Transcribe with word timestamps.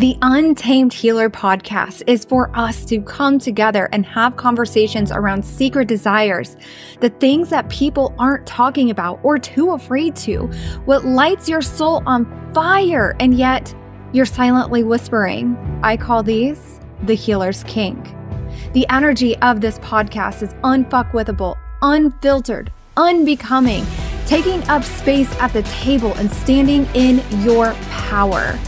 The 0.00 0.16
Untamed 0.22 0.94
Healer 0.94 1.28
podcast 1.28 2.04
is 2.06 2.24
for 2.24 2.50
us 2.56 2.86
to 2.86 3.02
come 3.02 3.38
together 3.38 3.86
and 3.92 4.06
have 4.06 4.38
conversations 4.38 5.12
around 5.12 5.44
secret 5.44 5.88
desires, 5.88 6.56
the 7.00 7.10
things 7.10 7.50
that 7.50 7.68
people 7.68 8.14
aren't 8.18 8.46
talking 8.46 8.88
about 8.88 9.20
or 9.22 9.38
too 9.38 9.72
afraid 9.72 10.16
to, 10.16 10.46
what 10.86 11.04
lights 11.04 11.50
your 11.50 11.60
soul 11.60 12.02
on 12.06 12.24
fire 12.54 13.14
and 13.20 13.34
yet 13.34 13.74
you're 14.12 14.24
silently 14.24 14.82
whispering. 14.82 15.54
I 15.82 15.98
call 15.98 16.22
these 16.22 16.80
the 17.02 17.12
healer's 17.12 17.62
kink. 17.64 18.02
The 18.72 18.88
energy 18.88 19.36
of 19.40 19.60
this 19.60 19.78
podcast 19.80 20.42
is 20.42 20.54
unfuckwithable, 20.64 21.58
unfiltered, 21.82 22.72
unbecoming, 22.96 23.84
taking 24.24 24.66
up 24.70 24.82
space 24.82 25.30
at 25.40 25.52
the 25.52 25.62
table 25.64 26.14
and 26.14 26.32
standing 26.32 26.88
in 26.94 27.22
your 27.42 27.74
power. 27.90 28.58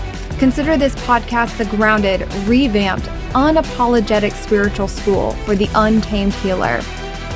Consider 0.43 0.77
this 0.77 0.97
podcast 0.97 1.57
the 1.57 1.65
grounded, 1.67 2.23
revamped, 2.49 3.07
unapologetic 3.33 4.33
spiritual 4.33 4.89
school 4.89 5.35
for 5.45 5.55
the 5.55 5.69
untamed 5.77 6.35
healer. 6.35 6.81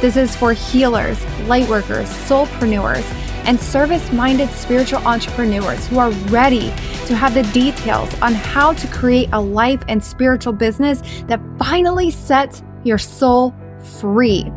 This 0.01 0.17
is 0.17 0.35
for 0.35 0.53
healers, 0.53 1.17
lightworkers, 1.47 2.09
soulpreneurs, 2.27 3.05
and 3.47 3.61
service 3.61 4.11
minded 4.11 4.51
spiritual 4.51 5.07
entrepreneurs 5.07 5.87
who 5.87 6.01
are 6.01 6.11
ready 6.33 6.71
to 7.07 7.15
have 7.15 7.33
the 7.35 7.45
details 7.53 8.13
on 8.23 8.35
how 8.35 8.73
to 8.73 8.89
create 8.89 9.29
a 9.33 9.41
life 9.41 9.85
and 9.87 10.03
spiritual 10.03 10.53
business 10.53 11.01
that 11.29 11.41
finally 11.61 12.11
sets 12.11 12.65
your 12.83 12.99
soul 12.99 13.55
free. 14.01 14.51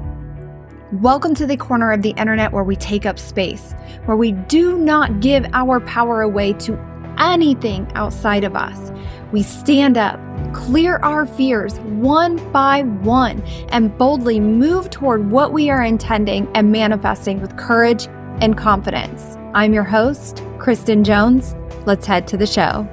Welcome 0.93 1.35
to 1.35 1.45
the 1.45 1.55
corner 1.55 1.91
of 1.91 2.01
the 2.01 2.15
internet 2.17 2.51
where 2.51 2.63
we 2.63 2.75
take 2.75 3.05
up 3.05 3.19
space, 3.19 3.73
where 4.05 4.17
we 4.17 4.31
do 4.31 4.75
not 4.79 5.19
give 5.19 5.45
our 5.53 5.79
power 5.81 6.23
away 6.23 6.53
to 6.53 6.73
anything 7.19 7.91
outside 7.95 8.43
of 8.43 8.55
us. 8.55 8.91
We 9.31 9.43
stand 9.43 9.97
up, 9.97 10.19
clear 10.53 10.97
our 10.97 11.25
fears 11.25 11.79
one 11.79 12.37
by 12.51 12.83
one, 12.83 13.41
and 13.69 13.95
boldly 13.97 14.39
move 14.39 14.89
toward 14.89 15.29
what 15.29 15.53
we 15.53 15.69
are 15.69 15.83
intending 15.83 16.47
and 16.55 16.71
manifesting 16.71 17.41
with 17.41 17.55
courage 17.57 18.07
and 18.41 18.57
confidence. 18.57 19.37
I'm 19.53 19.73
your 19.73 19.83
host, 19.83 20.43
Kristen 20.57 21.03
Jones. 21.03 21.55
Let's 21.85 22.05
head 22.05 22.27
to 22.29 22.37
the 22.37 22.47
show. 22.47 22.87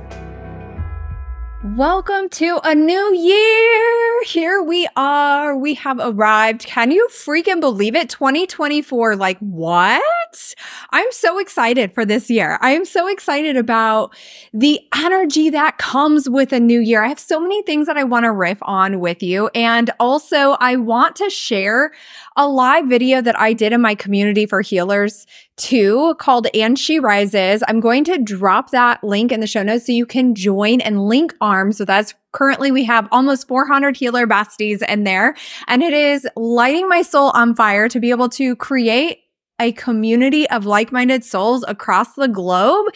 Welcome 1.74 2.28
to 2.30 2.60
a 2.64 2.74
new 2.74 3.14
year. 3.14 4.22
Here 4.24 4.62
we 4.62 4.88
are. 4.96 5.56
We 5.56 5.74
have 5.74 5.98
arrived. 6.00 6.64
Can 6.64 6.90
you 6.90 7.08
freaking 7.10 7.60
believe 7.60 7.94
it? 7.94 8.08
2024. 8.08 9.16
Like 9.16 9.38
what? 9.40 10.54
I'm 10.90 11.10
so 11.10 11.38
excited 11.38 11.92
for 11.92 12.04
this 12.04 12.30
year. 12.30 12.58
I 12.60 12.70
am 12.70 12.84
so 12.84 13.08
excited 13.08 13.56
about 13.56 14.14
the 14.54 14.80
energy 14.94 15.50
that 15.50 15.76
comes 15.78 16.30
with 16.30 16.52
a 16.52 16.60
new 16.60 16.80
year. 16.80 17.02
I 17.02 17.08
have 17.08 17.18
so 17.18 17.40
many 17.40 17.62
things 17.62 17.88
that 17.88 17.96
I 17.96 18.04
want 18.04 18.24
to 18.24 18.32
riff 18.32 18.58
on 18.62 19.00
with 19.00 19.22
you. 19.22 19.48
And 19.54 19.90
also 19.98 20.56
I 20.60 20.76
want 20.76 21.16
to 21.16 21.28
share 21.28 21.90
a 22.36 22.46
live 22.46 22.86
video 22.86 23.20
that 23.22 23.38
I 23.38 23.52
did 23.52 23.72
in 23.72 23.80
my 23.80 23.94
community 23.94 24.46
for 24.46 24.60
healers 24.60 25.26
too 25.56 26.14
called 26.18 26.46
And 26.54 26.78
She 26.78 26.98
Rises. 27.00 27.62
I'm 27.66 27.80
going 27.80 28.04
to 28.04 28.18
drop 28.18 28.70
that 28.70 29.02
link 29.02 29.32
in 29.32 29.40
the 29.40 29.46
show 29.46 29.62
notes 29.62 29.86
so 29.86 29.92
you 29.92 30.06
can 30.06 30.34
join 30.34 30.80
and 30.80 31.08
link 31.08 31.34
arms 31.40 31.80
with 31.80 31.88
us. 31.88 32.14
Currently, 32.32 32.70
we 32.70 32.84
have 32.84 33.08
almost 33.10 33.48
400 33.48 33.96
healer 33.96 34.26
besties 34.26 34.86
in 34.86 35.04
there, 35.04 35.34
and 35.66 35.82
it 35.82 35.94
is 35.94 36.28
lighting 36.36 36.86
my 36.88 37.00
soul 37.00 37.30
on 37.30 37.54
fire 37.54 37.88
to 37.88 37.98
be 37.98 38.10
able 38.10 38.28
to 38.30 38.54
create 38.56 39.20
a 39.58 39.72
community 39.72 40.48
of 40.50 40.66
like 40.66 40.92
minded 40.92 41.24
souls 41.24 41.64
across 41.68 42.14
the 42.14 42.28
globe, 42.28 42.86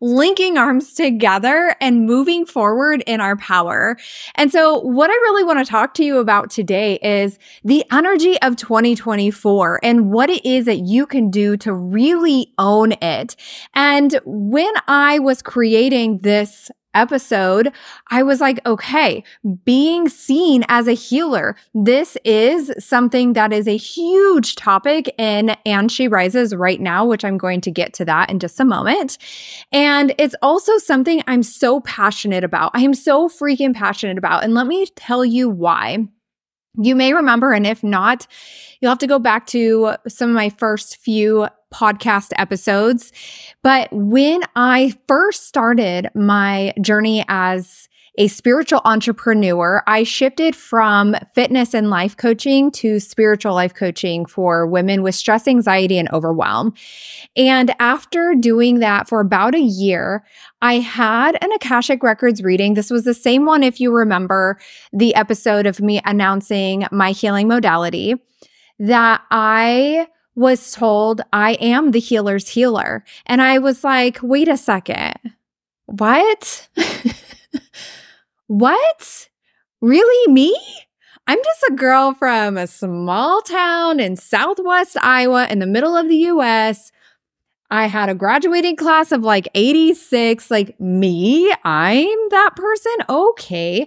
linking 0.00 0.56
arms 0.56 0.94
together 0.94 1.76
and 1.80 2.06
moving 2.06 2.46
forward 2.46 3.02
in 3.06 3.20
our 3.20 3.36
power. 3.36 3.96
And 4.34 4.50
so, 4.50 4.80
what 4.80 5.10
I 5.10 5.14
really 5.14 5.44
want 5.44 5.58
to 5.58 5.70
talk 5.70 5.94
to 5.94 6.04
you 6.04 6.18
about 6.18 6.50
today 6.50 6.98
is 7.02 7.38
the 7.64 7.84
energy 7.92 8.40
of 8.42 8.56
2024 8.56 9.80
and 9.82 10.10
what 10.10 10.30
it 10.30 10.44
is 10.44 10.64
that 10.66 10.78
you 10.78 11.06
can 11.06 11.30
do 11.30 11.56
to 11.58 11.72
really 11.72 12.52
own 12.58 12.92
it. 13.02 13.36
And 13.74 14.18
when 14.24 14.72
I 14.88 15.18
was 15.18 15.42
creating 15.42 16.18
this 16.18 16.70
episode, 16.96 17.72
I 18.10 18.22
was 18.22 18.40
like, 18.40 18.64
okay, 18.66 19.22
being 19.64 20.08
seen 20.08 20.64
as 20.68 20.88
a 20.88 20.92
healer. 20.92 21.56
This 21.74 22.16
is 22.24 22.72
something 22.78 23.34
that 23.34 23.52
is 23.52 23.68
a 23.68 23.76
huge 23.76 24.56
topic 24.56 25.14
in 25.18 25.50
And 25.64 25.92
She 25.92 26.08
Rises 26.08 26.54
right 26.54 26.80
now, 26.80 27.04
which 27.04 27.24
I'm 27.24 27.38
going 27.38 27.60
to 27.62 27.70
get 27.70 27.92
to 27.94 28.04
that 28.06 28.30
in 28.30 28.38
just 28.38 28.58
a 28.58 28.64
moment. 28.64 29.18
And 29.72 30.14
it's 30.18 30.34
also 30.42 30.78
something 30.78 31.22
I'm 31.26 31.42
so 31.42 31.80
passionate 31.80 32.44
about. 32.44 32.72
I 32.74 32.80
am 32.80 32.94
so 32.94 33.28
freaking 33.28 33.74
passionate 33.74 34.18
about. 34.18 34.42
And 34.42 34.54
let 34.54 34.66
me 34.66 34.86
tell 34.96 35.24
you 35.24 35.48
why. 35.48 36.08
You 36.78 36.94
may 36.94 37.14
remember, 37.14 37.52
and 37.52 37.66
if 37.66 37.82
not, 37.82 38.26
you'll 38.80 38.90
have 38.90 38.98
to 38.98 39.06
go 39.06 39.18
back 39.18 39.46
to 39.46 39.94
some 40.08 40.28
of 40.28 40.34
my 40.34 40.50
first 40.50 40.98
few 40.98 41.48
podcast 41.72 42.32
episodes. 42.36 43.12
But 43.62 43.88
when 43.92 44.42
I 44.54 44.94
first 45.08 45.46
started 45.46 46.08
my 46.14 46.72
journey 46.80 47.24
as 47.28 47.88
a 48.18 48.28
spiritual 48.28 48.80
entrepreneur, 48.84 49.82
I 49.86 50.02
shifted 50.02 50.56
from 50.56 51.16
fitness 51.34 51.74
and 51.74 51.90
life 51.90 52.16
coaching 52.16 52.70
to 52.72 52.98
spiritual 52.98 53.54
life 53.54 53.74
coaching 53.74 54.24
for 54.24 54.66
women 54.66 55.02
with 55.02 55.14
stress, 55.14 55.46
anxiety, 55.46 55.98
and 55.98 56.10
overwhelm. 56.12 56.72
And 57.36 57.74
after 57.78 58.34
doing 58.34 58.78
that 58.78 59.06
for 59.06 59.20
about 59.20 59.54
a 59.54 59.60
year, 59.60 60.24
I 60.62 60.78
had 60.78 61.36
an 61.44 61.52
Akashic 61.52 62.02
Records 62.02 62.42
reading. 62.42 62.72
This 62.72 62.90
was 62.90 63.04
the 63.04 63.12
same 63.14 63.44
one, 63.44 63.62
if 63.62 63.80
you 63.80 63.92
remember 63.92 64.58
the 64.92 65.14
episode 65.14 65.66
of 65.66 65.80
me 65.80 66.00
announcing 66.06 66.86
my 66.90 67.10
healing 67.10 67.48
modality, 67.48 68.14
that 68.78 69.22
I 69.30 70.06
was 70.36 70.70
told 70.70 71.22
I 71.32 71.54
am 71.54 71.90
the 71.90 71.98
healer's 71.98 72.48
healer. 72.48 73.04
And 73.24 73.42
I 73.42 73.58
was 73.58 73.82
like, 73.82 74.18
wait 74.22 74.48
a 74.48 74.56
second. 74.56 75.16
What? 75.86 76.68
what? 78.46 79.28
Really 79.80 80.32
me? 80.32 80.56
I'm 81.26 81.38
just 81.42 81.62
a 81.70 81.74
girl 81.74 82.14
from 82.14 82.56
a 82.56 82.68
small 82.68 83.42
town 83.42 83.98
in 83.98 84.16
southwest 84.16 84.96
Iowa 85.02 85.48
in 85.50 85.58
the 85.58 85.66
middle 85.66 85.96
of 85.96 86.08
the 86.08 86.16
US. 86.16 86.92
I 87.70 87.86
had 87.86 88.08
a 88.08 88.14
graduating 88.14 88.76
class 88.76 89.10
of 89.10 89.22
like 89.22 89.48
86, 89.54 90.50
like 90.50 90.78
me, 90.78 91.52
I'm 91.64 92.18
that 92.30 92.50
person. 92.54 92.92
Okay. 93.08 93.86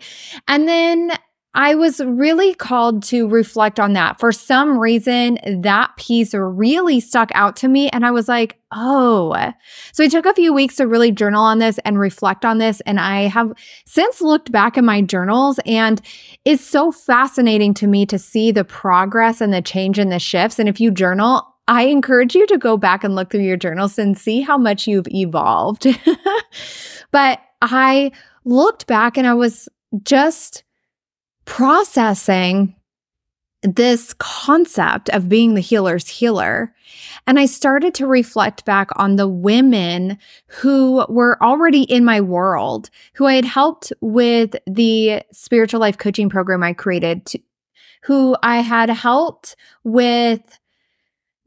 And 0.49 0.67
then 0.67 1.11
I 1.55 1.73
was 1.73 1.99
really 1.99 2.53
called 2.53 3.01
to 3.03 3.27
reflect 3.27 3.79
on 3.79 3.93
that. 3.93 4.19
For 4.19 4.31
some 4.31 4.77
reason, 4.77 5.39
that 5.61 5.91
piece 5.97 6.33
really 6.35 6.99
stuck 6.99 7.31
out 7.33 7.55
to 7.57 7.67
me. 7.67 7.89
And 7.89 8.05
I 8.05 8.11
was 8.11 8.27
like, 8.27 8.59
oh. 8.71 9.35
So 9.91 10.03
I 10.03 10.07
took 10.09 10.27
a 10.27 10.33
few 10.33 10.53
weeks 10.53 10.75
to 10.75 10.85
really 10.85 11.11
journal 11.11 11.43
on 11.43 11.57
this 11.57 11.79
and 11.79 11.97
reflect 11.97 12.45
on 12.45 12.59
this. 12.59 12.81
And 12.81 12.99
I 12.99 13.21
have 13.21 13.51
since 13.87 14.21
looked 14.21 14.51
back 14.51 14.77
in 14.77 14.85
my 14.85 15.01
journals, 15.01 15.59
and 15.65 16.01
it's 16.45 16.63
so 16.63 16.91
fascinating 16.91 17.73
to 17.75 17.87
me 17.87 18.05
to 18.05 18.19
see 18.19 18.51
the 18.51 18.63
progress 18.63 19.41
and 19.41 19.51
the 19.51 19.61
change 19.61 19.97
and 19.97 20.11
the 20.11 20.19
shifts. 20.19 20.59
And 20.59 20.69
if 20.69 20.79
you 20.79 20.91
journal, 20.91 21.47
I 21.67 21.83
encourage 21.83 22.35
you 22.35 22.45
to 22.45 22.59
go 22.59 22.77
back 22.77 23.03
and 23.03 23.16
look 23.16 23.31
through 23.31 23.41
your 23.41 23.57
journals 23.57 23.97
and 23.97 24.17
see 24.17 24.41
how 24.41 24.57
much 24.57 24.85
you've 24.85 25.07
evolved. 25.07 25.87
but 27.11 27.39
I 27.63 28.11
looked 28.45 28.85
back 28.85 29.17
and 29.17 29.25
I 29.25 29.33
was 29.33 29.67
just 30.03 30.63
processing 31.49 32.75
this 33.63 34.13
concept 34.19 35.09
of 35.09 35.27
being 35.27 35.55
the 35.55 35.61
healer's 35.61 36.07
healer. 36.07 36.73
And 37.25 37.39
I 37.39 37.47
started 37.47 37.93
to 37.95 38.07
reflect 38.07 38.63
back 38.65 38.89
on 38.95 39.15
the 39.15 39.27
women 39.27 40.19
who 40.47 41.05
were 41.09 41.41
already 41.43 41.81
in 41.83 42.05
my 42.05 42.21
world, 42.21 42.91
who 43.15 43.25
I 43.25 43.33
had 43.33 43.45
helped 43.45 43.91
with 43.99 44.55
the 44.67 45.23
spiritual 45.34 45.79
life 45.79 45.97
coaching 45.97 46.29
program 46.29 46.63
I 46.63 46.72
created, 46.72 47.25
to, 47.25 47.40
who 48.03 48.37
I 48.43 48.61
had 48.61 48.90
helped 48.90 49.55
with 49.84 50.41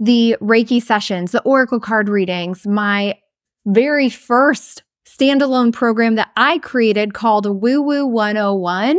the 0.00 0.37
Reiki 0.43 0.82
sessions, 0.82 1.31
the 1.31 1.43
Oracle 1.43 1.81
card 1.81 2.08
readings, 2.08 2.66
my 2.66 3.19
very 3.66 4.10
first 4.10 4.82
standalone 5.04 5.72
program 5.72 6.14
that 6.14 6.31
I 6.37 6.58
created 6.58 7.14
called 7.14 7.46
Woo 7.46 7.82
Woo 7.82 8.06
101. 8.06 8.99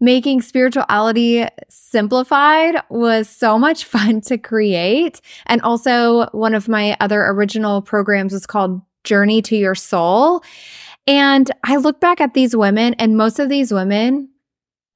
Making 0.00 0.42
spirituality 0.42 1.46
simplified 1.68 2.76
was 2.88 3.28
so 3.28 3.58
much 3.58 3.84
fun 3.94 4.20
to 4.22 4.38
create. 4.38 5.20
And 5.46 5.60
also, 5.62 6.26
one 6.32 6.54
of 6.54 6.68
my 6.68 6.96
other 7.00 7.22
original 7.26 7.82
programs 7.82 8.32
was 8.32 8.46
called 8.46 8.80
Journey 9.04 9.42
to 9.42 9.56
Your 9.56 9.74
Soul. 9.74 10.42
And 11.06 11.50
I 11.64 11.76
look 11.76 12.00
back 12.00 12.20
at 12.20 12.34
these 12.34 12.56
women, 12.56 12.94
and 12.94 13.16
most 13.16 13.38
of 13.38 13.50
these 13.50 13.72
women, 13.72 14.30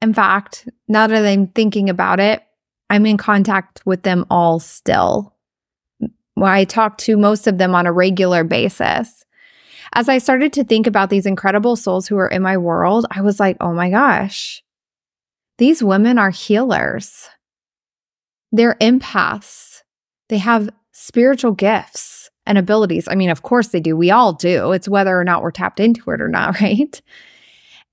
in 0.00 0.14
fact, 0.14 0.66
now 0.88 1.06
that 1.06 1.26
I'm 1.26 1.48
thinking 1.48 1.90
about 1.90 2.18
it, 2.18 2.42
I'm 2.88 3.04
in 3.04 3.18
contact 3.18 3.82
with 3.84 4.02
them 4.02 4.24
all 4.30 4.58
still. 4.58 5.34
I 6.40 6.64
talk 6.64 6.98
to 6.98 7.16
most 7.16 7.46
of 7.46 7.58
them 7.58 7.74
on 7.74 7.86
a 7.86 7.92
regular 7.92 8.44
basis. 8.44 9.24
As 9.98 10.08
I 10.08 10.18
started 10.18 10.52
to 10.52 10.62
think 10.62 10.86
about 10.86 11.10
these 11.10 11.26
incredible 11.26 11.74
souls 11.74 12.06
who 12.06 12.16
are 12.18 12.28
in 12.28 12.40
my 12.40 12.56
world, 12.56 13.04
I 13.10 13.20
was 13.20 13.40
like, 13.40 13.56
oh 13.60 13.72
my 13.72 13.90
gosh, 13.90 14.62
these 15.58 15.82
women 15.82 16.18
are 16.18 16.30
healers. 16.30 17.28
They're 18.52 18.76
empaths. 18.80 19.82
They 20.28 20.38
have 20.38 20.70
spiritual 20.92 21.50
gifts 21.50 22.30
and 22.46 22.56
abilities. 22.56 23.08
I 23.10 23.16
mean, 23.16 23.28
of 23.28 23.42
course 23.42 23.68
they 23.68 23.80
do. 23.80 23.96
We 23.96 24.12
all 24.12 24.32
do. 24.32 24.70
It's 24.70 24.88
whether 24.88 25.18
or 25.18 25.24
not 25.24 25.42
we're 25.42 25.50
tapped 25.50 25.80
into 25.80 26.12
it 26.12 26.20
or 26.20 26.28
not, 26.28 26.60
right? 26.60 27.02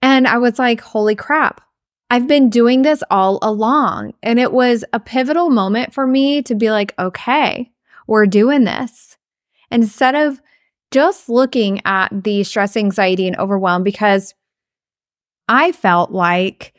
And 0.04 0.28
I 0.28 0.38
was 0.38 0.60
like, 0.60 0.82
holy 0.82 1.16
crap. 1.16 1.60
I've 2.12 2.28
been 2.28 2.52
doing 2.52 2.84
this 2.84 3.02
all 3.10 3.40
along. 3.42 4.14
And 4.22 4.38
it 4.38 4.52
was 4.52 4.86
a 4.94 5.00
pivotal 5.00 5.50
moment 5.50 5.92
for 5.92 6.06
me 6.06 6.44
to 6.44 6.54
be 6.54 6.70
like, 6.70 6.94
okay, 7.00 7.72
we're 8.06 8.28
doing 8.28 8.64
this. 8.64 9.18
Instead 9.72 10.14
of 10.14 10.40
just 10.96 11.28
looking 11.28 11.82
at 11.84 12.08
the 12.24 12.42
stress, 12.46 12.78
anxiety, 12.78 13.28
and 13.28 13.38
overwhelm, 13.38 13.84
because 13.84 14.34
I 15.50 15.74
felt 15.74 16.12
like 16.12 16.74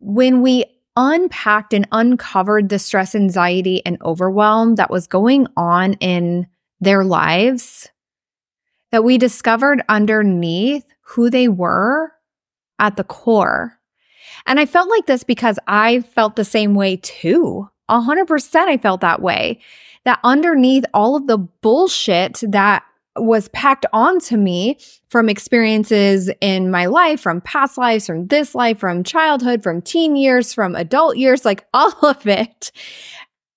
when 0.00 0.42
we 0.42 0.66
unpacked 0.94 1.72
and 1.72 1.88
uncovered 1.92 2.68
the 2.68 2.78
stress, 2.78 3.14
anxiety, 3.14 3.80
and 3.86 3.96
overwhelm 4.02 4.74
that 4.74 4.90
was 4.90 5.06
going 5.06 5.46
on 5.56 5.94
in 5.94 6.46
their 6.78 7.04
lives, 7.04 7.88
that 8.92 9.02
we 9.02 9.16
discovered 9.16 9.82
underneath 9.88 10.84
who 11.00 11.30
they 11.30 11.48
were 11.48 12.12
at 12.78 12.96
the 12.96 13.04
core. 13.04 13.78
And 14.44 14.60
I 14.60 14.66
felt 14.66 14.90
like 14.90 15.06
this 15.06 15.24
because 15.24 15.58
I 15.66 16.00
felt 16.00 16.36
the 16.36 16.44
same 16.44 16.74
way 16.74 16.96
too. 16.96 17.66
A 17.88 18.02
hundred 18.02 18.26
percent, 18.26 18.68
I 18.68 18.76
felt 18.76 19.00
that 19.00 19.22
way. 19.22 19.60
That 20.04 20.20
underneath 20.22 20.84
all 20.92 21.16
of 21.16 21.26
the 21.26 21.38
bullshit 21.38 22.42
that 22.48 22.84
was 23.16 23.48
packed 23.48 23.86
onto 23.92 24.36
me 24.36 24.78
from 25.08 25.28
experiences 25.28 26.30
in 26.40 26.70
my 26.70 26.86
life, 26.86 27.20
from 27.20 27.40
past 27.40 27.78
lives, 27.78 28.06
from 28.06 28.26
this 28.26 28.54
life, 28.54 28.78
from 28.78 29.04
childhood, 29.04 29.62
from 29.62 29.80
teen 29.80 30.16
years, 30.16 30.52
from 30.52 30.74
adult 30.74 31.16
years, 31.16 31.44
like 31.44 31.66
all 31.74 31.94
of 32.02 32.26
it. 32.26 32.72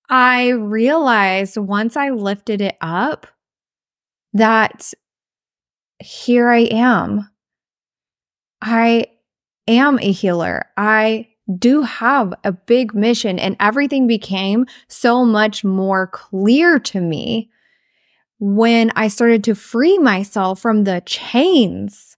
I 0.10 0.50
realized 0.50 1.58
once 1.58 1.98
I 1.98 2.10
lifted 2.10 2.62
it 2.62 2.78
up 2.80 3.28
that 4.34 4.94
here 6.00 6.50
I 6.50 6.60
am. 6.60 7.30
I 8.62 9.08
am 9.68 10.00
a 10.00 10.12
healer. 10.12 10.66
I 10.78 11.28
do 11.56 11.82
have 11.84 12.34
a 12.44 12.52
big 12.52 12.94
mission, 12.94 13.40
and 13.40 13.56
everything 13.60 14.08
became 14.08 14.66
so 14.88 15.24
much 15.24 15.64
more 15.64 16.08
clear 16.08 16.80
to 16.80 17.00
me 17.00 17.50
when 18.40 18.92
I 18.96 19.08
started 19.08 19.44
to 19.46 19.56
free 19.56 19.98
myself 19.98 20.60
from 20.60 20.84
the 20.84 21.02
chains 21.06 22.18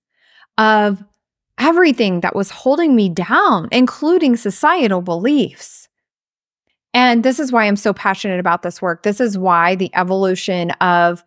of 0.58 1.04
everything 1.58 2.22
that 2.22 2.36
was 2.36 2.50
holding 2.50 2.96
me 2.96 3.10
down, 3.10 3.68
including 3.72 4.36
societal 4.36 5.02
beliefs. 5.02 5.88
And 6.94 7.24
this 7.24 7.40
is 7.40 7.52
why 7.52 7.66
I'm 7.66 7.76
so 7.76 7.94
passionate 7.94 8.40
about 8.40 8.64
this 8.64 8.82
work. 8.82 9.04
This 9.04 9.22
is 9.22 9.38
why 9.38 9.76
the 9.76 9.92
evolution 9.94 10.72
of 10.82 11.24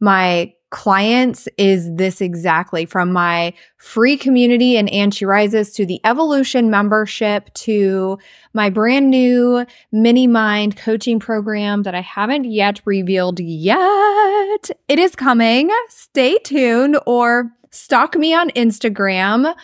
my 0.00 0.52
clients 0.74 1.46
is 1.56 1.88
this 1.94 2.20
exactly 2.20 2.84
from 2.84 3.12
my 3.12 3.54
free 3.76 4.16
community 4.16 4.76
and 4.76 5.14
she 5.14 5.24
rises 5.24 5.72
to 5.72 5.86
the 5.86 6.00
evolution 6.02 6.68
membership 6.68 7.54
to 7.54 8.18
my 8.54 8.68
brand 8.68 9.08
new 9.08 9.64
mini 9.92 10.26
mind 10.26 10.76
coaching 10.76 11.20
program 11.20 11.84
that 11.84 11.94
I 11.94 12.00
haven't 12.00 12.46
yet 12.46 12.80
revealed 12.84 13.38
yet. 13.38 14.68
It 14.88 14.98
is 14.98 15.14
coming. 15.14 15.70
Stay 15.90 16.38
tuned 16.38 16.98
or 17.06 17.52
stalk 17.70 18.16
me 18.16 18.34
on 18.34 18.50
Instagram. 18.50 19.54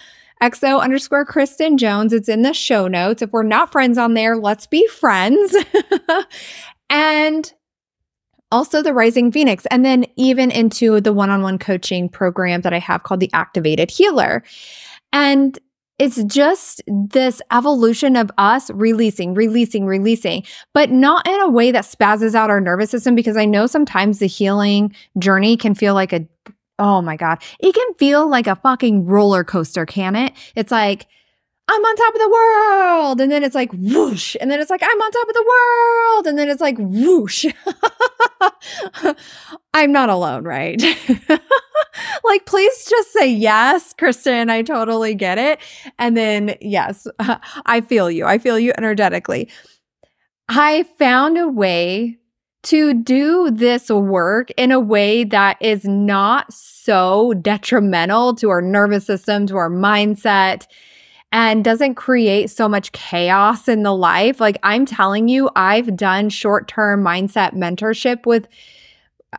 XO 0.41 0.81
underscore 0.81 1.25
Kristen 1.25 1.77
Jones. 1.77 2.13
It's 2.13 2.29
in 2.29 2.43
the 2.43 2.55
show 2.55 2.87
notes. 2.87 3.21
If 3.21 3.33
we're 3.33 3.43
not 3.43 3.73
friends 3.73 3.99
on 3.99 4.15
there, 4.15 4.37
let's 4.37 4.69
be 4.69 4.87
friends. 4.87 5.57
and 6.89 7.53
also 8.53 8.83
the 8.83 8.95
Rising 8.95 9.31
Phoenix, 9.33 9.67
and 9.71 9.85
then 9.85 10.05
even 10.17 10.51
into 10.51 11.01
the 11.01 11.13
one 11.13 11.31
on 11.31 11.43
one 11.43 11.59
coaching 11.59 12.09
program 12.09 12.63
that 12.63 12.73
I 12.73 12.79
have 12.79 13.03
called 13.03 13.21
the 13.21 13.31
Activated 13.33 13.91
Healer. 13.91 14.43
And 15.13 15.59
it's 15.99 16.23
just 16.25 16.83
this 16.87 17.43
evolution 17.53 18.17
of 18.17 18.31
us 18.39 18.71
releasing, 18.71 19.35
releasing, 19.35 19.85
releasing, 19.85 20.45
but 20.73 20.91
not 20.91 21.27
in 21.27 21.41
a 21.43 21.51
way 21.51 21.71
that 21.73 21.85
spazzes 21.85 22.35
out 22.35 22.49
our 22.49 22.61
nervous 22.61 22.91
system 22.91 23.15
because 23.15 23.37
I 23.37 23.45
know 23.45 23.67
sometimes 23.67 24.19
the 24.19 24.27
healing 24.27 24.95
journey 25.19 25.59
can 25.59 25.75
feel 25.75 25.93
like 25.93 26.15
a, 26.15 26.27
oh 26.79 27.03
my 27.03 27.17
God, 27.17 27.43
it 27.59 27.75
can 27.75 27.95
feel 27.95 28.27
like 28.29 28.47
a 28.47 28.57
fucking 28.57 29.05
roller 29.05 29.45
coaster, 29.45 29.85
can 29.85 30.17
it? 30.17 30.33
It's 30.57 30.73
like, 30.73 31.07
I'm 31.73 31.85
on 31.85 31.97
top 31.97 32.15
of 32.15 32.21
the 32.21 32.29
world. 32.29 33.21
And 33.21 33.31
then 33.31 33.45
it's 33.45 33.55
like 33.55 33.71
whoosh. 33.73 34.35
And 34.41 34.51
then 34.51 34.59
it's 34.59 34.71
like, 34.71 34.83
I'm 34.83 34.89
on 34.89 35.11
top 35.13 35.29
of 35.29 35.35
the 35.35 35.47
world. 35.49 36.27
And 36.27 36.37
then 36.37 36.49
it's 36.49 36.61
like 36.61 36.77
whoosh. 36.79 37.47
I'm 39.75 39.93
not 39.93 40.11
alone, 40.11 40.43
right? 40.43 40.83
like, 42.25 42.45
please 42.47 42.87
just 42.89 43.13
say 43.13 43.31
yes, 43.31 43.95
Kristen. 43.97 44.51
I 44.51 44.63
totally 44.63 45.15
get 45.15 45.39
it. 45.39 45.61
And 45.97 46.17
then, 46.17 46.57
yes, 46.61 47.07
I 47.67 47.83
feel 47.83 48.11
you. 48.11 48.27
I 48.27 48.39
feel 48.39 48.59
you 48.59 48.73
energetically. 48.77 49.49
I 50.49 50.83
found 50.99 51.39
a 51.39 51.47
way 51.47 52.19
to 52.65 52.95
do 52.95 53.49
this 53.53 53.91
work 53.91 54.51
in 54.57 54.73
a 54.73 54.81
way 54.81 55.23
that 55.23 55.57
is 55.61 55.85
not 55.85 56.53
so 56.53 57.33
detrimental 57.35 58.35
to 58.35 58.51
our 58.51 58.61
nervous 58.61 59.07
system, 59.07 59.47
to 59.47 59.57
our 59.57 59.71
mindset 59.71 60.67
and 61.33 61.65
doesn't 61.65 61.95
create 61.95 62.51
so 62.51 62.69
much 62.69 62.93
chaos 62.93 63.69
in 63.69 63.83
the 63.83 63.95
life. 63.95 64.41
Like 64.41 64.59
I'm 64.63 64.85
telling 64.85 65.29
you, 65.29 65.51
I've 65.55 65.97
done 65.97 66.29
short 66.29 66.69
term 66.69 67.03
mindset 67.05 67.55
mentorship 67.55 68.27
with 68.27 68.49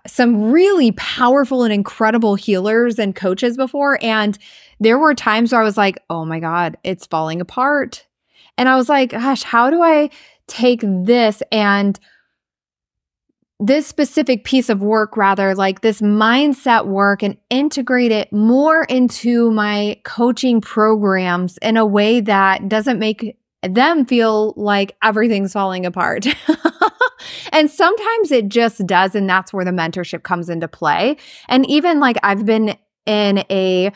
some 0.07 0.51
really 0.51 0.93
powerful 0.93 1.63
and 1.63 1.73
incredible 1.73 2.35
healers 2.35 2.97
and 2.97 3.15
coaches 3.15 3.57
before. 3.57 3.99
And 4.01 4.37
there 4.79 4.97
were 4.97 5.13
times 5.13 5.51
where 5.51 5.61
I 5.61 5.65
was 5.65 5.77
like, 5.77 6.01
oh 6.09 6.23
my 6.23 6.39
God, 6.39 6.77
it's 6.83 7.05
falling 7.05 7.41
apart. 7.41 8.05
And 8.57 8.69
I 8.69 8.77
was 8.77 8.87
like, 8.87 9.11
gosh, 9.11 9.43
how 9.43 9.69
do 9.69 9.81
I 9.81 10.09
take 10.47 10.81
this 10.81 11.43
and 11.51 11.99
this 13.61 13.85
specific 13.85 14.43
piece 14.43 14.69
of 14.69 14.81
work, 14.81 15.15
rather 15.15 15.53
like 15.53 15.81
this 15.81 16.01
mindset 16.01 16.87
work, 16.87 17.21
and 17.21 17.37
integrate 17.51 18.11
it 18.11 18.33
more 18.33 18.83
into 18.85 19.51
my 19.51 20.01
coaching 20.03 20.59
programs 20.59 21.57
in 21.59 21.77
a 21.77 21.85
way 21.85 22.21
that 22.21 22.67
doesn't 22.67 22.97
make 22.97 23.37
them 23.61 24.05
feel 24.05 24.55
like 24.57 24.97
everything's 25.03 25.53
falling 25.53 25.85
apart. 25.85 26.25
and 27.51 27.69
sometimes 27.69 28.31
it 28.31 28.49
just 28.49 28.85
does. 28.87 29.13
And 29.13 29.29
that's 29.29 29.53
where 29.53 29.63
the 29.63 29.71
mentorship 29.71 30.23
comes 30.23 30.49
into 30.49 30.67
play. 30.67 31.17
And 31.47 31.69
even 31.69 31.99
like 31.99 32.17
I've 32.23 32.45
been 32.47 32.75
in 33.05 33.43
a 33.51 33.91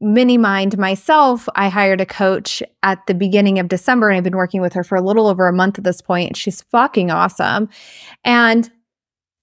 mini 0.00 0.38
mind 0.38 0.76
myself, 0.76 1.48
I 1.54 1.68
hired 1.68 2.00
a 2.00 2.06
coach 2.06 2.64
at 2.82 3.06
the 3.06 3.14
beginning 3.14 3.60
of 3.60 3.68
December 3.68 4.08
and 4.08 4.16
I've 4.16 4.24
been 4.24 4.36
working 4.36 4.60
with 4.60 4.72
her 4.72 4.82
for 4.82 4.96
a 4.96 5.00
little 5.00 5.28
over 5.28 5.46
a 5.46 5.52
month 5.52 5.78
at 5.78 5.84
this 5.84 6.00
point. 6.00 6.36
She's 6.36 6.62
fucking 6.62 7.12
awesome. 7.12 7.68
And 8.24 8.68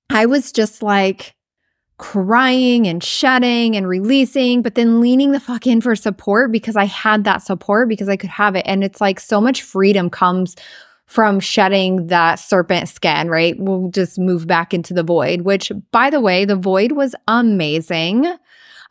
I 0.09 0.25
was 0.25 0.51
just 0.51 0.81
like 0.83 1.35
crying 1.97 2.87
and 2.87 3.03
shedding 3.03 3.75
and 3.75 3.87
releasing, 3.87 4.61
but 4.61 4.75
then 4.75 4.99
leaning 4.99 5.31
the 5.31 5.39
fuck 5.39 5.65
in 5.65 5.79
for 5.81 5.95
support 5.95 6.51
because 6.51 6.75
I 6.75 6.85
had 6.85 7.23
that 7.23 7.41
support 7.41 7.87
because 7.87 8.09
I 8.09 8.17
could 8.17 8.29
have 8.29 8.55
it. 8.55 8.65
And 8.65 8.83
it's 8.83 8.99
like 8.99 9.19
so 9.19 9.39
much 9.39 9.61
freedom 9.61 10.09
comes 10.09 10.55
from 11.05 11.39
shedding 11.39 12.07
that 12.07 12.35
serpent 12.35 12.89
skin, 12.89 13.29
right? 13.29 13.55
We'll 13.57 13.89
just 13.89 14.17
move 14.17 14.47
back 14.47 14.73
into 14.73 14.93
the 14.93 15.03
void, 15.03 15.41
which 15.41 15.71
by 15.91 16.09
the 16.09 16.19
way, 16.19 16.45
the 16.45 16.55
void 16.55 16.93
was 16.93 17.15
amazing. 17.27 18.25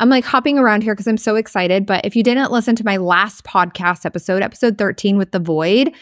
I'm 0.01 0.09
like 0.09 0.25
hopping 0.25 0.59
around 0.59 0.83
here 0.83 0.95
because 0.95 1.07
I'm 1.07 1.17
so 1.17 1.37
excited. 1.37 1.87
But 1.87 2.05
if 2.05 2.17
you 2.17 2.23
didn't 2.23 2.53
listen 2.53 2.77
to 2.77 2.85
my 2.85 2.97
last 2.97 3.45
podcast 3.45 4.07
episode, 4.07 4.43
episode 4.43 4.79
13 4.79 5.19
with 5.19 5.33
the 5.33 5.39
void, 5.39 5.93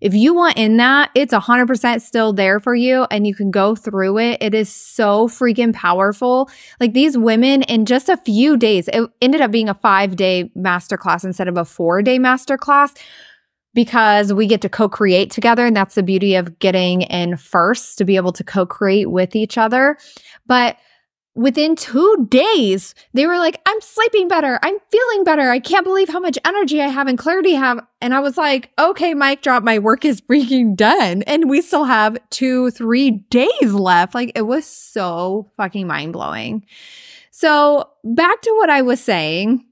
if 0.00 0.14
you 0.14 0.34
want 0.34 0.56
in 0.56 0.76
that, 0.76 1.10
it's 1.14 1.34
100% 1.34 2.00
still 2.00 2.32
there 2.32 2.60
for 2.60 2.74
you 2.74 3.06
and 3.10 3.26
you 3.26 3.34
can 3.34 3.50
go 3.50 3.74
through 3.74 4.18
it. 4.18 4.38
It 4.40 4.54
is 4.54 4.68
so 4.68 5.28
freaking 5.28 5.74
powerful. 5.74 6.50
Like 6.80 6.92
these 6.92 7.18
women 7.18 7.62
in 7.62 7.84
just 7.84 8.08
a 8.08 8.16
few 8.16 8.56
days, 8.56 8.88
it 8.88 9.08
ended 9.20 9.40
up 9.40 9.50
being 9.50 9.68
a 9.68 9.74
five 9.74 10.16
day 10.16 10.50
masterclass 10.56 11.24
instead 11.24 11.48
of 11.48 11.56
a 11.56 11.64
four 11.64 12.02
day 12.02 12.18
masterclass 12.18 12.96
because 13.74 14.32
we 14.32 14.46
get 14.46 14.60
to 14.62 14.68
co 14.68 14.88
create 14.88 15.30
together. 15.30 15.66
And 15.66 15.76
that's 15.76 15.94
the 15.94 16.02
beauty 16.02 16.34
of 16.34 16.58
getting 16.58 17.02
in 17.02 17.36
first 17.36 17.98
to 17.98 18.04
be 18.04 18.16
able 18.16 18.32
to 18.32 18.44
co 18.44 18.66
create 18.66 19.10
with 19.10 19.34
each 19.36 19.58
other. 19.58 19.98
But 20.46 20.76
within 21.38 21.76
two 21.76 22.26
days, 22.28 22.96
they 23.14 23.24
were 23.24 23.38
like, 23.38 23.60
I'm 23.64 23.80
sleeping 23.80 24.26
better. 24.26 24.58
I'm 24.60 24.76
feeling 24.90 25.22
better. 25.22 25.50
I 25.50 25.60
can't 25.60 25.84
believe 25.84 26.08
how 26.08 26.18
much 26.18 26.36
energy 26.44 26.82
I 26.82 26.88
have 26.88 27.06
and 27.06 27.16
clarity 27.16 27.54
I 27.54 27.60
have. 27.60 27.80
And 28.00 28.12
I 28.12 28.18
was 28.18 28.36
like, 28.36 28.70
okay, 28.76 29.14
mic 29.14 29.40
drop. 29.40 29.62
My 29.62 29.78
work 29.78 30.04
is 30.04 30.20
freaking 30.28 30.74
done. 30.74 31.22
And 31.22 31.48
we 31.48 31.62
still 31.62 31.84
have 31.84 32.18
two, 32.30 32.72
three 32.72 33.12
days 33.30 33.72
left. 33.72 34.16
Like 34.16 34.32
it 34.34 34.42
was 34.42 34.66
so 34.66 35.50
fucking 35.56 35.86
mind 35.86 36.12
blowing. 36.12 36.66
So, 37.30 37.88
back 38.02 38.42
to 38.42 38.50
what 38.56 38.68
I 38.68 38.82
was 38.82 39.00
saying. 39.00 39.64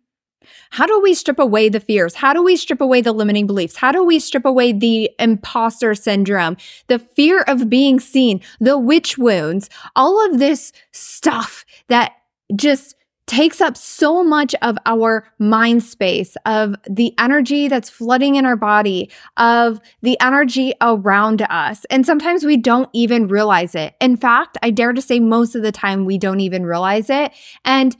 How 0.70 0.86
do 0.86 1.00
we 1.00 1.14
strip 1.14 1.38
away 1.38 1.68
the 1.68 1.80
fears? 1.80 2.14
How 2.14 2.32
do 2.32 2.42
we 2.42 2.56
strip 2.56 2.80
away 2.80 3.00
the 3.00 3.12
limiting 3.12 3.46
beliefs? 3.46 3.76
How 3.76 3.92
do 3.92 4.04
we 4.04 4.18
strip 4.18 4.44
away 4.44 4.72
the 4.72 5.10
imposter 5.18 5.94
syndrome, 5.94 6.56
the 6.88 6.98
fear 6.98 7.42
of 7.42 7.68
being 7.68 8.00
seen, 8.00 8.40
the 8.60 8.78
witch 8.78 9.18
wounds, 9.18 9.68
all 9.94 10.24
of 10.26 10.38
this 10.38 10.72
stuff 10.92 11.64
that 11.88 12.12
just 12.54 12.96
takes 13.26 13.60
up 13.60 13.76
so 13.76 14.22
much 14.22 14.54
of 14.62 14.78
our 14.86 15.26
mind 15.38 15.82
space, 15.82 16.36
of 16.46 16.76
the 16.88 17.12
energy 17.18 17.66
that's 17.66 17.90
flooding 17.90 18.36
in 18.36 18.46
our 18.46 18.56
body, 18.56 19.10
of 19.36 19.80
the 20.02 20.18
energy 20.20 20.72
around 20.80 21.42
us. 21.42 21.84
And 21.90 22.06
sometimes 22.06 22.44
we 22.44 22.56
don't 22.56 22.88
even 22.92 23.26
realize 23.26 23.74
it. 23.74 23.94
In 24.00 24.16
fact, 24.16 24.56
I 24.62 24.70
dare 24.70 24.92
to 24.92 25.02
say 25.02 25.18
most 25.18 25.56
of 25.56 25.62
the 25.62 25.72
time 25.72 26.04
we 26.04 26.18
don't 26.18 26.40
even 26.40 26.64
realize 26.64 27.10
it. 27.10 27.32
And 27.64 27.96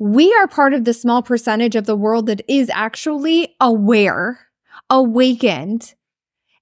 we 0.00 0.34
are 0.34 0.48
part 0.48 0.72
of 0.72 0.86
the 0.86 0.94
small 0.94 1.22
percentage 1.22 1.76
of 1.76 1.84
the 1.84 1.94
world 1.94 2.24
that 2.26 2.40
is 2.48 2.70
actually 2.70 3.54
aware, 3.60 4.46
awakened, 4.88 5.94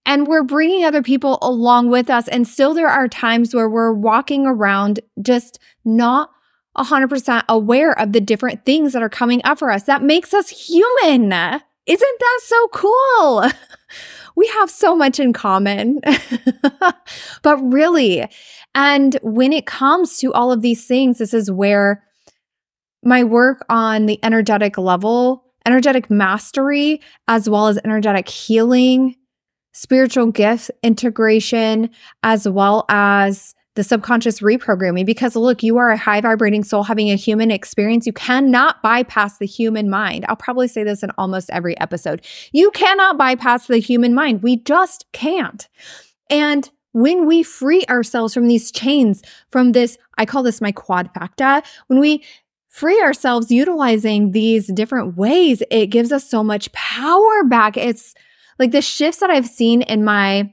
and 0.04 0.26
we're 0.26 0.42
bringing 0.42 0.84
other 0.84 1.02
people 1.02 1.38
along 1.40 1.88
with 1.88 2.10
us. 2.10 2.26
And 2.26 2.48
still, 2.48 2.74
there 2.74 2.88
are 2.88 3.06
times 3.06 3.54
where 3.54 3.70
we're 3.70 3.92
walking 3.92 4.44
around 4.44 4.98
just 5.22 5.60
not 5.84 6.30
100% 6.76 7.44
aware 7.48 7.96
of 7.96 8.12
the 8.12 8.20
different 8.20 8.64
things 8.64 8.92
that 8.92 9.02
are 9.02 9.08
coming 9.08 9.40
up 9.44 9.60
for 9.60 9.70
us. 9.70 9.84
That 9.84 10.02
makes 10.02 10.34
us 10.34 10.48
human. 10.48 11.32
Isn't 11.32 12.18
that 12.20 12.40
so 12.42 12.68
cool? 12.68 13.44
we 14.34 14.48
have 14.48 14.68
so 14.68 14.96
much 14.96 15.20
in 15.20 15.32
common. 15.32 16.00
but 17.42 17.56
really, 17.58 18.28
and 18.74 19.16
when 19.22 19.52
it 19.52 19.66
comes 19.66 20.18
to 20.18 20.32
all 20.32 20.50
of 20.50 20.60
these 20.60 20.86
things, 20.86 21.18
this 21.18 21.32
is 21.32 21.52
where 21.52 22.02
my 23.04 23.24
work 23.24 23.64
on 23.68 24.06
the 24.06 24.18
energetic 24.24 24.78
level, 24.78 25.44
energetic 25.66 26.10
mastery, 26.10 27.00
as 27.28 27.48
well 27.48 27.68
as 27.68 27.78
energetic 27.84 28.28
healing, 28.28 29.14
spiritual 29.72 30.26
gift 30.26 30.70
integration, 30.82 31.90
as 32.22 32.48
well 32.48 32.84
as 32.88 33.54
the 33.78 33.84
subconscious 33.84 34.40
reprogramming 34.40 35.06
because 35.06 35.36
look, 35.36 35.62
you 35.62 35.78
are 35.78 35.90
a 35.90 35.96
high 35.96 36.20
vibrating 36.20 36.64
soul 36.64 36.82
having 36.82 37.12
a 37.12 37.14
human 37.14 37.52
experience. 37.52 38.06
You 38.06 38.12
cannot 38.12 38.82
bypass 38.82 39.38
the 39.38 39.46
human 39.46 39.88
mind. 39.88 40.24
I'll 40.28 40.34
probably 40.34 40.66
say 40.66 40.82
this 40.82 41.04
in 41.04 41.12
almost 41.16 41.48
every 41.50 41.78
episode. 41.78 42.26
You 42.50 42.72
cannot 42.72 43.16
bypass 43.16 43.68
the 43.68 43.78
human 43.78 44.14
mind. 44.14 44.42
We 44.42 44.56
just 44.56 45.06
can't. 45.12 45.68
And 46.28 46.68
when 46.90 47.24
we 47.26 47.44
free 47.44 47.84
ourselves 47.88 48.34
from 48.34 48.48
these 48.48 48.72
chains, 48.72 49.22
from 49.52 49.70
this, 49.70 49.96
I 50.16 50.26
call 50.26 50.42
this 50.42 50.60
my 50.60 50.72
quad 50.72 51.10
facta, 51.14 51.62
when 51.86 52.00
we 52.00 52.24
free 52.78 53.00
ourselves 53.02 53.50
utilizing 53.50 54.30
these 54.30 54.68
different 54.68 55.16
ways, 55.16 55.64
it 55.68 55.88
gives 55.88 56.12
us 56.12 56.28
so 56.28 56.44
much 56.44 56.70
power 56.70 57.42
back. 57.42 57.76
It's 57.76 58.14
like 58.60 58.70
the 58.70 58.80
shifts 58.80 59.18
that 59.18 59.30
I've 59.30 59.48
seen 59.48 59.82
in 59.82 60.04
my 60.04 60.52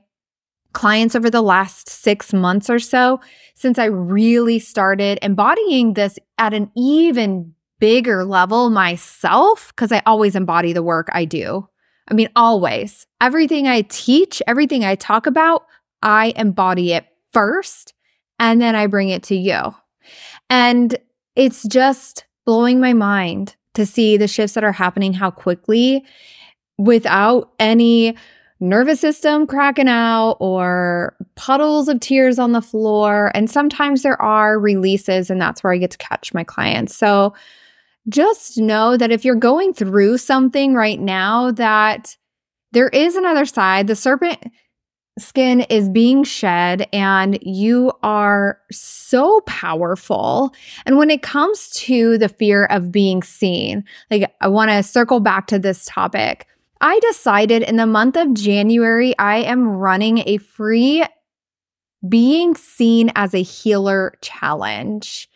clients 0.73 1.15
over 1.15 1.29
the 1.29 1.43
last 1.43 1.87
six 1.87 2.33
months 2.33 2.67
or 2.67 2.79
so 2.79 3.19
since 3.53 3.77
I 3.77 3.85
really 3.85 4.57
started 4.57 5.19
embodying 5.21 5.93
this 5.93 6.17
at 6.39 6.55
an 6.55 6.71
even 6.75 7.53
bigger 7.79 8.25
level 8.25 8.71
myself, 8.71 9.67
because 9.69 9.91
I 9.91 10.01
always 10.07 10.35
embody 10.35 10.73
the 10.73 10.81
work 10.81 11.09
I 11.13 11.25
do. 11.25 11.67
I 12.07 12.15
mean, 12.15 12.29
always. 12.35 13.05
Everything 13.21 13.67
I 13.67 13.83
teach, 13.83 14.41
everything 14.47 14.83
I 14.83 14.95
talk 14.95 15.27
about, 15.27 15.65
I 16.01 16.33
embody 16.35 16.93
it 16.93 17.05
first 17.33 17.93
and 18.39 18.59
then 18.59 18.75
I 18.75 18.87
bring 18.87 19.09
it 19.09 19.21
to 19.23 19.35
you. 19.35 19.75
And 20.49 20.97
it's 21.35 21.63
just 21.67 22.25
blowing 22.45 22.79
my 22.79 22.93
mind 22.93 23.55
to 23.73 23.85
see 23.85 24.17
the 24.17 24.27
shifts 24.27 24.53
that 24.53 24.63
are 24.63 24.71
happening, 24.71 25.13
how 25.13 25.31
quickly 25.31 26.05
without 26.77 27.51
any 27.59 28.15
nervous 28.59 28.99
system 29.01 29.45
cracking 29.45 29.89
out 29.89 30.37
or 30.39 31.15
puddles 31.35 31.89
of 31.89 31.99
tears 31.99 32.39
on 32.39 32.53
the 32.53 32.61
floor. 32.61 33.31
And 33.33 33.49
sometimes 33.49 34.01
there 34.01 34.21
are 34.21 34.59
releases, 34.59 35.29
and 35.29 35.41
that's 35.41 35.63
where 35.63 35.73
I 35.73 35.77
get 35.77 35.91
to 35.91 35.97
catch 35.97 36.33
my 36.33 36.43
clients. 36.43 36.95
So 36.95 37.33
just 38.07 38.57
know 38.57 38.97
that 38.97 39.11
if 39.11 39.25
you're 39.25 39.35
going 39.35 39.73
through 39.73 40.17
something 40.19 40.73
right 40.73 40.99
now, 40.99 41.51
that 41.51 42.15
there 42.71 42.89
is 42.89 43.15
another 43.15 43.45
side. 43.45 43.87
The 43.87 43.95
serpent 43.95 44.39
skin 45.17 45.61
is 45.61 45.89
being 45.89 46.23
shed 46.23 46.87
and 46.91 47.39
you 47.41 47.91
are 48.03 48.59
so 48.71 49.41
powerful. 49.41 50.53
And 50.85 50.97
when 50.97 51.09
it 51.09 51.21
comes 51.21 51.69
to 51.71 52.17
the 52.17 52.29
fear 52.29 52.65
of 52.65 52.91
being 52.91 53.23
seen, 53.23 53.85
like 54.11 54.33
I 54.41 54.47
want 54.47 54.71
to 54.71 54.83
circle 54.83 55.19
back 55.19 55.47
to 55.47 55.59
this 55.59 55.85
topic. 55.85 56.47
I 56.81 56.99
decided 56.99 57.63
in 57.63 57.77
the 57.77 57.87
month 57.87 58.17
of 58.17 58.33
January, 58.33 59.17
I 59.17 59.37
am 59.37 59.67
running 59.67 60.23
a 60.25 60.37
free 60.37 61.03
being 62.07 62.55
seen 62.55 63.11
as 63.15 63.33
a 63.33 63.41
healer 63.41 64.13
challenge 64.21 65.29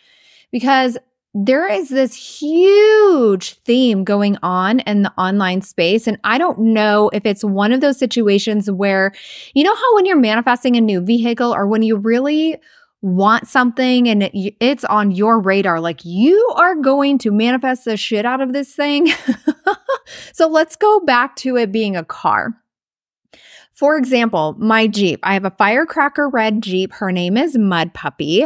because 0.52 0.98
there 1.34 1.72
is 1.72 1.90
this 1.90 2.16
huge 2.16 3.54
theme 3.60 4.04
going 4.04 4.38
on 4.42 4.80
in 4.82 5.04
the 5.04 5.14
online 5.18 5.62
space. 5.62 6.08
And 6.08 6.18
I 6.24 6.38
don't 6.38 6.60
know 6.60 7.10
if 7.14 7.26
it's 7.26 7.44
one 7.44 7.72
of 7.72 7.82
those 7.82 8.00
situations 8.00 8.70
where, 8.70 9.12
you 9.54 9.64
know, 9.64 9.76
how 9.76 9.96
when 9.96 10.06
you're 10.06 10.18
manifesting 10.18 10.76
a 10.76 10.82
new 10.82 11.02
vehicle 11.02 11.54
or 11.54 11.68
when 11.68 11.84
you 11.84 11.98
really 11.98 12.58
want 13.02 13.48
something 13.48 14.10
and 14.10 14.24
it, 14.24 14.56
it's 14.60 14.84
on 14.86 15.12
your 15.12 15.40
radar, 15.40 15.80
like 15.80 16.04
you 16.04 16.54
are 16.58 16.76
going 16.76 17.18
to 17.20 17.32
manifest 17.32 17.86
the 17.86 17.96
shit 17.96 18.26
out 18.26 18.42
of 18.42 18.52
this 18.52 18.74
thing. 18.74 19.08
so 20.34 20.48
let's 20.48 20.76
go 20.76 21.00
back 21.02 21.36
to 21.38 21.56
it 21.58 21.72
being 21.72 21.96
a 21.96 22.04
car. 22.04 22.54
For 23.80 23.96
example, 23.96 24.58
my 24.60 24.88
Jeep, 24.88 25.22
I 25.24 25.34
have 25.36 25.46
a 25.46 25.52
firecracker 25.52 26.28
red 26.28 26.62
Jeep. 26.62 26.92
Her 26.92 27.14
name 27.14 27.38
is 27.38 27.58
Mud 27.58 27.94
Puppy. 27.94 28.46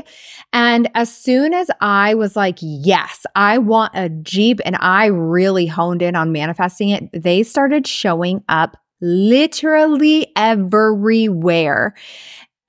And 0.53 0.91
as 0.93 1.11
soon 1.11 1.55
as 1.55 1.71
I 1.81 2.13
was 2.13 2.35
like, 2.35 2.59
yes, 2.61 3.25
I 3.35 3.57
want 3.57 3.93
a 3.95 4.09
Jeep, 4.09 4.61
and 4.63 4.77
I 4.79 5.07
really 5.07 5.65
honed 5.65 6.03
in 6.03 6.15
on 6.15 6.33
manifesting 6.33 6.89
it, 6.89 7.09
they 7.13 7.41
started 7.41 7.87
showing 7.87 8.43
up 8.47 8.77
literally 9.01 10.27
everywhere. 10.35 11.95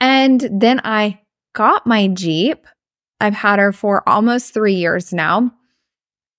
And 0.01 0.49
then 0.51 0.81
I 0.85 1.21
got 1.53 1.87
my 1.87 2.09
Jeep. 2.09 2.67
I've 3.21 3.35
had 3.35 3.59
her 3.59 3.73
for 3.73 4.09
almost 4.09 4.55
three 4.55 4.77
years 4.77 5.13
now. 5.13 5.53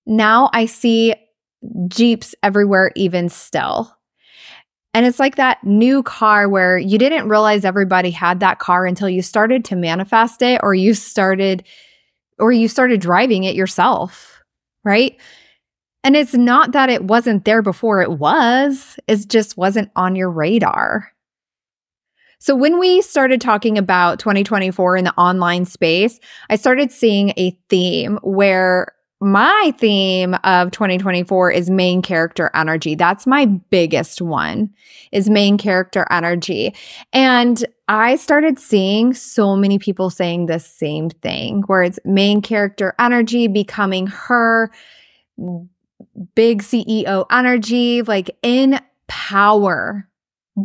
Now 0.06 0.50
I 0.52 0.66
see 0.66 1.14
Jeeps 1.86 2.34
everywhere, 2.42 2.90
even 2.96 3.28
still. 3.28 3.92
And 4.96 5.04
it's 5.04 5.18
like 5.18 5.36
that 5.36 5.62
new 5.62 6.02
car 6.02 6.48
where 6.48 6.78
you 6.78 6.96
didn't 6.96 7.28
realize 7.28 7.66
everybody 7.66 8.10
had 8.10 8.40
that 8.40 8.60
car 8.60 8.86
until 8.86 9.10
you 9.10 9.20
started 9.20 9.62
to 9.66 9.76
manifest 9.76 10.40
it 10.40 10.58
or 10.62 10.74
you 10.74 10.94
started 10.94 11.64
or 12.38 12.50
you 12.50 12.66
started 12.66 12.98
driving 13.02 13.44
it 13.44 13.54
yourself, 13.54 14.42
right? 14.84 15.20
And 16.02 16.16
it's 16.16 16.32
not 16.32 16.72
that 16.72 16.88
it 16.88 17.04
wasn't 17.04 17.44
there 17.44 17.60
before 17.60 18.00
it 18.00 18.12
was, 18.12 18.98
it 19.06 19.28
just 19.28 19.58
wasn't 19.58 19.90
on 19.96 20.16
your 20.16 20.30
radar. 20.30 21.12
So 22.38 22.56
when 22.56 22.78
we 22.78 23.02
started 23.02 23.42
talking 23.42 23.76
about 23.76 24.18
2024 24.18 24.96
in 24.96 25.04
the 25.04 25.14
online 25.18 25.66
space, 25.66 26.18
I 26.48 26.56
started 26.56 26.90
seeing 26.90 27.34
a 27.36 27.50
theme 27.68 28.18
where 28.22 28.94
my 29.20 29.74
theme 29.78 30.34
of 30.44 30.70
2024 30.72 31.50
is 31.50 31.70
main 31.70 32.02
character 32.02 32.50
energy. 32.54 32.94
That's 32.94 33.26
my 33.26 33.46
biggest 33.46 34.20
one 34.20 34.70
is 35.10 35.30
main 35.30 35.56
character 35.56 36.06
energy. 36.10 36.74
And 37.12 37.64
I 37.88 38.16
started 38.16 38.58
seeing 38.58 39.14
so 39.14 39.56
many 39.56 39.78
people 39.78 40.10
saying 40.10 40.46
the 40.46 40.58
same 40.58 41.08
thing 41.08 41.62
where 41.66 41.82
it's 41.82 41.98
main 42.04 42.42
character 42.42 42.94
energy 42.98 43.48
becoming 43.48 44.06
her 44.08 44.70
big 46.34 46.62
CEO 46.62 47.24
energy, 47.30 48.02
like 48.02 48.36
in 48.42 48.80
power, 49.06 50.08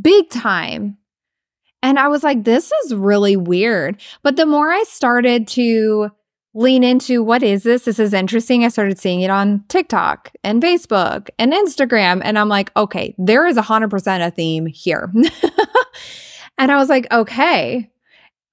big 0.01 0.29
time. 0.29 0.97
And 1.83 1.97
I 1.97 2.09
was 2.09 2.23
like, 2.23 2.43
this 2.43 2.71
is 2.83 2.95
really 2.95 3.37
weird. 3.37 4.01
But 4.23 4.35
the 4.35 4.45
more 4.45 4.69
I 4.69 4.83
started 4.83 5.47
to 5.49 6.11
lean 6.53 6.83
into 6.83 7.23
what 7.23 7.43
is 7.43 7.63
this? 7.63 7.85
This 7.85 7.99
is 7.99 8.13
interesting. 8.13 8.65
I 8.65 8.69
started 8.69 8.99
seeing 8.99 9.21
it 9.21 9.29
on 9.29 9.63
TikTok 9.69 10.31
and 10.43 10.61
Facebook 10.61 11.29
and 11.39 11.53
Instagram. 11.53 12.21
And 12.23 12.37
I'm 12.37 12.49
like, 12.49 12.71
okay, 12.75 13.15
there 13.17 13.45
is 13.45 13.57
100% 13.57 14.25
a 14.25 14.31
theme 14.31 14.65
here. 14.65 15.11
and 16.57 16.71
I 16.71 16.77
was 16.77 16.89
like, 16.89 17.11
okay, 17.11 17.89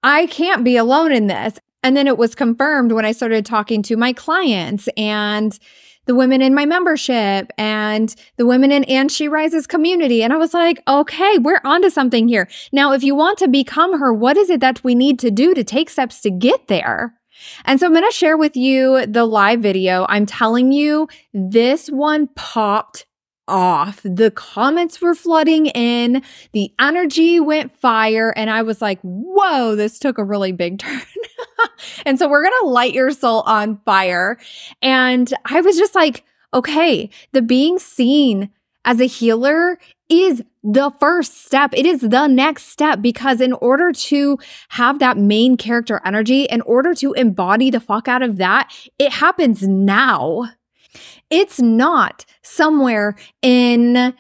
I 0.03 0.27
can't 0.27 0.65
be 0.65 0.77
alone 0.77 1.13
in 1.13 1.27
this. 1.27 1.59
And 1.83 1.97
then 1.97 2.07
it 2.07 2.19
was 2.19 2.35
confirmed 2.35 2.93
when 2.93 3.05
I 3.05 3.13
started 3.13 3.45
talking 3.45 3.83
to 3.85 3.97
my 3.97 4.13
clients 4.13 4.89
and 4.97 5.59
the 6.07 6.15
women 6.15 6.41
in 6.41 6.55
my 6.55 6.65
membership 6.65 7.53
and 7.59 8.15
the 8.37 8.47
women 8.47 8.73
in 8.73 8.83
And 8.85 9.13
She 9.13 9.29
Rises 9.29 9.67
community. 9.67 10.23
And 10.23 10.33
I 10.33 10.37
was 10.37 10.55
like, 10.55 10.83
okay, 10.89 11.39
we're 11.39 11.61
onto 11.65 11.91
something 11.91 12.29
here. 12.29 12.49
Now, 12.73 12.93
if 12.93 13.03
you 13.03 13.15
want 13.15 13.39
to 13.39 13.49
become 13.49 14.01
her, 14.01 14.13
what 14.13 14.37
is 14.37 14.49
it 14.51 14.61
that 14.61 14.83
we 14.83 14.95
need 14.95 15.19
to 15.19 15.31
do 15.31 15.53
to 15.55 15.63
take 15.63 15.91
steps 15.91 16.21
to 16.23 16.31
get 16.31 16.69
there? 16.69 17.18
And 17.65 17.79
so 17.79 17.87
I'm 17.87 17.93
going 17.93 18.05
to 18.05 18.15
share 18.15 18.37
with 18.37 18.57
you 18.57 19.07
the 19.07 19.25
live 19.25 19.61
video. 19.61 20.07
I'm 20.09 20.27
telling 20.27 20.73
you, 20.73 21.09
this 21.33 21.89
one 21.89 22.29
popped 22.29 23.07
off. 23.49 24.01
The 24.05 24.31
comments 24.31 25.01
were 25.01 25.15
flooding 25.15 25.67
in, 25.67 26.23
the 26.53 26.73
energy 26.79 27.41
went 27.41 27.77
fire, 27.79 28.33
and 28.37 28.51
I 28.51 28.63
was 28.63 28.81
like, 28.81 29.01
whoa, 29.03 29.75
this 29.75 29.99
took 29.99 30.19
a 30.19 30.25
really 30.25 30.53
big 30.53 30.79
turn. 30.81 31.01
and 32.07 32.19
so 32.19 32.29
we're 32.29 32.43
going 32.43 32.61
to 32.63 32.69
light 32.69 32.95
your 32.95 33.11
soul 33.11 33.41
on 33.43 33.81
fire. 33.85 34.39
And 34.83 35.33
I 35.47 35.61
was 35.61 35.77
just 35.77 35.95
like, 35.95 36.25
okay, 36.55 37.11
the 37.33 37.43
being 37.43 37.79
seen 37.79 38.51
as 38.85 39.01
a 39.01 39.07
healer 39.07 39.79
is 40.09 40.43
the 40.63 40.91
first 40.99 41.45
step. 41.45 41.73
It 41.75 41.87
is 41.87 42.01
the 42.01 42.27
next 42.27 42.67
step 42.67 43.01
because 43.01 43.41
in 43.41 43.53
order 43.55 43.93
to 43.93 44.39
have 44.71 44.99
that 44.99 45.17
main 45.17 45.57
character 45.57 46.01
energy, 46.05 46.45
in 46.45 46.61
order 46.63 46.95
to 46.97 47.13
embody 47.13 47.71
the 47.71 47.81
fuck 47.81 48.09
out 48.09 48.23
of 48.23 48.37
that, 48.37 48.73
it 48.99 49.13
happens 49.13 49.63
now. 49.63 50.51
It's 51.31 51.61
not 51.61 52.25
somewhere 52.43 53.17
in 53.43 54.15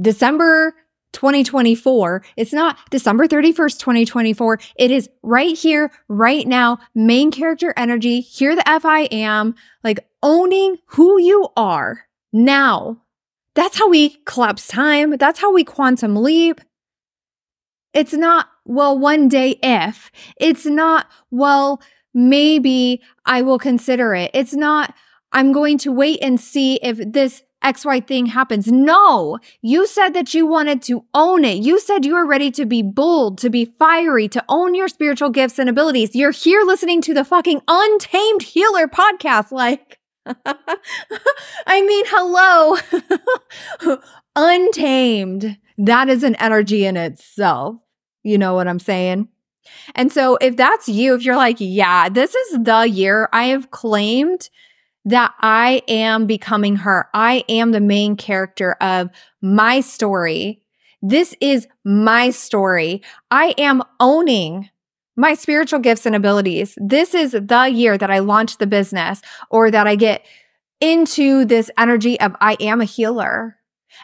December 0.00 0.74
2024. 1.12 2.24
It's 2.36 2.52
not 2.52 2.78
December 2.90 3.26
31st, 3.28 3.78
2024. 3.78 4.58
It 4.76 4.90
is 4.90 5.08
right 5.22 5.56
here, 5.56 5.90
right 6.08 6.46
now, 6.46 6.78
main 6.94 7.30
character 7.30 7.74
energy. 7.76 8.20
Here 8.20 8.56
the 8.56 8.68
F 8.68 8.84
I 8.84 9.02
am, 9.12 9.54
like 9.84 10.06
owning 10.22 10.78
who 10.86 11.20
you 11.20 11.48
are 11.56 12.06
now. 12.32 12.98
That's 13.54 13.78
how 13.78 13.88
we 13.88 14.20
collapse 14.24 14.66
time. 14.66 15.16
That's 15.18 15.40
how 15.40 15.52
we 15.52 15.64
quantum 15.64 16.16
leap. 16.16 16.60
It's 17.92 18.14
not, 18.14 18.48
well, 18.64 18.98
one 18.98 19.28
day 19.28 19.58
if. 19.62 20.10
It's 20.38 20.64
not, 20.64 21.06
well, 21.30 21.82
maybe 22.14 23.02
I 23.26 23.42
will 23.42 23.58
consider 23.58 24.14
it. 24.14 24.30
It's 24.32 24.54
not, 24.54 24.94
I'm 25.32 25.52
going 25.52 25.78
to 25.78 25.92
wait 25.92 26.20
and 26.22 26.40
see 26.40 26.76
if 26.76 26.98
this 27.12 27.42
XY 27.62 28.06
thing 28.06 28.26
happens. 28.26 28.66
No, 28.66 29.38
you 29.60 29.86
said 29.86 30.10
that 30.10 30.34
you 30.34 30.46
wanted 30.46 30.82
to 30.82 31.04
own 31.14 31.44
it. 31.44 31.62
You 31.62 31.78
said 31.78 32.04
you 32.04 32.14
were 32.14 32.26
ready 32.26 32.50
to 32.52 32.66
be 32.66 32.82
bold, 32.82 33.38
to 33.38 33.50
be 33.50 33.66
fiery, 33.78 34.28
to 34.28 34.44
own 34.48 34.74
your 34.74 34.88
spiritual 34.88 35.30
gifts 35.30 35.58
and 35.58 35.68
abilities. 35.68 36.14
You're 36.14 36.32
here 36.32 36.62
listening 36.64 37.02
to 37.02 37.14
the 37.14 37.24
fucking 37.24 37.60
Untamed 37.68 38.42
Healer 38.42 38.88
podcast. 38.88 39.52
Like, 39.52 39.98
I 41.66 41.82
mean, 41.82 42.04
hello. 42.08 43.96
Untamed. 44.36 45.58
That 45.78 46.08
is 46.08 46.22
an 46.22 46.36
energy 46.36 46.84
in 46.84 46.96
itself. 46.96 47.76
You 48.22 48.38
know 48.38 48.54
what 48.54 48.68
I'm 48.68 48.78
saying? 48.78 49.28
And 49.94 50.12
so 50.12 50.36
if 50.40 50.56
that's 50.56 50.88
you, 50.88 51.14
if 51.14 51.24
you're 51.24 51.36
like, 51.36 51.56
yeah, 51.58 52.08
this 52.08 52.34
is 52.34 52.58
the 52.62 52.88
year 52.88 53.28
I 53.32 53.46
have 53.46 53.70
claimed 53.70 54.48
that 55.04 55.34
I 55.40 55.82
am 55.88 56.26
becoming 56.26 56.76
her. 56.76 57.08
I 57.12 57.44
am 57.48 57.72
the 57.72 57.80
main 57.80 58.16
character 58.16 58.72
of 58.80 59.10
my 59.40 59.80
story. 59.80 60.62
This 61.00 61.34
is 61.40 61.66
my 61.84 62.30
story. 62.30 63.02
I 63.30 63.54
am 63.58 63.82
owning 63.98 64.70
my 65.22 65.34
spiritual 65.34 65.78
gifts 65.78 66.04
and 66.04 66.16
abilities. 66.16 66.76
This 66.78 67.14
is 67.14 67.30
the 67.30 67.70
year 67.72 67.96
that 67.96 68.10
I 68.10 68.18
launch 68.18 68.58
the 68.58 68.66
business 68.66 69.22
or 69.50 69.70
that 69.70 69.86
I 69.86 69.94
get 69.94 70.26
into 70.80 71.44
this 71.44 71.70
energy 71.78 72.18
of 72.20 72.34
I 72.40 72.56
am 72.58 72.80
a 72.80 72.84
healer. 72.84 73.56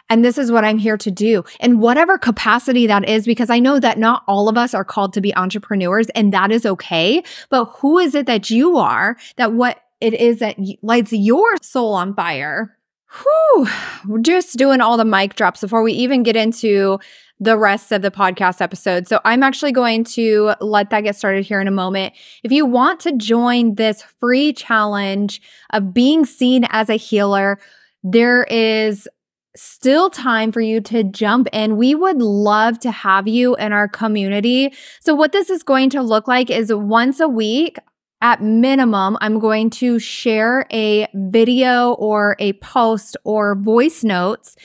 And 0.09 0.23
this 0.23 0.37
is 0.37 0.49
what 0.49 0.63
I'm 0.63 0.77
here 0.77 0.95
to 0.97 1.11
do 1.11 1.43
in 1.59 1.79
whatever 1.79 2.17
capacity 2.17 2.87
that 2.87 3.07
is, 3.07 3.25
because 3.25 3.49
I 3.49 3.59
know 3.59 3.81
that 3.81 3.97
not 3.97 4.23
all 4.27 4.47
of 4.47 4.57
us 4.57 4.73
are 4.73 4.85
called 4.85 5.11
to 5.13 5.21
be 5.21 5.35
entrepreneurs 5.35 6.07
and 6.11 6.31
that 6.31 6.53
is 6.53 6.65
okay. 6.65 7.21
But 7.49 7.65
who 7.65 7.99
is 7.99 8.15
it 8.15 8.25
that 8.27 8.49
you 8.49 8.77
are 8.77 9.17
that 9.35 9.51
what 9.51 9.81
it 9.99 10.13
is 10.13 10.39
that 10.39 10.55
lights 10.81 11.11
your 11.11 11.57
soul 11.61 11.95
on 11.95 12.15
fire. 12.15 12.77
Whew, 13.21 13.67
we're 14.07 14.21
just 14.21 14.57
doing 14.57 14.79
all 14.79 14.95
the 14.95 15.03
mic 15.03 15.35
drops 15.35 15.59
before 15.59 15.83
we 15.83 15.91
even 15.93 16.23
get 16.23 16.37
into 16.37 16.99
the 17.39 17.57
rest 17.57 17.91
of 17.91 18.01
the 18.01 18.11
podcast 18.11 18.61
episode. 18.61 19.07
So 19.07 19.19
I'm 19.23 19.43
actually 19.43 19.71
going 19.71 20.03
to 20.05 20.53
let 20.59 20.89
that 20.89 21.01
get 21.01 21.15
started 21.15 21.45
here 21.45 21.61
in 21.61 21.67
a 21.67 21.71
moment. 21.71 22.13
If 22.43 22.51
you 22.51 22.65
want 22.65 22.99
to 23.01 23.13
join 23.13 23.75
this 23.75 24.03
free 24.19 24.51
challenge 24.53 25.41
of 25.71 25.93
being 25.93 26.25
seen 26.25 26.65
as 26.69 26.89
a 26.89 26.95
healer, 26.95 27.59
there 28.03 28.43
is 28.43 29.07
still 29.55 30.09
time 30.09 30.51
for 30.51 30.61
you 30.61 30.81
to 30.81 31.03
jump 31.03 31.47
in. 31.53 31.77
We 31.77 31.95
would 31.95 32.21
love 32.21 32.79
to 32.81 32.91
have 32.91 33.27
you 33.27 33.55
in 33.55 33.73
our 33.73 33.87
community. 33.87 34.73
So 34.99 35.15
what 35.15 35.31
this 35.31 35.49
is 35.49 35.63
going 35.63 35.89
to 35.91 36.01
look 36.01 36.27
like 36.27 36.49
is 36.49 36.73
once 36.73 37.19
a 37.19 37.27
week, 37.27 37.77
at 38.21 38.41
minimum, 38.41 39.17
I'm 39.21 39.39
going 39.39 39.69
to 39.71 39.97
share 39.97 40.65
a 40.73 41.07
video 41.13 41.93
or 41.93 42.35
a 42.39 42.51
post 42.53 43.15
or 43.23 43.55
voice 43.55 44.03
notes 44.03 44.57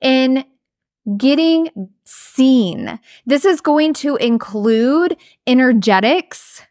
in 0.00 0.44
getting 1.18 1.68
seen. 2.04 2.98
This 3.26 3.44
is 3.44 3.60
going 3.60 3.94
to 3.94 4.16
include 4.16 5.16
energetics, 5.46 6.62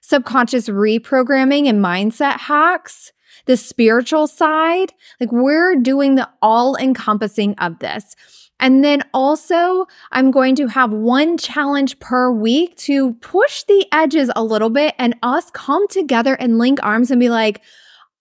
subconscious 0.00 0.68
reprogramming 0.68 1.68
and 1.68 1.84
mindset 1.84 2.38
hacks, 2.40 3.12
the 3.46 3.56
spiritual 3.56 4.26
side. 4.26 4.92
Like 5.18 5.32
we're 5.32 5.76
doing 5.76 6.14
the 6.14 6.28
all 6.42 6.76
encompassing 6.76 7.54
of 7.54 7.78
this. 7.78 8.14
And 8.62 8.84
then 8.84 9.02
also, 9.14 9.86
I'm 10.12 10.30
going 10.30 10.54
to 10.56 10.66
have 10.66 10.92
one 10.92 11.38
challenge 11.38 11.98
per 11.98 12.30
week 12.30 12.76
to 12.78 13.14
push 13.14 13.62
the 13.62 13.86
edges 13.90 14.30
a 14.36 14.44
little 14.44 14.68
bit 14.68 14.94
and 14.98 15.16
us 15.22 15.50
come 15.52 15.88
together 15.88 16.34
and 16.34 16.58
link 16.58 16.78
arms 16.82 17.10
and 17.10 17.18
be 17.18 17.30
like, 17.30 17.62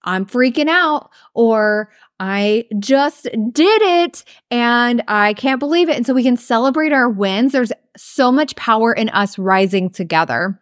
I'm 0.03 0.25
freaking 0.25 0.69
out, 0.69 1.11
or 1.33 1.91
I 2.19 2.65
just 2.79 3.23
did 3.23 3.81
it 3.81 4.23
and 4.51 5.01
I 5.07 5.33
can't 5.33 5.59
believe 5.59 5.89
it. 5.89 5.95
And 5.95 6.05
so 6.05 6.13
we 6.13 6.23
can 6.23 6.37
celebrate 6.37 6.91
our 6.91 7.09
wins. 7.09 7.53
There's 7.53 7.71
so 7.95 8.31
much 8.31 8.55
power 8.55 8.93
in 8.93 9.09
us 9.09 9.39
rising 9.39 9.89
together. 9.89 10.59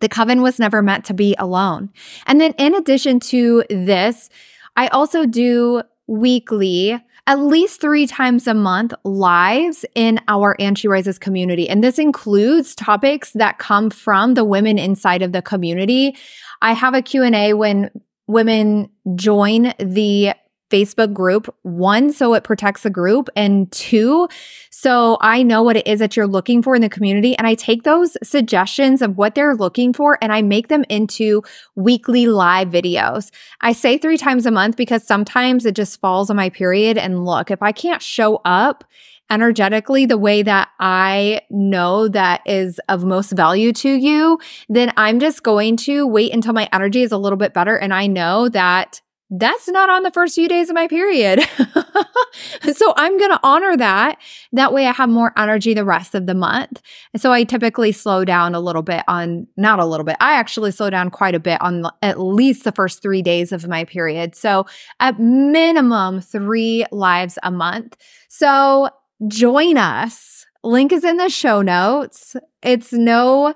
The 0.00 0.08
coven 0.08 0.42
was 0.42 0.58
never 0.58 0.80
meant 0.80 1.04
to 1.06 1.14
be 1.14 1.34
alone. 1.38 1.90
And 2.26 2.40
then, 2.40 2.52
in 2.56 2.74
addition 2.74 3.20
to 3.20 3.64
this, 3.68 4.30
I 4.76 4.86
also 4.88 5.26
do 5.26 5.82
weekly 6.06 6.98
at 7.26 7.40
least 7.40 7.80
three 7.80 8.06
times 8.06 8.46
a 8.46 8.54
month 8.54 8.94
lives 9.04 9.84
in 9.94 10.18
our 10.28 10.56
She 10.76 10.88
Rises 10.88 11.18
community. 11.18 11.68
And 11.68 11.84
this 11.84 11.98
includes 11.98 12.74
topics 12.74 13.32
that 13.32 13.58
come 13.58 13.90
from 13.90 14.32
the 14.32 14.44
women 14.44 14.78
inside 14.78 15.20
of 15.20 15.32
the 15.32 15.42
community. 15.42 16.16
I 16.62 16.72
have 16.72 16.94
a 16.94 17.02
Q&A 17.02 17.52
when 17.52 17.90
women 18.28 18.88
join 19.14 19.74
the 19.78 20.32
Facebook 20.70 21.12
group. 21.12 21.54
One, 21.62 22.12
so 22.12 22.34
it 22.34 22.44
protects 22.44 22.82
the 22.82 22.90
group. 22.90 23.28
And 23.36 23.70
two, 23.72 24.28
so 24.70 25.18
I 25.20 25.42
know 25.42 25.62
what 25.62 25.76
it 25.76 25.86
is 25.86 25.98
that 26.00 26.16
you're 26.16 26.26
looking 26.26 26.62
for 26.62 26.74
in 26.74 26.82
the 26.82 26.88
community. 26.88 27.36
And 27.36 27.46
I 27.46 27.54
take 27.54 27.82
those 27.82 28.16
suggestions 28.22 29.02
of 29.02 29.16
what 29.16 29.34
they're 29.34 29.54
looking 29.54 29.92
for 29.92 30.18
and 30.22 30.32
I 30.32 30.42
make 30.42 30.68
them 30.68 30.84
into 30.88 31.42
weekly 31.74 32.26
live 32.26 32.68
videos. 32.68 33.30
I 33.60 33.72
say 33.72 33.98
three 33.98 34.18
times 34.18 34.46
a 34.46 34.50
month 34.50 34.76
because 34.76 35.06
sometimes 35.06 35.64
it 35.66 35.74
just 35.74 36.00
falls 36.00 36.30
on 36.30 36.36
my 36.36 36.50
period. 36.50 36.98
And 36.98 37.24
look, 37.24 37.50
if 37.50 37.62
I 37.62 37.72
can't 37.72 38.02
show 38.02 38.40
up, 38.44 38.84
energetically 39.30 40.06
the 40.06 40.18
way 40.18 40.42
that 40.42 40.68
I 40.80 41.42
know 41.50 42.08
that 42.08 42.40
is 42.46 42.80
of 42.88 43.04
most 43.04 43.32
value 43.32 43.72
to 43.74 43.90
you, 43.90 44.38
then 44.68 44.92
I'm 44.96 45.20
just 45.20 45.42
going 45.42 45.76
to 45.78 46.06
wait 46.06 46.32
until 46.32 46.54
my 46.54 46.68
energy 46.72 47.02
is 47.02 47.12
a 47.12 47.18
little 47.18 47.36
bit 47.36 47.52
better 47.52 47.76
and 47.76 47.92
I 47.92 48.06
know 48.06 48.48
that 48.48 49.02
that's 49.30 49.68
not 49.68 49.90
on 49.90 50.02
the 50.02 50.10
first 50.10 50.34
few 50.34 50.48
days 50.48 50.70
of 50.70 50.74
my 50.74 50.88
period. 50.88 51.40
so 52.72 52.94
I'm 52.96 53.18
going 53.18 53.30
to 53.30 53.40
honor 53.42 53.76
that. 53.76 54.18
That 54.52 54.72
way 54.72 54.86
I 54.86 54.92
have 54.92 55.10
more 55.10 55.32
energy 55.36 55.74
the 55.74 55.84
rest 55.84 56.14
of 56.14 56.26
the 56.26 56.34
month. 56.34 56.80
And 57.12 57.20
so 57.20 57.30
I 57.30 57.44
typically 57.44 57.92
slow 57.92 58.24
down 58.24 58.54
a 58.54 58.60
little 58.60 58.82
bit 58.82 59.04
on, 59.06 59.46
not 59.56 59.80
a 59.80 59.84
little 59.84 60.04
bit, 60.04 60.16
I 60.20 60.34
actually 60.34 60.70
slow 60.70 60.88
down 60.88 61.10
quite 61.10 61.34
a 61.34 61.40
bit 61.40 61.60
on 61.60 61.84
at 62.00 62.18
least 62.18 62.64
the 62.64 62.72
first 62.72 63.02
three 63.02 63.20
days 63.20 63.52
of 63.52 63.68
my 63.68 63.84
period. 63.84 64.34
So 64.34 64.66
at 64.98 65.18
minimum 65.18 66.22
three 66.22 66.86
lives 66.90 67.38
a 67.42 67.50
month. 67.50 67.96
So 68.28 68.88
join 69.26 69.76
us. 69.76 70.46
Link 70.64 70.90
is 70.90 71.04
in 71.04 71.18
the 71.18 71.28
show 71.28 71.60
notes. 71.60 72.34
It's 72.62 72.92
no 72.92 73.54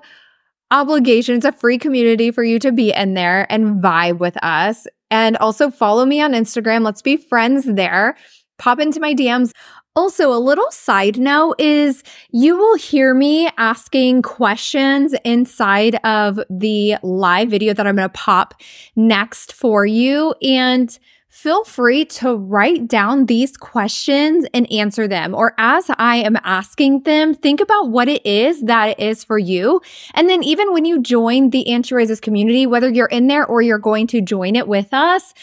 obligation. 0.71 1.35
It's 1.35 1.45
a 1.45 1.51
free 1.51 1.77
community 1.77 2.31
for 2.31 2.43
you 2.43 2.59
to 2.59 2.71
be 2.71 2.91
in 2.91 3.13
there 3.13 3.51
and 3.51 3.81
vibe 3.81 4.19
with 4.19 4.37
us. 4.43 4.87
And 5.11 5.37
also 5.37 5.69
follow 5.69 6.05
me 6.05 6.21
on 6.21 6.31
Instagram. 6.33 6.83
Let's 6.83 7.01
be 7.01 7.17
friends 7.17 7.65
there. 7.65 8.17
Pop 8.57 8.79
into 8.79 8.99
my 8.99 9.13
DMs. 9.13 9.51
Also, 9.95 10.33
a 10.33 10.39
little 10.39 10.71
side 10.71 11.19
note 11.19 11.53
is 11.59 12.01
you 12.31 12.57
will 12.57 12.75
hear 12.75 13.13
me 13.13 13.47
asking 13.57 14.23
questions 14.23 15.13
inside 15.23 15.95
of 16.03 16.39
the 16.49 16.95
live 17.03 17.49
video 17.49 17.75
that 17.75 17.85
I'm 17.85 17.95
going 17.97 18.09
to 18.09 18.13
pop 18.13 18.55
next 18.95 19.53
for 19.53 19.85
you. 19.85 20.33
And 20.41 20.97
feel 21.33 21.63
free 21.63 22.05
to 22.05 22.35
write 22.35 22.87
down 22.87 23.25
these 23.25 23.57
questions 23.57 24.45
and 24.53 24.71
answer 24.71 25.07
them. 25.07 25.33
Or 25.33 25.55
as 25.57 25.89
I 25.97 26.17
am 26.17 26.37
asking 26.43 27.01
them, 27.01 27.33
think 27.33 27.59
about 27.59 27.89
what 27.89 28.07
it 28.07 28.23
is 28.23 28.61
that 28.61 28.89
it 28.89 28.99
is 28.99 29.23
for 29.23 29.39
you. 29.39 29.81
And 30.13 30.29
then 30.29 30.43
even 30.43 30.71
when 30.71 30.85
you 30.85 31.01
join 31.01 31.49
the 31.49 31.65
She 31.65 32.15
community, 32.17 32.67
whether 32.67 32.87
you're 32.87 33.07
in 33.07 33.25
there 33.25 33.47
or 33.47 33.63
you're 33.63 33.79
going 33.79 34.05
to 34.07 34.21
join 34.21 34.55
it 34.55 34.67
with 34.67 34.93
us, 34.93 35.33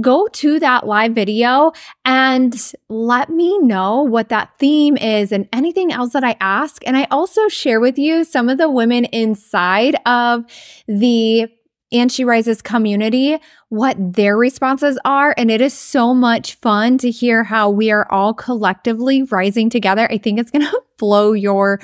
go 0.00 0.26
to 0.32 0.58
that 0.58 0.84
live 0.84 1.12
video 1.12 1.72
and 2.04 2.72
let 2.88 3.30
me 3.30 3.56
know 3.60 4.02
what 4.02 4.28
that 4.30 4.50
theme 4.58 4.96
is 4.96 5.30
and 5.30 5.48
anything 5.52 5.92
else 5.92 6.12
that 6.12 6.24
I 6.24 6.36
ask. 6.40 6.84
And 6.84 6.96
I 6.96 7.06
also 7.08 7.46
share 7.46 7.78
with 7.78 7.98
you 7.98 8.24
some 8.24 8.48
of 8.48 8.58
the 8.58 8.68
women 8.68 9.04
inside 9.06 9.96
of 10.06 10.44
the 10.88 11.48
and 11.92 12.10
She 12.10 12.24
Rises 12.24 12.62
community, 12.62 13.38
what 13.68 13.96
their 13.98 14.36
responses 14.36 14.98
are. 15.04 15.34
And 15.36 15.50
it 15.50 15.60
is 15.60 15.72
so 15.72 16.14
much 16.14 16.54
fun 16.56 16.98
to 16.98 17.10
hear 17.10 17.44
how 17.44 17.70
we 17.70 17.90
are 17.90 18.10
all 18.10 18.34
collectively 18.34 19.22
rising 19.22 19.70
together. 19.70 20.10
I 20.10 20.18
think 20.18 20.38
it's 20.38 20.50
going 20.50 20.62
to 20.70 20.82
blow 20.98 21.32
your 21.32 21.80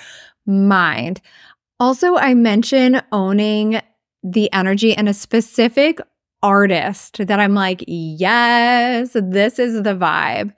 mind. 0.46 1.20
Also, 1.78 2.16
I 2.16 2.34
mentioned 2.34 3.02
owning 3.12 3.80
the 4.22 4.52
energy 4.52 4.94
and 4.94 5.08
a 5.08 5.14
specific 5.14 6.00
artist 6.42 7.18
that 7.26 7.40
I'm 7.40 7.54
like, 7.54 7.84
yes, 7.86 9.12
this 9.14 9.58
is 9.58 9.82
the 9.82 9.94
vibe. 9.94 10.52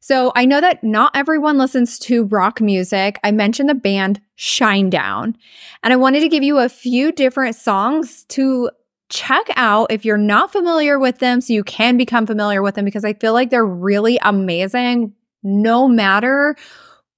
So 0.00 0.32
I 0.34 0.46
know 0.46 0.62
that 0.62 0.82
not 0.82 1.14
everyone 1.14 1.58
listens 1.58 1.98
to 2.00 2.24
rock 2.24 2.60
music. 2.60 3.20
I 3.22 3.32
mentioned 3.32 3.68
the 3.68 3.74
band 3.74 4.20
Shinedown, 4.38 5.34
and 5.82 5.92
I 5.92 5.96
wanted 5.96 6.20
to 6.20 6.28
give 6.28 6.42
you 6.42 6.58
a 6.58 6.70
few 6.70 7.12
different 7.12 7.56
songs 7.56 8.24
to 8.30 8.70
check 9.10 9.46
out 9.56 9.90
if 9.90 10.04
you're 10.04 10.16
not 10.16 10.52
familiar 10.52 10.98
with 10.98 11.18
them 11.18 11.40
so 11.40 11.52
you 11.52 11.64
can 11.64 11.96
become 11.96 12.26
familiar 12.26 12.62
with 12.62 12.76
them 12.76 12.84
because 12.84 13.04
I 13.04 13.12
feel 13.14 13.32
like 13.32 13.50
they're 13.50 13.66
really 13.66 14.18
amazing 14.22 15.12
no 15.42 15.88
matter 15.88 16.56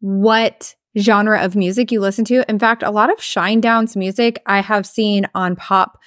what 0.01 0.75
genre 0.99 1.43
of 1.43 1.55
music 1.55 1.93
you 1.93 2.01
listen 2.01 2.25
to. 2.27 2.49
In 2.51 2.59
fact, 2.59 2.83
a 2.83 2.91
lot 2.91 3.11
of 3.11 3.19
Shinedown's 3.19 3.97
music 3.97 4.43
I 4.47 4.61
have 4.61 4.87
seen 4.87 5.27
on 5.35 5.57
pop 5.57 5.99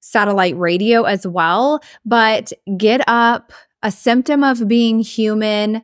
satellite 0.00 0.56
radio 0.56 1.04
as 1.04 1.26
well, 1.26 1.80
but 2.04 2.52
Get 2.76 3.02
Up, 3.08 3.52
A 3.82 3.90
Symptom 3.90 4.44
of 4.44 4.68
Being 4.68 5.00
Human, 5.00 5.82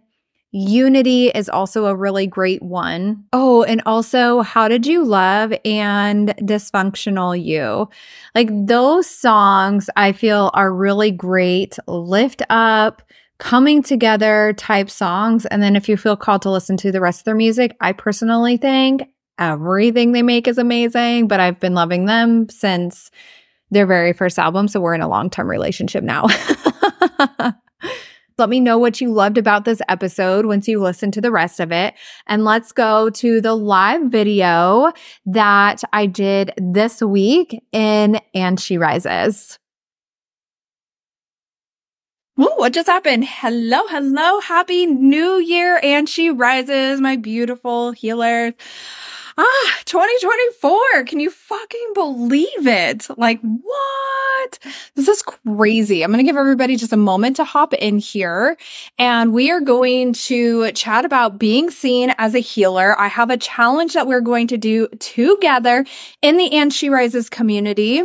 Unity 0.53 1.29
is 1.29 1.49
also 1.49 1.87
a 1.87 1.97
really 1.97 2.27
great 2.27 2.63
one. 2.63 3.25
Oh, 3.33 3.63
and 3.63 3.81
also 3.87 4.43
How 4.43 4.69
Did 4.69 4.87
You 4.87 5.03
Love 5.03 5.55
and 5.65 6.29
Dysfunctional 6.41 7.43
You. 7.43 7.89
Like 8.35 8.49
those 8.51 9.09
songs 9.09 9.89
I 9.97 10.13
feel 10.13 10.51
are 10.53 10.73
really 10.73 11.11
great 11.11 11.79
lift 11.87 12.43
up, 12.51 13.03
coming 13.39 13.83
together 13.83 14.53
type 14.59 14.91
songs. 14.91 15.47
And 15.47 15.63
then 15.63 15.75
if 15.75 15.89
you 15.89 15.97
feel 15.97 16.17
called 16.17 16.43
to 16.43 16.51
listen 16.51 16.77
to 16.79 16.93
the 16.93 17.01
rest 17.01 17.23
of 17.23 17.25
their 17.25 17.35
music, 17.35 17.75
I 17.81 17.93
personally 17.93 18.59
think 18.59 19.05
everything 19.39 20.13
they 20.13 20.23
make 20.23 20.47
is 20.47 20.59
amazing, 20.59 21.29
but 21.29 21.41
I've 21.41 21.61
been 21.61 21.75
loving 21.75 22.05
them 22.05 22.51
since 22.51 23.11
their 23.71 23.87
very 23.87 24.13
first 24.13 24.39
album. 24.39 24.69
So 24.69 24.83
we're 24.83 24.95
in 24.95 25.01
a 25.01 25.09
long 25.09 25.31
term 25.31 25.49
relationship 25.49 26.05
now. 26.05 26.27
Let 28.43 28.49
me 28.49 28.59
know 28.59 28.77
what 28.77 29.01
you 29.01 29.13
loved 29.13 29.39
about 29.39 29.65
this 29.65 29.81
episode 29.89 30.47
once 30.47 30.67
you 30.67 30.83
listen 30.83 31.13
to 31.13 31.21
the 31.21 31.31
rest 31.31 31.61
of 31.61 31.71
it. 31.71 31.95
And 32.27 32.45
let's 32.45 32.73
go 32.73 33.09
to 33.09 33.41
the 33.41 33.55
live 33.55 34.07
video 34.07 34.93
that 35.27 35.81
I 35.93 36.07
did 36.07 36.51
this 36.57 37.01
week 37.01 37.63
in 37.71 38.19
And 38.35 38.59
She 38.59 38.79
Rises. 38.79 39.61
Ooh, 42.41 42.51
what 42.57 42.73
just 42.73 42.89
happened? 42.89 43.27
Hello, 43.27 43.87
hello, 43.87 44.41
happy 44.41 44.87
new 44.87 45.39
year. 45.39 45.79
And 45.81 46.09
she 46.09 46.29
rises, 46.29 47.01
my 47.01 47.15
beautiful 47.15 47.93
healers. 47.93 48.55
Ah, 49.39 49.79
2024. 49.87 51.05
Can 51.05 51.19
you 51.19 51.31
fucking 51.31 51.91
believe 51.95 52.67
it? 52.67 53.07
Like, 53.17 53.41
what? 53.41 54.59
This 54.95 55.09
is 55.09 55.23
crazy. 55.23 56.03
I'm 56.03 56.11
going 56.11 56.25
to 56.25 56.29
give 56.29 56.37
everybody 56.37 56.77
just 56.77 56.93
a 56.93 56.99
moment 56.99 57.37
to 57.37 57.45
hop 57.45 57.73
in 57.75 57.99
here 57.99 58.57
and 58.99 59.33
we 59.33 59.51
are 59.51 59.61
going 59.61 60.13
to 60.13 60.71
chat 60.73 61.05
about 61.05 61.39
being 61.39 61.71
seen 61.71 62.15
as 62.19 62.35
a 62.35 62.41
healer. 62.41 62.99
I 63.01 63.09
have 63.09 63.31
a 63.31 63.37
challenge 63.37 63.95
that 63.95 64.07
we're 64.07 64.21
going 64.21 64.49
to 64.49 64.59
do 64.59 64.89
together 64.99 65.87
in 66.21 66.37
the 66.37 66.53
And 66.53 66.73
She 66.73 66.91
Rises 66.91 67.31
community 67.31 68.03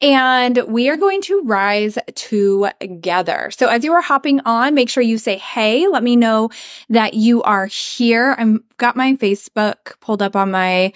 and 0.00 0.58
we 0.68 0.88
are 0.88 0.96
going 0.96 1.22
to 1.22 1.40
rise 1.42 1.98
together. 2.14 3.50
So 3.50 3.68
as 3.68 3.84
you 3.84 3.92
are 3.92 4.02
hopping 4.02 4.40
on, 4.40 4.74
make 4.74 4.90
sure 4.90 5.02
you 5.02 5.18
say, 5.18 5.38
Hey, 5.38 5.88
let 5.88 6.02
me 6.04 6.14
know 6.14 6.50
that 6.88 7.14
you 7.14 7.42
are 7.42 7.66
here. 7.66 8.36
I'm 8.38 8.62
got 8.78 8.96
my 8.96 9.14
Facebook 9.14 9.98
pulled 10.00 10.22
up 10.22 10.34
on 10.34 10.50
my 10.50 10.92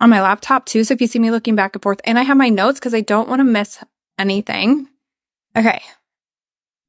on 0.00 0.10
my 0.10 0.20
laptop 0.20 0.66
too. 0.66 0.82
So 0.82 0.94
if 0.94 1.00
you 1.00 1.06
see 1.06 1.20
me 1.20 1.30
looking 1.30 1.54
back 1.54 1.76
and 1.76 1.82
forth 1.82 2.00
and 2.04 2.18
I 2.18 2.22
have 2.22 2.36
my 2.36 2.48
notes 2.48 2.80
because 2.80 2.94
I 2.94 3.00
don't 3.00 3.28
want 3.28 3.40
to 3.40 3.44
miss 3.44 3.82
anything. 4.18 4.88
Okay. 5.56 5.80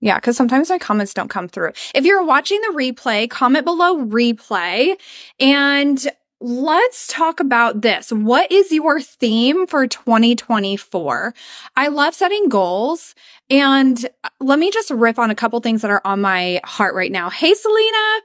Yeah, 0.01 0.17
because 0.17 0.35
sometimes 0.35 0.69
my 0.69 0.79
comments 0.79 1.13
don't 1.13 1.29
come 1.29 1.47
through. 1.47 1.71
If 1.95 2.03
you're 2.03 2.25
watching 2.25 2.59
the 2.61 2.73
replay, 2.75 3.29
comment 3.29 3.63
below 3.63 4.03
replay 4.03 4.95
and 5.39 6.05
let's 6.41 7.07
talk 7.07 7.39
about 7.39 7.81
this. 7.81 8.11
What 8.11 8.51
is 8.51 8.71
your 8.71 8.99
theme 8.99 9.65
for 9.65 9.87
2024? 9.87 11.33
I 11.77 11.87
love 11.87 12.13
setting 12.13 12.49
goals 12.49 13.15
and 13.49 14.05
uh, 14.25 14.29
let 14.41 14.59
me 14.59 14.71
just 14.71 14.91
riff 14.91 15.17
on 15.17 15.31
a 15.31 15.35
couple 15.35 15.59
things 15.61 15.81
that 15.83 15.91
are 15.91 16.01
on 16.03 16.19
my 16.19 16.59
heart 16.65 16.95
right 16.95 17.11
now. 17.11 17.29
Hey, 17.29 17.53
Selena. 17.53 18.21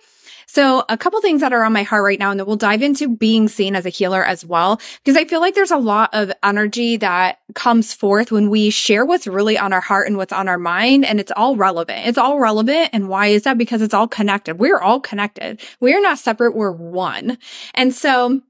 So 0.50 0.82
a 0.88 0.96
couple 0.96 1.20
things 1.20 1.42
that 1.42 1.52
are 1.52 1.62
on 1.62 1.74
my 1.74 1.82
heart 1.82 2.02
right 2.02 2.18
now, 2.18 2.30
and 2.30 2.40
then 2.40 2.46
we'll 2.46 2.56
dive 2.56 2.82
into 2.82 3.14
being 3.14 3.48
seen 3.48 3.76
as 3.76 3.84
a 3.84 3.90
healer 3.90 4.24
as 4.24 4.46
well, 4.46 4.80
because 5.04 5.16
I 5.16 5.26
feel 5.26 5.40
like 5.40 5.54
there's 5.54 5.70
a 5.70 5.76
lot 5.76 6.08
of 6.14 6.32
energy 6.42 6.96
that 6.96 7.40
comes 7.54 7.92
forth 7.92 8.32
when 8.32 8.48
we 8.48 8.70
share 8.70 9.04
what's 9.04 9.26
really 9.26 9.58
on 9.58 9.74
our 9.74 9.82
heart 9.82 10.06
and 10.06 10.16
what's 10.16 10.32
on 10.32 10.48
our 10.48 10.58
mind. 10.58 11.04
And 11.04 11.20
it's 11.20 11.32
all 11.36 11.54
relevant. 11.54 12.06
It's 12.06 12.16
all 12.16 12.38
relevant. 12.38 12.88
And 12.94 13.10
why 13.10 13.26
is 13.26 13.42
that? 13.42 13.58
Because 13.58 13.82
it's 13.82 13.92
all 13.92 14.08
connected. 14.08 14.58
We're 14.58 14.80
all 14.80 15.00
connected. 15.00 15.60
We're 15.80 16.00
not 16.00 16.18
separate. 16.18 16.56
We're 16.56 16.72
one. 16.72 17.36
And 17.74 17.94
so 17.94 18.40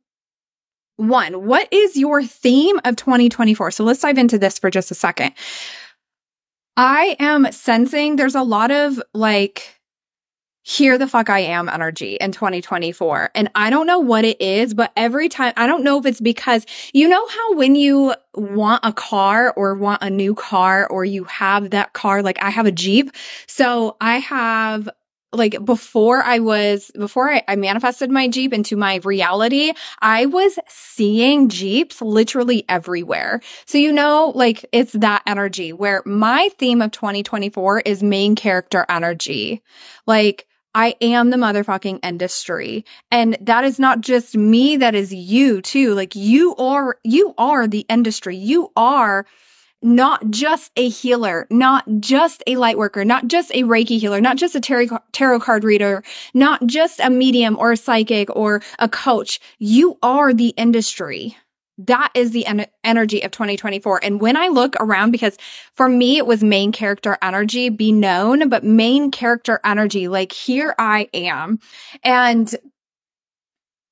one, 0.99 1.47
what 1.47 1.67
is 1.73 1.97
your 1.97 2.23
theme 2.23 2.81
of 2.85 2.95
2024? 2.95 3.73
So 3.73 3.83
let's 3.83 4.01
dive 4.01 4.19
into 4.19 4.39
this 4.39 4.59
for 4.59 4.71
just 4.71 4.93
a 4.93 4.95
second. 4.95 5.33
I 6.77 7.17
am 7.19 7.51
sensing 7.51 8.15
there's 8.15 8.37
a 8.37 8.43
lot 8.43 8.71
of 8.71 9.03
like, 9.15 9.78
here 10.69 10.99
the 10.99 11.09
fuck 11.09 11.31
I 11.31 11.39
am 11.41 11.67
energy 11.67 12.17
in 12.21 12.31
2024. 12.31 13.31
And 13.35 13.51
I 13.55 13.71
don't 13.71 13.87
know 13.87 14.01
what 14.01 14.27
it 14.27 14.39
is, 14.39 14.75
but 14.75 14.93
every 14.97 15.31
time, 15.31 15.55
I 15.57 15.67
don't 15.67 15.83
know 15.83 15.99
if 15.99 16.05
it's 16.05 16.21
because 16.21 16.67
you 16.93 17.09
know 17.09 17.27
how 17.27 17.55
when 17.55 17.75
you 17.75 18.15
want 18.35 18.85
a 18.85 18.93
car 18.93 19.55
or 19.57 19.75
want 19.75 20.03
a 20.03 20.11
new 20.11 20.35
car 20.35 20.87
or 20.87 21.07
you 21.07 21.25
have 21.25 21.71
that 21.71 21.95
car, 21.95 22.23
like 22.23 22.43
I 22.43 22.51
have 22.51 22.67
a 22.67 22.73
Jeep. 22.73 23.13
So 23.47 23.97
I 24.03 24.19
have 24.19 24.91
like 25.33 25.65
before 25.65 26.23
I 26.23 26.39
was, 26.39 26.91
before 26.99 27.31
I, 27.31 27.43
I, 27.49 27.57
manifested 27.57 28.11
my 28.11 28.29
Jeep 28.29 28.53
into 28.53 28.77
my 28.77 28.97
reality, 29.05 29.73
I 30.01 30.27
was 30.27 30.59
seeing 30.69 31.49
Jeeps 31.49 32.01
literally 32.03 32.65
everywhere. 32.69 33.41
So, 33.67 33.79
you 33.79 33.93
know, 33.93 34.33
like 34.35 34.67
it's 34.73 34.93
that 34.93 35.23
energy 35.27 35.73
where 35.73 36.03
my 36.05 36.51
theme 36.59 36.83
of 36.83 36.93
2024 36.93 37.81
is 37.81 38.03
main 38.03 38.37
character 38.37 38.87
energy. 38.89 39.63
Like, 40.07 40.48
I 40.75 40.95
am 41.01 41.31
the 41.31 41.37
motherfucking 41.37 42.01
industry. 42.05 42.85
And 43.11 43.37
that 43.41 43.65
is 43.65 43.79
not 43.79 44.01
just 44.01 44.37
me. 44.37 44.77
That 44.77 44.95
is 44.95 45.13
you 45.13 45.61
too. 45.61 45.95
Like 45.95 46.15
you 46.15 46.55
are, 46.57 46.99
you 47.05 47.35
are 47.39 47.67
the 47.67 47.87
industry. 47.89 48.37
You 48.37 48.71
are 48.77 49.27
not 49.81 50.31
just 50.31 50.73
a 50.77 50.89
healer, 50.89 51.47
not 51.51 51.85
just 52.01 52.43
a 52.47 52.57
light 52.57 52.79
worker, 52.79 53.05
not 53.05 53.29
just 53.29 53.51
a 53.53 53.63
Reiki 53.63 53.99
healer, 54.01 54.21
not 54.21 54.37
just 54.37 54.55
a 54.57 54.61
tarot 55.13 55.41
card 55.41 55.65
reader, 55.65 56.03
not 56.35 56.67
just 56.67 57.01
a 57.01 57.11
medium 57.11 57.57
or 57.59 57.73
a 57.73 57.77
psychic 57.77 58.29
or 58.35 58.61
a 58.79 58.89
coach. 58.89 59.41
You 59.59 59.99
are 60.03 60.35
the 60.35 60.49
industry. 60.49 61.37
That 61.79 62.11
is 62.15 62.33
the 62.33 62.45
en- 62.47 62.67
energy 62.83 63.23
of 63.23 63.31
2024. 63.31 64.05
And 64.05 64.21
when 64.21 64.37
I 64.37 64.49
look 64.49 64.75
around, 64.81 65.13
because 65.13 65.37
for 65.75 65.89
me, 65.89 66.19
it 66.19 66.27
was 66.27 66.43
main 66.43 66.73
character 66.73 67.17
energy, 67.23 67.69
be 67.69 67.93
known, 67.93 68.49
but 68.49 68.65
main 68.65 69.11
character 69.11 69.61
energy, 69.65 70.09
like 70.09 70.33
here 70.33 70.75
I 70.79 71.09
am. 71.15 71.61
And 72.03 72.55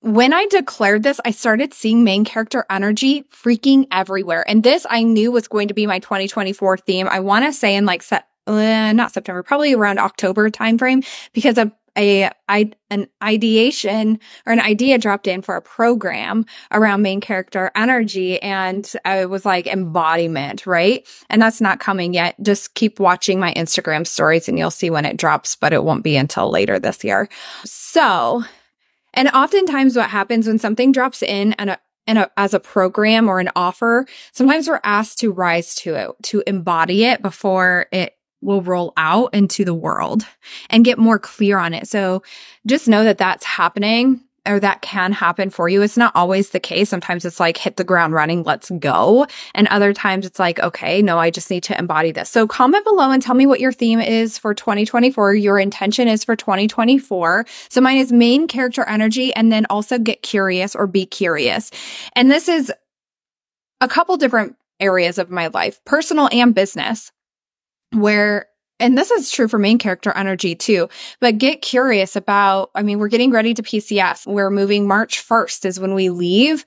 when 0.00 0.32
I 0.32 0.46
declared 0.46 1.02
this, 1.02 1.20
I 1.24 1.30
started 1.30 1.74
seeing 1.74 2.04
main 2.04 2.24
character 2.24 2.64
energy 2.70 3.22
freaking 3.24 3.86
everywhere. 3.90 4.48
And 4.48 4.62
this 4.62 4.86
I 4.88 5.02
knew 5.02 5.32
was 5.32 5.48
going 5.48 5.68
to 5.68 5.74
be 5.74 5.86
my 5.86 5.98
2024 6.00 6.78
theme. 6.78 7.08
I 7.08 7.20
want 7.20 7.44
to 7.44 7.52
say 7.52 7.74
in 7.74 7.86
like 7.86 8.02
set, 8.02 8.28
uh, 8.46 8.92
not 8.92 9.12
September, 9.12 9.42
probably 9.42 9.74
around 9.74 9.98
October 9.98 10.50
timeframe 10.50 11.04
because 11.32 11.58
of 11.58 11.72
a, 11.96 12.30
I, 12.48 12.72
an 12.90 13.08
ideation 13.22 14.20
or 14.46 14.52
an 14.52 14.60
idea 14.60 14.98
dropped 14.98 15.26
in 15.26 15.42
for 15.42 15.56
a 15.56 15.62
program 15.62 16.44
around 16.72 17.02
main 17.02 17.20
character 17.20 17.70
energy. 17.74 18.40
And 18.42 18.90
I 19.04 19.26
was 19.26 19.44
like 19.44 19.66
embodiment, 19.66 20.66
right? 20.66 21.06
And 21.30 21.40
that's 21.40 21.60
not 21.60 21.80
coming 21.80 22.14
yet. 22.14 22.36
Just 22.42 22.74
keep 22.74 23.00
watching 23.00 23.40
my 23.40 23.52
Instagram 23.54 24.06
stories 24.06 24.48
and 24.48 24.58
you'll 24.58 24.70
see 24.70 24.90
when 24.90 25.04
it 25.04 25.16
drops, 25.16 25.56
but 25.56 25.72
it 25.72 25.84
won't 25.84 26.04
be 26.04 26.16
until 26.16 26.50
later 26.50 26.78
this 26.78 27.02
year. 27.02 27.28
So, 27.64 28.44
and 29.14 29.28
oftentimes 29.28 29.96
what 29.96 30.10
happens 30.10 30.46
when 30.46 30.58
something 30.58 30.92
drops 30.92 31.22
in 31.22 31.54
and 31.54 31.70
a, 31.70 31.78
and 32.06 32.26
as 32.36 32.54
a 32.54 32.60
program 32.60 33.28
or 33.28 33.40
an 33.40 33.50
offer, 33.56 34.06
sometimes 34.32 34.68
we're 34.68 34.80
asked 34.84 35.18
to 35.18 35.32
rise 35.32 35.74
to 35.76 35.94
it, 35.94 36.10
to 36.24 36.42
embody 36.46 37.04
it 37.04 37.20
before 37.20 37.86
it 37.90 38.15
will 38.46 38.62
roll 38.62 38.92
out 38.96 39.34
into 39.34 39.64
the 39.64 39.74
world 39.74 40.24
and 40.70 40.84
get 40.84 40.98
more 40.98 41.18
clear 41.18 41.58
on 41.58 41.74
it. 41.74 41.88
So 41.88 42.22
just 42.64 42.86
know 42.88 43.04
that 43.04 43.18
that's 43.18 43.44
happening 43.44 44.22
or 44.46 44.60
that 44.60 44.80
can 44.80 45.10
happen 45.10 45.50
for 45.50 45.68
you. 45.68 45.82
It's 45.82 45.96
not 45.96 46.14
always 46.14 46.50
the 46.50 46.60
case. 46.60 46.88
Sometimes 46.88 47.24
it's 47.24 47.40
like 47.40 47.56
hit 47.56 47.76
the 47.76 47.82
ground 47.82 48.14
running, 48.14 48.44
let's 48.44 48.70
go. 48.78 49.26
And 49.56 49.66
other 49.66 49.92
times 49.92 50.24
it's 50.24 50.38
like, 50.38 50.60
okay, 50.60 51.02
no, 51.02 51.18
I 51.18 51.30
just 51.30 51.50
need 51.50 51.64
to 51.64 51.76
embody 51.76 52.12
this. 52.12 52.30
So 52.30 52.46
comment 52.46 52.84
below 52.84 53.10
and 53.10 53.20
tell 53.20 53.34
me 53.34 53.46
what 53.46 53.58
your 53.58 53.72
theme 53.72 54.00
is 54.00 54.38
for 54.38 54.54
2024. 54.54 55.34
Your 55.34 55.58
intention 55.58 56.06
is 56.06 56.22
for 56.22 56.36
2024. 56.36 57.44
So 57.68 57.80
mine 57.80 57.98
is 57.98 58.12
main 58.12 58.46
character 58.46 58.84
energy 58.84 59.34
and 59.34 59.50
then 59.50 59.66
also 59.68 59.98
get 59.98 60.22
curious 60.22 60.76
or 60.76 60.86
be 60.86 61.04
curious. 61.04 61.72
And 62.14 62.30
this 62.30 62.48
is 62.48 62.72
a 63.80 63.88
couple 63.88 64.16
different 64.16 64.54
areas 64.78 65.18
of 65.18 65.30
my 65.30 65.48
life, 65.48 65.84
personal 65.84 66.28
and 66.30 66.54
business 66.54 67.10
where 67.92 68.46
and 68.78 68.96
this 68.96 69.10
is 69.10 69.30
true 69.30 69.48
for 69.48 69.58
main 69.58 69.78
character 69.78 70.12
energy 70.12 70.54
too, 70.54 70.88
but 71.20 71.38
get 71.38 71.62
curious 71.62 72.14
about, 72.14 72.70
I 72.74 72.82
mean, 72.82 72.98
we're 72.98 73.08
getting 73.08 73.30
ready 73.30 73.54
to 73.54 73.62
PCS. 73.62 74.26
We're 74.26 74.50
moving 74.50 74.86
March 74.86 75.26
1st 75.26 75.64
is 75.64 75.80
when 75.80 75.94
we 75.94 76.10
leave 76.10 76.64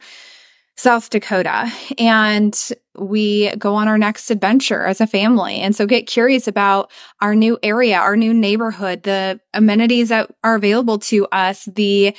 South 0.75 1.09
Dakota 1.09 1.71
and 1.97 2.57
we 2.97 3.53
go 3.57 3.75
on 3.75 3.87
our 3.87 3.97
next 3.97 4.31
adventure 4.31 4.85
as 4.85 5.01
a 5.01 5.07
family. 5.07 5.59
And 5.59 5.75
so 5.75 5.85
get 5.85 6.07
curious 6.07 6.47
about 6.47 6.89
our 7.19 7.35
new 7.35 7.59
area, 7.61 7.97
our 7.97 8.15
new 8.15 8.33
neighborhood, 8.33 9.03
the 9.03 9.39
amenities 9.53 10.09
that 10.09 10.31
are 10.43 10.55
available 10.55 10.97
to 10.99 11.27
us, 11.27 11.65
the, 11.65 12.15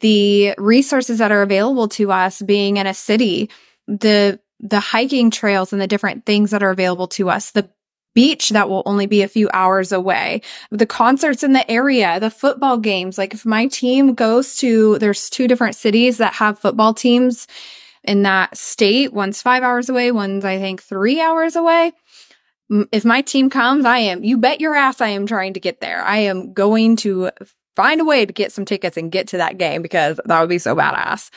the 0.00 0.54
resources 0.58 1.18
that 1.18 1.32
are 1.32 1.42
available 1.42 1.88
to 1.88 2.10
us 2.10 2.42
being 2.42 2.76
in 2.76 2.86
a 2.86 2.94
city, 2.94 3.48
the, 3.86 4.40
the 4.58 4.80
hiking 4.80 5.30
trails 5.30 5.72
and 5.72 5.80
the 5.80 5.86
different 5.86 6.26
things 6.26 6.50
that 6.50 6.62
are 6.62 6.70
available 6.70 7.08
to 7.08 7.30
us, 7.30 7.52
the 7.52 7.70
beach 8.14 8.50
that 8.50 8.68
will 8.68 8.82
only 8.86 9.06
be 9.06 9.22
a 9.22 9.28
few 9.28 9.48
hours 9.52 9.92
away, 9.92 10.42
the 10.70 10.86
concerts 10.86 11.42
in 11.42 11.52
the 11.52 11.68
area, 11.70 12.20
the 12.20 12.30
football 12.30 12.78
games. 12.78 13.18
Like 13.18 13.34
if 13.34 13.46
my 13.46 13.66
team 13.66 14.14
goes 14.14 14.56
to, 14.58 14.98
there's 14.98 15.30
two 15.30 15.48
different 15.48 15.76
cities 15.76 16.18
that 16.18 16.34
have 16.34 16.58
football 16.58 16.94
teams 16.94 17.46
in 18.04 18.22
that 18.22 18.56
state. 18.56 19.12
One's 19.12 19.42
five 19.42 19.62
hours 19.62 19.88
away. 19.88 20.12
One's, 20.12 20.44
I 20.44 20.58
think, 20.58 20.82
three 20.82 21.20
hours 21.20 21.56
away. 21.56 21.92
If 22.90 23.04
my 23.04 23.20
team 23.20 23.50
comes, 23.50 23.84
I 23.84 23.98
am, 23.98 24.24
you 24.24 24.38
bet 24.38 24.60
your 24.60 24.74
ass 24.74 25.00
I 25.00 25.08
am 25.08 25.26
trying 25.26 25.54
to 25.54 25.60
get 25.60 25.80
there. 25.80 26.02
I 26.02 26.18
am 26.18 26.52
going 26.52 26.96
to 26.96 27.30
find 27.76 28.00
a 28.00 28.04
way 28.04 28.26
to 28.26 28.32
get 28.32 28.52
some 28.52 28.64
tickets 28.64 28.96
and 28.96 29.12
get 29.12 29.28
to 29.28 29.36
that 29.38 29.58
game 29.58 29.82
because 29.82 30.20
that 30.24 30.40
would 30.40 30.48
be 30.48 30.58
so 30.58 30.74
badass. 30.74 31.30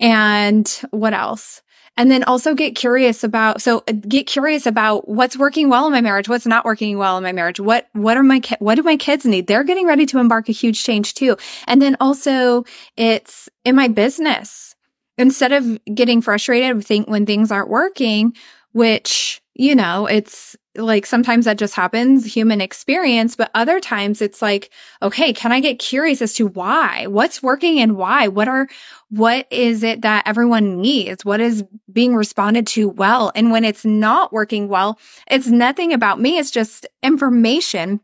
And 0.00 0.68
what 0.90 1.14
else? 1.14 1.62
And 1.96 2.10
then 2.10 2.24
also 2.24 2.54
get 2.54 2.74
curious 2.74 3.22
about, 3.22 3.62
so 3.62 3.84
uh, 3.86 3.92
get 3.92 4.26
curious 4.26 4.66
about 4.66 5.08
what's 5.08 5.38
working 5.38 5.68
well 5.68 5.86
in 5.86 5.92
my 5.92 6.00
marriage, 6.00 6.28
what's 6.28 6.46
not 6.46 6.64
working 6.64 6.98
well 6.98 7.16
in 7.16 7.22
my 7.22 7.30
marriage. 7.30 7.60
What, 7.60 7.88
what 7.92 8.16
are 8.16 8.24
my, 8.24 8.40
what 8.58 8.74
do 8.74 8.82
my 8.82 8.96
kids 8.96 9.24
need? 9.24 9.46
They're 9.46 9.62
getting 9.62 9.86
ready 9.86 10.04
to 10.06 10.18
embark 10.18 10.48
a 10.48 10.52
huge 10.52 10.82
change 10.82 11.14
too. 11.14 11.36
And 11.68 11.80
then 11.80 11.96
also 12.00 12.64
it's 12.96 13.48
in 13.64 13.76
my 13.76 13.88
business. 13.88 14.74
Instead 15.16 15.52
of 15.52 15.78
getting 15.94 16.20
frustrated 16.20 16.84
think 16.84 17.08
when 17.08 17.24
things 17.24 17.52
aren't 17.52 17.68
working, 17.70 18.34
which, 18.72 19.40
you 19.54 19.76
know, 19.76 20.06
it's, 20.06 20.56
like 20.76 21.06
sometimes 21.06 21.44
that 21.44 21.58
just 21.58 21.74
happens, 21.74 22.24
human 22.24 22.60
experience, 22.60 23.36
but 23.36 23.50
other 23.54 23.80
times 23.80 24.20
it's 24.20 24.42
like, 24.42 24.70
okay, 25.02 25.32
can 25.32 25.52
I 25.52 25.60
get 25.60 25.78
curious 25.78 26.20
as 26.20 26.34
to 26.34 26.46
why? 26.46 27.06
What's 27.06 27.42
working 27.42 27.78
and 27.78 27.96
why? 27.96 28.28
What 28.28 28.48
are, 28.48 28.68
what 29.10 29.46
is 29.50 29.82
it 29.82 30.02
that 30.02 30.26
everyone 30.26 30.80
needs? 30.80 31.24
What 31.24 31.40
is 31.40 31.64
being 31.92 32.14
responded 32.16 32.66
to 32.68 32.88
well? 32.88 33.30
And 33.34 33.50
when 33.50 33.64
it's 33.64 33.84
not 33.84 34.32
working 34.32 34.68
well, 34.68 34.98
it's 35.30 35.46
nothing 35.46 35.92
about 35.92 36.20
me. 36.20 36.38
It's 36.38 36.50
just 36.50 36.86
information 37.02 38.00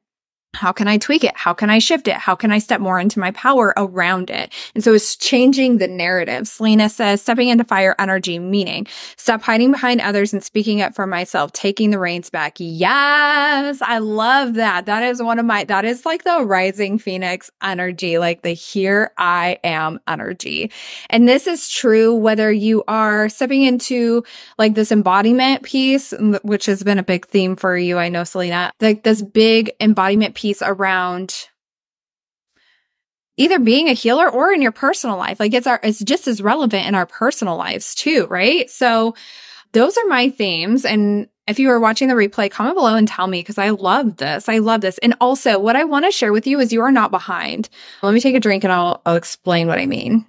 how 0.53 0.73
can 0.73 0.89
I 0.89 0.99
tweak 0.99 1.23
it? 1.23 1.37
How 1.37 1.55
can 1.55 1.71
I 1.71 1.79
shift 1.79 2.09
it? 2.09 2.17
How 2.17 2.35
can 2.35 2.51
I 2.51 2.59
step 2.59 2.81
more 2.81 2.99
into 2.99 3.21
my 3.21 3.31
power 3.31 3.73
around 3.77 4.31
it? 4.31 4.53
And 4.75 4.83
so 4.83 4.93
it's 4.93 5.15
changing 5.15 5.79
the 5.79 5.87
narrative. 5.87 6.49
Selena 6.49 6.89
says, 6.89 7.23
stepping 7.23 7.49
into 7.49 7.65
fire 7.65 7.95
energy, 7.99 8.39
meaning 8.39 8.87
stop 9.17 9.43
hiding 9.43 9.71
behind 9.71 10.01
others 10.01 10.33
and 10.33 10.43
speaking 10.43 10.83
up 10.83 10.95
for 10.95 11.07
myself, 11.07 11.53
taking 11.53 11.91
the 11.91 12.01
reins 12.01 12.31
back. 12.31 12.57
Yes. 12.59 13.81
I 13.81 13.99
love 13.99 14.55
that. 14.55 14.87
That 14.87 15.05
is 15.05 15.23
one 15.23 15.39
of 15.39 15.47
my, 15.47 15.65
that 15.65 15.85
is 15.85 16.05
like 16.05 16.25
the 16.25 16.45
rising 16.45 16.99
phoenix 16.99 17.51
energy, 17.63 18.19
like 18.19 18.43
the 18.43 18.51
here 18.51 19.13
I 19.17 19.59
am 19.63 20.01
energy. 20.09 20.73
And 21.11 21.29
this 21.29 21.47
is 21.47 21.69
true 21.69 22.15
whether 22.15 22.51
you 22.51 22.83
are 22.89 23.29
stepping 23.29 23.63
into 23.63 24.25
like 24.59 24.75
this 24.75 24.91
embodiment 24.91 25.63
piece, 25.63 26.13
which 26.43 26.67
has 26.67 26.83
been 26.83 26.99
a 26.99 27.05
big 27.05 27.27
theme 27.29 27.55
for 27.55 27.77
you. 27.77 27.99
I 27.99 28.09
know, 28.09 28.25
Selena, 28.25 28.73
like 28.81 29.05
this 29.05 29.23
big 29.23 29.73
embodiment 29.81 30.35
piece 30.41 30.63
around 30.63 31.49
either 33.37 33.59
being 33.59 33.89
a 33.89 33.93
healer 33.93 34.29
or 34.29 34.53
in 34.53 34.63
your 34.63 34.73
personal 34.73 35.17
life. 35.17 35.39
Like 35.39 35.53
it's 35.53 35.67
our, 35.67 35.79
it's 35.83 35.99
just 36.01 36.27
as 36.27 36.43
relevant 36.43 36.87
in 36.87 36.95
our 36.95 37.07
personal 37.07 37.57
lives 37.57 37.95
too, 37.95 38.27
right? 38.29 38.69
So 38.71 39.15
those 39.73 39.97
are 39.99 40.07
my 40.09 40.31
themes. 40.31 40.85
And 40.85 41.29
if 41.47 41.59
you 41.59 41.71
are 41.71 41.81
watching 41.81 42.09
the 42.09 42.15
replay, 42.15 42.51
comment 42.51 42.77
below 42.77 42.95
and 42.95 43.07
tell 43.07 43.27
me 43.27 43.41
because 43.41 43.59
I 43.59 43.71
love 43.71 44.17
this. 44.17 44.49
I 44.49 44.59
love 44.59 44.81
this. 44.81 44.99
And 44.99 45.15
also 45.21 45.59
what 45.59 45.77
I 45.77 45.85
want 45.85 46.07
to 46.07 46.11
share 46.11 46.33
with 46.33 46.47
you 46.47 46.59
is 46.59 46.73
you 46.73 46.81
are 46.81 46.93
not 46.93 47.11
behind. 47.11 47.69
Let 48.03 48.15
me 48.15 48.21
take 48.21 48.35
a 48.35 48.41
drink 48.41 48.65
and 48.65 48.73
I'll, 48.73 49.03
I'll 49.05 49.17
explain 49.17 49.67
what 49.67 49.79
I 49.79 49.87
mean. 49.87 50.27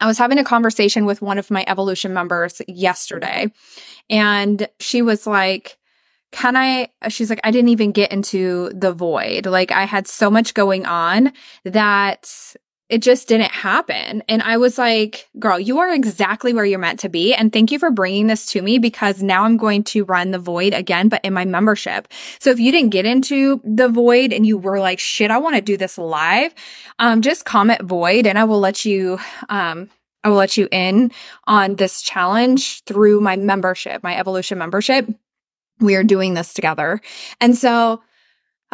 I 0.00 0.06
was 0.06 0.18
having 0.18 0.38
a 0.38 0.44
conversation 0.44 1.06
with 1.06 1.22
one 1.22 1.38
of 1.38 1.50
my 1.50 1.64
evolution 1.66 2.12
members 2.12 2.60
yesterday 2.68 3.52
and 4.10 4.68
she 4.80 5.02
was 5.02 5.26
like, 5.26 5.78
can 6.34 6.56
I, 6.56 6.88
she's 7.08 7.30
like, 7.30 7.40
I 7.44 7.52
didn't 7.52 7.68
even 7.68 7.92
get 7.92 8.10
into 8.10 8.70
the 8.74 8.92
void. 8.92 9.46
Like 9.46 9.70
I 9.70 9.84
had 9.84 10.08
so 10.08 10.28
much 10.28 10.52
going 10.52 10.84
on 10.84 11.32
that 11.64 12.56
it 12.88 13.02
just 13.02 13.28
didn't 13.28 13.52
happen. 13.52 14.24
And 14.28 14.42
I 14.42 14.56
was 14.56 14.76
like, 14.76 15.28
girl, 15.38 15.60
you 15.60 15.78
are 15.78 15.94
exactly 15.94 16.52
where 16.52 16.64
you're 16.64 16.80
meant 16.80 16.98
to 17.00 17.08
be. 17.08 17.32
And 17.32 17.52
thank 17.52 17.70
you 17.70 17.78
for 17.78 17.92
bringing 17.92 18.26
this 18.26 18.46
to 18.46 18.62
me 18.62 18.78
because 18.78 19.22
now 19.22 19.44
I'm 19.44 19.56
going 19.56 19.84
to 19.84 20.04
run 20.04 20.32
the 20.32 20.40
void 20.40 20.74
again, 20.74 21.08
but 21.08 21.24
in 21.24 21.32
my 21.32 21.44
membership. 21.44 22.08
So 22.40 22.50
if 22.50 22.58
you 22.58 22.72
didn't 22.72 22.90
get 22.90 23.06
into 23.06 23.60
the 23.64 23.88
void 23.88 24.32
and 24.32 24.44
you 24.44 24.58
were 24.58 24.80
like, 24.80 24.98
shit, 24.98 25.30
I 25.30 25.38
want 25.38 25.54
to 25.54 25.62
do 25.62 25.76
this 25.76 25.98
live, 25.98 26.52
um, 26.98 27.22
just 27.22 27.44
comment 27.44 27.82
void 27.82 28.26
and 28.26 28.38
I 28.38 28.44
will 28.44 28.60
let 28.60 28.84
you, 28.84 29.20
um, 29.48 29.88
I 30.24 30.30
will 30.30 30.36
let 30.36 30.56
you 30.56 30.66
in 30.72 31.12
on 31.46 31.76
this 31.76 32.02
challenge 32.02 32.82
through 32.84 33.20
my 33.20 33.36
membership, 33.36 34.02
my 34.02 34.16
evolution 34.16 34.58
membership 34.58 35.08
we 35.80 35.94
are 35.94 36.04
doing 36.04 36.34
this 36.34 36.54
together. 36.54 37.00
And 37.40 37.56
so 37.56 38.02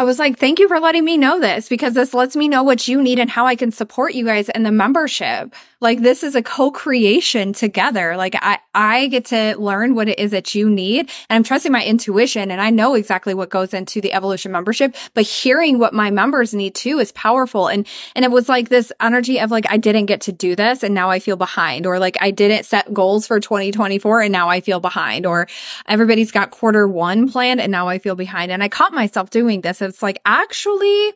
I 0.00 0.04
was 0.04 0.18
like, 0.18 0.38
thank 0.38 0.58
you 0.58 0.66
for 0.66 0.80
letting 0.80 1.04
me 1.04 1.18
know 1.18 1.40
this 1.40 1.68
because 1.68 1.92
this 1.92 2.14
lets 2.14 2.34
me 2.34 2.48
know 2.48 2.62
what 2.62 2.88
you 2.88 3.02
need 3.02 3.18
and 3.18 3.28
how 3.28 3.44
I 3.44 3.54
can 3.54 3.70
support 3.70 4.14
you 4.14 4.24
guys 4.24 4.48
in 4.48 4.62
the 4.62 4.72
membership. 4.72 5.54
Like 5.82 6.00
this 6.00 6.22
is 6.22 6.34
a 6.34 6.42
co-creation 6.42 7.52
together. 7.52 8.16
Like 8.16 8.34
I, 8.38 8.58
I 8.74 9.08
get 9.08 9.26
to 9.26 9.56
learn 9.58 9.94
what 9.94 10.08
it 10.08 10.18
is 10.18 10.30
that 10.30 10.54
you 10.54 10.70
need 10.70 11.10
and 11.28 11.36
I'm 11.36 11.42
trusting 11.42 11.72
my 11.72 11.84
intuition 11.84 12.50
and 12.50 12.62
I 12.62 12.70
know 12.70 12.94
exactly 12.94 13.34
what 13.34 13.50
goes 13.50 13.74
into 13.74 14.00
the 14.00 14.14
evolution 14.14 14.52
membership, 14.52 14.94
but 15.12 15.24
hearing 15.24 15.78
what 15.78 15.92
my 15.92 16.10
members 16.10 16.54
need 16.54 16.74
too 16.74 16.98
is 16.98 17.12
powerful. 17.12 17.68
And, 17.68 17.86
and 18.14 18.24
it 18.24 18.30
was 18.30 18.48
like 18.48 18.70
this 18.70 18.92
energy 19.00 19.38
of 19.38 19.50
like, 19.50 19.66
I 19.70 19.76
didn't 19.76 20.06
get 20.06 20.22
to 20.22 20.32
do 20.32 20.56
this 20.56 20.82
and 20.82 20.94
now 20.94 21.10
I 21.10 21.18
feel 21.18 21.36
behind 21.36 21.86
or 21.86 21.98
like 21.98 22.16
I 22.22 22.30
didn't 22.30 22.64
set 22.64 22.92
goals 22.94 23.26
for 23.26 23.38
2024 23.38 24.22
and 24.22 24.32
now 24.32 24.48
I 24.48 24.60
feel 24.62 24.80
behind 24.80 25.26
or 25.26 25.46
everybody's 25.86 26.30
got 26.30 26.50
quarter 26.50 26.88
one 26.88 27.30
planned 27.30 27.60
and 27.60 27.70
now 27.70 27.88
I 27.88 27.98
feel 27.98 28.14
behind. 28.14 28.50
And 28.50 28.62
I 28.62 28.68
caught 28.70 28.94
myself 28.94 29.28
doing 29.28 29.60
this. 29.60 29.82
It's 29.90 30.02
like, 30.02 30.20
actually, 30.24 31.12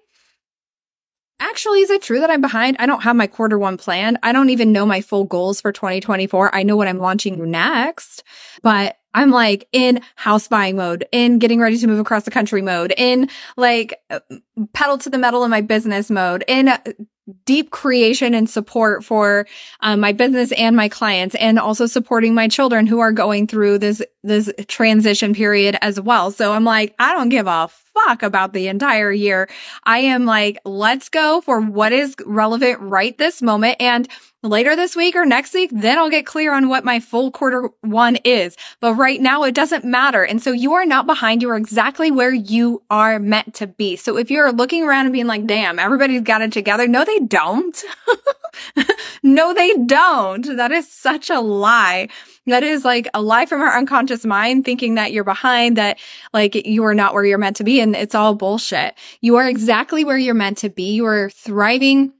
actually, 1.40 1.80
is 1.80 1.90
it 1.90 2.02
true 2.02 2.20
that 2.20 2.30
I'm 2.30 2.40
behind? 2.40 2.76
I 2.78 2.86
don't 2.86 3.02
have 3.02 3.16
my 3.16 3.26
quarter 3.26 3.58
one 3.58 3.76
planned. 3.76 4.18
I 4.22 4.32
don't 4.32 4.50
even 4.50 4.72
know 4.72 4.84
my 4.84 5.00
full 5.00 5.24
goals 5.24 5.60
for 5.60 5.72
2024. 5.72 6.54
I 6.54 6.62
know 6.62 6.76
what 6.76 6.88
I'm 6.88 6.98
launching 6.98 7.50
next, 7.50 8.22
but 8.62 8.96
I'm 9.14 9.30
like 9.30 9.68
in 9.72 10.02
house 10.16 10.48
buying 10.48 10.76
mode, 10.76 11.06
in 11.12 11.38
getting 11.38 11.60
ready 11.60 11.78
to 11.78 11.86
move 11.86 12.00
across 12.00 12.24
the 12.24 12.30
country 12.30 12.62
mode, 12.62 12.92
in 12.96 13.30
like 13.56 13.94
pedal 14.72 14.98
to 14.98 15.08
the 15.08 15.18
metal 15.18 15.44
in 15.44 15.50
my 15.50 15.60
business 15.60 16.10
mode, 16.10 16.44
in 16.48 16.76
deep 17.46 17.70
creation 17.70 18.34
and 18.34 18.50
support 18.50 19.02
for 19.02 19.46
um, 19.80 20.00
my 20.00 20.12
business 20.12 20.52
and 20.52 20.76
my 20.76 20.88
clients 20.88 21.34
and 21.36 21.58
also 21.58 21.86
supporting 21.86 22.34
my 22.34 22.48
children 22.48 22.86
who 22.86 23.00
are 23.00 23.12
going 23.12 23.46
through 23.46 23.78
this 23.78 24.02
this 24.22 24.52
transition 24.68 25.32
period 25.32 25.76
as 25.80 25.98
well 25.98 26.30
so 26.30 26.52
i'm 26.52 26.64
like 26.64 26.94
i 26.98 27.14
don't 27.14 27.30
give 27.30 27.46
a 27.46 27.68
fuck 27.94 28.22
about 28.22 28.52
the 28.52 28.68
entire 28.68 29.12
year. 29.12 29.48
I 29.84 29.98
am 29.98 30.26
like, 30.26 30.58
let's 30.64 31.08
go 31.08 31.40
for 31.40 31.60
what 31.60 31.92
is 31.92 32.14
relevant 32.26 32.80
right 32.80 33.16
this 33.16 33.40
moment. 33.40 33.76
And 33.80 34.08
later 34.42 34.76
this 34.76 34.94
week 34.94 35.16
or 35.16 35.24
next 35.24 35.54
week, 35.54 35.70
then 35.72 35.98
I'll 35.98 36.10
get 36.10 36.26
clear 36.26 36.52
on 36.52 36.68
what 36.68 36.84
my 36.84 37.00
full 37.00 37.30
quarter 37.30 37.70
one 37.80 38.16
is. 38.24 38.56
But 38.80 38.94
right 38.94 39.20
now 39.20 39.44
it 39.44 39.54
doesn't 39.54 39.84
matter. 39.84 40.22
And 40.22 40.42
so 40.42 40.52
you 40.52 40.74
are 40.74 40.84
not 40.84 41.06
behind. 41.06 41.42
You 41.42 41.50
are 41.50 41.56
exactly 41.56 42.10
where 42.10 42.32
you 42.32 42.82
are 42.90 43.18
meant 43.18 43.54
to 43.54 43.66
be. 43.66 43.96
So 43.96 44.18
if 44.18 44.30
you're 44.30 44.52
looking 44.52 44.84
around 44.84 45.06
and 45.06 45.12
being 45.12 45.26
like, 45.26 45.46
damn, 45.46 45.78
everybody's 45.78 46.22
got 46.22 46.42
it 46.42 46.52
together. 46.52 46.86
No, 46.86 47.04
they 47.04 47.20
don't. 47.20 47.82
no, 49.24 49.54
they 49.54 49.72
don't. 49.86 50.56
That 50.56 50.70
is 50.70 50.86
such 50.88 51.30
a 51.30 51.40
lie. 51.40 52.08
That 52.46 52.62
is 52.62 52.84
like 52.84 53.08
a 53.14 53.22
lie 53.22 53.46
from 53.46 53.62
our 53.62 53.76
unconscious 53.76 54.26
mind 54.26 54.66
thinking 54.66 54.96
that 54.96 55.12
you're 55.12 55.24
behind, 55.24 55.78
that 55.78 55.98
like 56.34 56.54
you 56.54 56.84
are 56.84 56.94
not 56.94 57.14
where 57.14 57.24
you're 57.24 57.38
meant 57.38 57.56
to 57.56 57.64
be. 57.64 57.80
And 57.80 57.96
it's 57.96 58.14
all 58.14 58.34
bullshit. 58.34 58.94
You 59.22 59.36
are 59.36 59.48
exactly 59.48 60.04
where 60.04 60.18
you're 60.18 60.34
meant 60.34 60.58
to 60.58 60.68
be. 60.68 60.92
You 60.92 61.06
are 61.06 61.30
thriving 61.30 62.12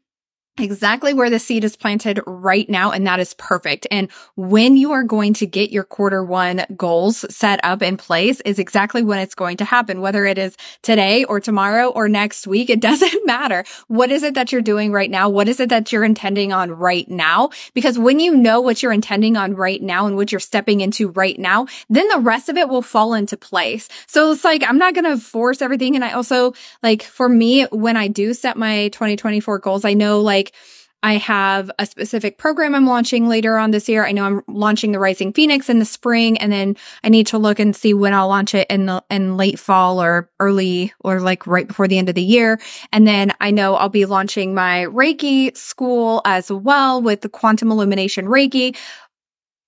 exactly 0.58 1.12
where 1.12 1.30
the 1.30 1.38
seed 1.38 1.64
is 1.64 1.76
planted 1.76 2.20
right 2.26 2.68
now. 2.68 2.92
And 2.92 3.06
that 3.06 3.18
is 3.18 3.34
perfect. 3.34 3.86
And 3.90 4.10
when 4.36 4.76
you 4.76 4.92
are 4.92 5.02
going 5.02 5.34
to 5.34 5.46
get 5.46 5.70
your 5.70 5.84
quarter 5.84 6.22
one 6.22 6.64
goals 6.76 7.24
set 7.34 7.58
up 7.64 7.82
in 7.82 7.96
place 7.96 8.40
is 8.42 8.58
exactly 8.58 9.02
when 9.02 9.18
it's 9.18 9.34
going 9.34 9.56
to 9.58 9.64
happen, 9.64 10.00
whether 10.00 10.24
it 10.24 10.38
is 10.38 10.56
today 10.82 11.24
or 11.24 11.40
tomorrow 11.40 11.88
or 11.88 12.08
next 12.08 12.46
week. 12.46 12.70
It 12.70 12.80
doesn't 12.84 13.26
matter. 13.26 13.64
What 13.88 14.10
is 14.10 14.22
it 14.22 14.34
that 14.34 14.52
you're 14.52 14.62
doing 14.62 14.92
right 14.92 15.10
now? 15.10 15.28
What 15.28 15.48
is 15.48 15.58
it 15.58 15.70
that 15.70 15.90
you're 15.90 16.04
intending 16.04 16.52
on 16.52 16.70
right 16.70 17.08
now? 17.08 17.50
Because 17.74 17.98
when 17.98 18.20
you 18.20 18.36
know 18.36 18.60
what 18.60 18.82
you're 18.82 18.92
intending 18.92 19.36
on 19.36 19.54
right 19.54 19.82
now 19.82 20.06
and 20.06 20.16
what 20.16 20.30
you're 20.30 20.38
stepping 20.38 20.80
into 20.80 21.08
right 21.08 21.38
now, 21.38 21.66
then 21.88 22.06
the 22.08 22.20
rest 22.20 22.48
of 22.48 22.56
it 22.56 22.68
will 22.68 22.82
fall 22.82 23.14
into 23.14 23.36
place. 23.36 23.88
So 24.06 24.32
it's 24.32 24.44
like, 24.44 24.62
I'm 24.62 24.78
not 24.78 24.94
going 24.94 25.04
to 25.04 25.16
force 25.16 25.62
everything. 25.62 25.94
And 25.94 26.04
I 26.04 26.12
also 26.12 26.54
like 26.82 27.02
for 27.02 27.28
me, 27.28 27.64
when 27.72 27.96
I 27.96 28.08
do 28.08 28.34
set 28.34 28.56
my 28.56 28.88
2024 28.88 29.58
goals, 29.58 29.84
I 29.84 29.94
know 29.94 30.20
like 30.20 30.43
like 30.44 30.54
I 31.02 31.18
have 31.18 31.70
a 31.78 31.84
specific 31.84 32.38
program 32.38 32.74
I'm 32.74 32.86
launching 32.86 33.28
later 33.28 33.58
on 33.58 33.72
this 33.72 33.90
year. 33.90 34.06
I 34.06 34.12
know 34.12 34.24
I'm 34.24 34.42
launching 34.48 34.92
the 34.92 34.98
Rising 34.98 35.34
Phoenix 35.34 35.68
in 35.68 35.78
the 35.78 35.84
spring 35.84 36.38
and 36.38 36.50
then 36.50 36.78
I 37.02 37.10
need 37.10 37.26
to 37.26 37.36
look 37.36 37.58
and 37.58 37.76
see 37.76 37.92
when 37.92 38.14
I'll 38.14 38.28
launch 38.28 38.54
it 38.54 38.66
in 38.70 38.86
the 38.86 39.04
in 39.10 39.36
late 39.36 39.58
fall 39.58 40.02
or 40.02 40.30
early 40.40 40.94
or 41.00 41.20
like 41.20 41.46
right 41.46 41.68
before 41.68 41.88
the 41.88 41.98
end 41.98 42.08
of 42.08 42.14
the 42.14 42.22
year. 42.22 42.58
And 42.90 43.06
then 43.06 43.34
I 43.38 43.50
know 43.50 43.74
I'll 43.74 43.90
be 43.90 44.06
launching 44.06 44.54
my 44.54 44.86
Reiki 44.86 45.54
school 45.54 46.22
as 46.24 46.50
well 46.50 47.02
with 47.02 47.20
the 47.20 47.28
quantum 47.28 47.70
illumination 47.70 48.24
Reiki. 48.24 48.74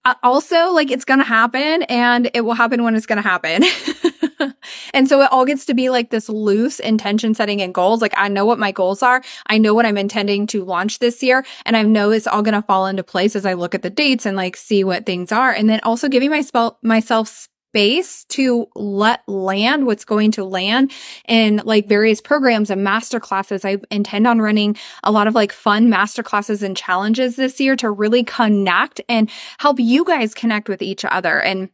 Uh, 0.06 0.14
also, 0.22 0.70
like 0.70 0.90
it's 0.90 1.04
going 1.04 1.18
to 1.18 1.24
happen 1.24 1.82
and 1.82 2.30
it 2.32 2.42
will 2.42 2.54
happen 2.54 2.82
when 2.82 2.94
it's 2.94 3.06
going 3.06 3.22
to 3.22 3.28
happen. 3.28 3.62
and 4.94 5.08
so 5.08 5.20
it 5.22 5.32
all 5.32 5.44
gets 5.44 5.64
to 5.66 5.74
be 5.74 5.90
like 5.90 6.10
this 6.10 6.28
loose 6.28 6.78
intention 6.80 7.34
setting 7.34 7.62
and 7.62 7.74
goals. 7.74 8.02
Like 8.02 8.14
I 8.16 8.28
know 8.28 8.44
what 8.44 8.58
my 8.58 8.72
goals 8.72 9.02
are. 9.02 9.22
I 9.46 9.58
know 9.58 9.74
what 9.74 9.86
I'm 9.86 9.98
intending 9.98 10.46
to 10.48 10.64
launch 10.64 10.98
this 10.98 11.22
year. 11.22 11.44
And 11.64 11.76
I 11.76 11.82
know 11.82 12.10
it's 12.10 12.26
all 12.26 12.42
going 12.42 12.54
to 12.54 12.62
fall 12.62 12.86
into 12.86 13.02
place 13.02 13.36
as 13.36 13.46
I 13.46 13.54
look 13.54 13.74
at 13.74 13.82
the 13.82 13.90
dates 13.90 14.26
and 14.26 14.36
like 14.36 14.56
see 14.56 14.84
what 14.84 15.06
things 15.06 15.32
are. 15.32 15.52
And 15.52 15.68
then 15.68 15.80
also 15.82 16.08
giving 16.08 16.30
my 16.30 16.42
spell, 16.42 16.78
myself 16.82 17.48
space 17.76 18.24
to 18.24 18.66
let 18.74 19.20
land 19.28 19.84
what's 19.84 20.06
going 20.06 20.30
to 20.30 20.44
land 20.44 20.90
in 21.28 21.60
like 21.66 21.86
various 21.86 22.22
programs 22.22 22.70
and 22.70 22.82
master 22.82 23.20
classes. 23.20 23.66
I 23.66 23.76
intend 23.90 24.26
on 24.26 24.40
running 24.40 24.78
a 25.04 25.12
lot 25.12 25.26
of 25.26 25.34
like 25.34 25.52
fun 25.52 25.90
master 25.90 26.22
classes 26.22 26.62
and 26.62 26.74
challenges 26.74 27.36
this 27.36 27.60
year 27.60 27.76
to 27.76 27.90
really 27.90 28.24
connect 28.24 29.02
and 29.10 29.28
help 29.58 29.78
you 29.78 30.06
guys 30.06 30.32
connect 30.32 30.70
with 30.70 30.80
each 30.80 31.04
other. 31.04 31.38
And 31.38 31.68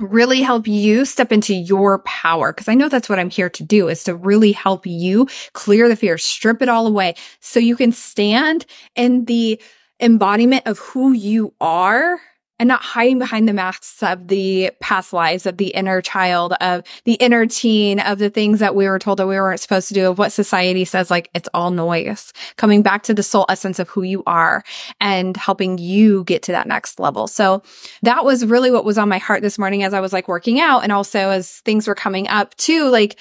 really 0.00 0.42
help 0.42 0.66
you 0.66 1.04
step 1.04 1.30
into 1.32 1.54
your 1.54 2.00
power. 2.00 2.52
Cause 2.52 2.68
I 2.68 2.74
know 2.74 2.88
that's 2.88 3.08
what 3.08 3.18
I'm 3.18 3.30
here 3.30 3.50
to 3.50 3.62
do 3.62 3.88
is 3.88 4.04
to 4.04 4.14
really 4.14 4.52
help 4.52 4.86
you 4.86 5.28
clear 5.52 5.88
the 5.88 5.96
fear, 5.96 6.18
strip 6.18 6.62
it 6.62 6.68
all 6.68 6.86
away 6.86 7.14
so 7.40 7.60
you 7.60 7.76
can 7.76 7.92
stand 7.92 8.66
in 8.96 9.26
the 9.26 9.60
embodiment 10.00 10.66
of 10.66 10.78
who 10.78 11.12
you 11.12 11.54
are 11.60 12.20
and 12.60 12.68
not 12.68 12.82
hiding 12.82 13.18
behind 13.18 13.48
the 13.48 13.54
masks 13.54 14.02
of 14.02 14.28
the 14.28 14.70
past 14.80 15.14
lives 15.14 15.46
of 15.46 15.56
the 15.56 15.68
inner 15.68 16.02
child, 16.02 16.52
of 16.60 16.84
the 17.04 17.14
inner 17.14 17.46
teen, 17.46 17.98
of 17.98 18.18
the 18.18 18.28
things 18.28 18.58
that 18.58 18.74
we 18.74 18.86
were 18.86 18.98
told 18.98 19.18
that 19.18 19.26
we 19.26 19.34
weren't 19.34 19.58
supposed 19.58 19.88
to 19.88 19.94
do, 19.94 20.10
of 20.10 20.18
what 20.18 20.30
society 20.30 20.84
says, 20.84 21.10
like 21.10 21.30
it's 21.34 21.48
all 21.54 21.70
noise. 21.70 22.34
Coming 22.56 22.82
back 22.82 23.02
to 23.04 23.14
the 23.14 23.22
soul 23.22 23.46
essence 23.48 23.78
of 23.78 23.88
who 23.88 24.02
you 24.02 24.22
are 24.26 24.62
and 25.00 25.38
helping 25.38 25.78
you 25.78 26.22
get 26.24 26.42
to 26.42 26.52
that 26.52 26.68
next 26.68 27.00
level. 27.00 27.26
So 27.26 27.62
that 28.02 28.26
was 28.26 28.44
really 28.44 28.70
what 28.70 28.84
was 28.84 28.98
on 28.98 29.08
my 29.08 29.18
heart 29.18 29.40
this 29.40 29.58
morning 29.58 29.82
as 29.82 29.94
I 29.94 30.00
was 30.00 30.12
like 30.12 30.28
working 30.28 30.60
out 30.60 30.80
and 30.82 30.92
also 30.92 31.30
as 31.30 31.60
things 31.60 31.88
were 31.88 31.94
coming 31.94 32.28
up 32.28 32.54
too, 32.56 32.90
like, 32.90 33.18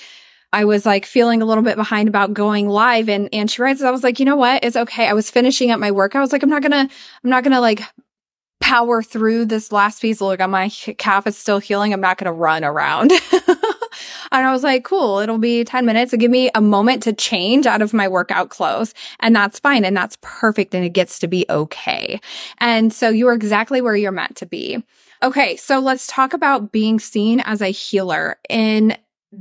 I 0.52 0.66
was 0.66 0.86
like 0.86 1.06
feeling 1.06 1.42
a 1.42 1.46
little 1.46 1.64
bit 1.64 1.78
behind 1.78 2.10
about 2.10 2.34
going 2.34 2.68
live 2.68 3.08
and, 3.08 3.30
and 3.32 3.50
she 3.50 3.62
writes, 3.62 3.84
I 3.84 3.92
was 3.92 4.04
like, 4.04 4.20
you 4.20 4.26
know 4.26 4.36
what? 4.36 4.64
It's 4.66 4.76
okay. 4.76 5.08
I 5.08 5.14
was 5.14 5.30
finishing 5.30 5.70
up 5.72 5.80
my 5.80 5.92
work. 5.92 6.16
I 6.16 6.20
was 6.20 6.32
like, 6.32 6.42
I'm 6.42 6.50
not 6.50 6.64
gonna, 6.64 6.90
I'm 7.24 7.30
not 7.30 7.44
gonna 7.44 7.62
like 7.62 7.84
power 8.60 9.02
through 9.02 9.46
this 9.46 9.72
last 9.72 10.02
piece. 10.02 10.22
Look, 10.22 10.40
my 10.48 10.70
calf 10.98 11.28
is 11.28 11.38
still 11.38 11.60
healing. 11.60 11.94
I'm 11.94 12.02
not 12.02 12.18
going 12.18 12.26
to 12.26 12.32
run 12.32 12.64
around. 12.64 13.12
and 14.32 14.46
I 14.46 14.52
was 14.52 14.64
like, 14.64 14.84
cool. 14.84 15.20
It'll 15.20 15.38
be 15.38 15.64
10 15.64 15.86
minutes. 15.86 16.14
It'll 16.14 16.22
give 16.22 16.32
me 16.32 16.52
a 16.54 16.62
moment 16.62 17.04
to 17.04 17.14
change 17.14 17.66
out 17.66 17.82
of 17.82 17.94
my 17.94 18.08
workout 18.08 18.50
clothes. 18.50 18.94
And 19.20 19.36
that's 19.36 19.60
fine. 19.60 19.86
And 19.86 19.96
that's 19.96 20.18
perfect. 20.22 20.76
And 20.76 20.84
it 20.84 20.90
gets 20.90 21.20
to 21.20 21.28
be 21.28 21.46
okay. 21.50 22.20
And 22.60 22.94
so 22.94 23.10
you 23.10 23.28
are 23.28 23.34
exactly 23.34 23.82
where 23.82 23.96
you're 23.96 24.12
meant 24.12 24.36
to 24.38 24.46
be. 24.46 24.84
Okay. 25.24 25.56
So 25.56 25.80
let's 25.80 26.08
talk 26.08 26.34
about 26.34 26.72
being 26.72 27.00
seen 27.00 27.40
as 27.42 27.62
a 27.62 27.70
healer 27.70 28.38
in 28.50 28.98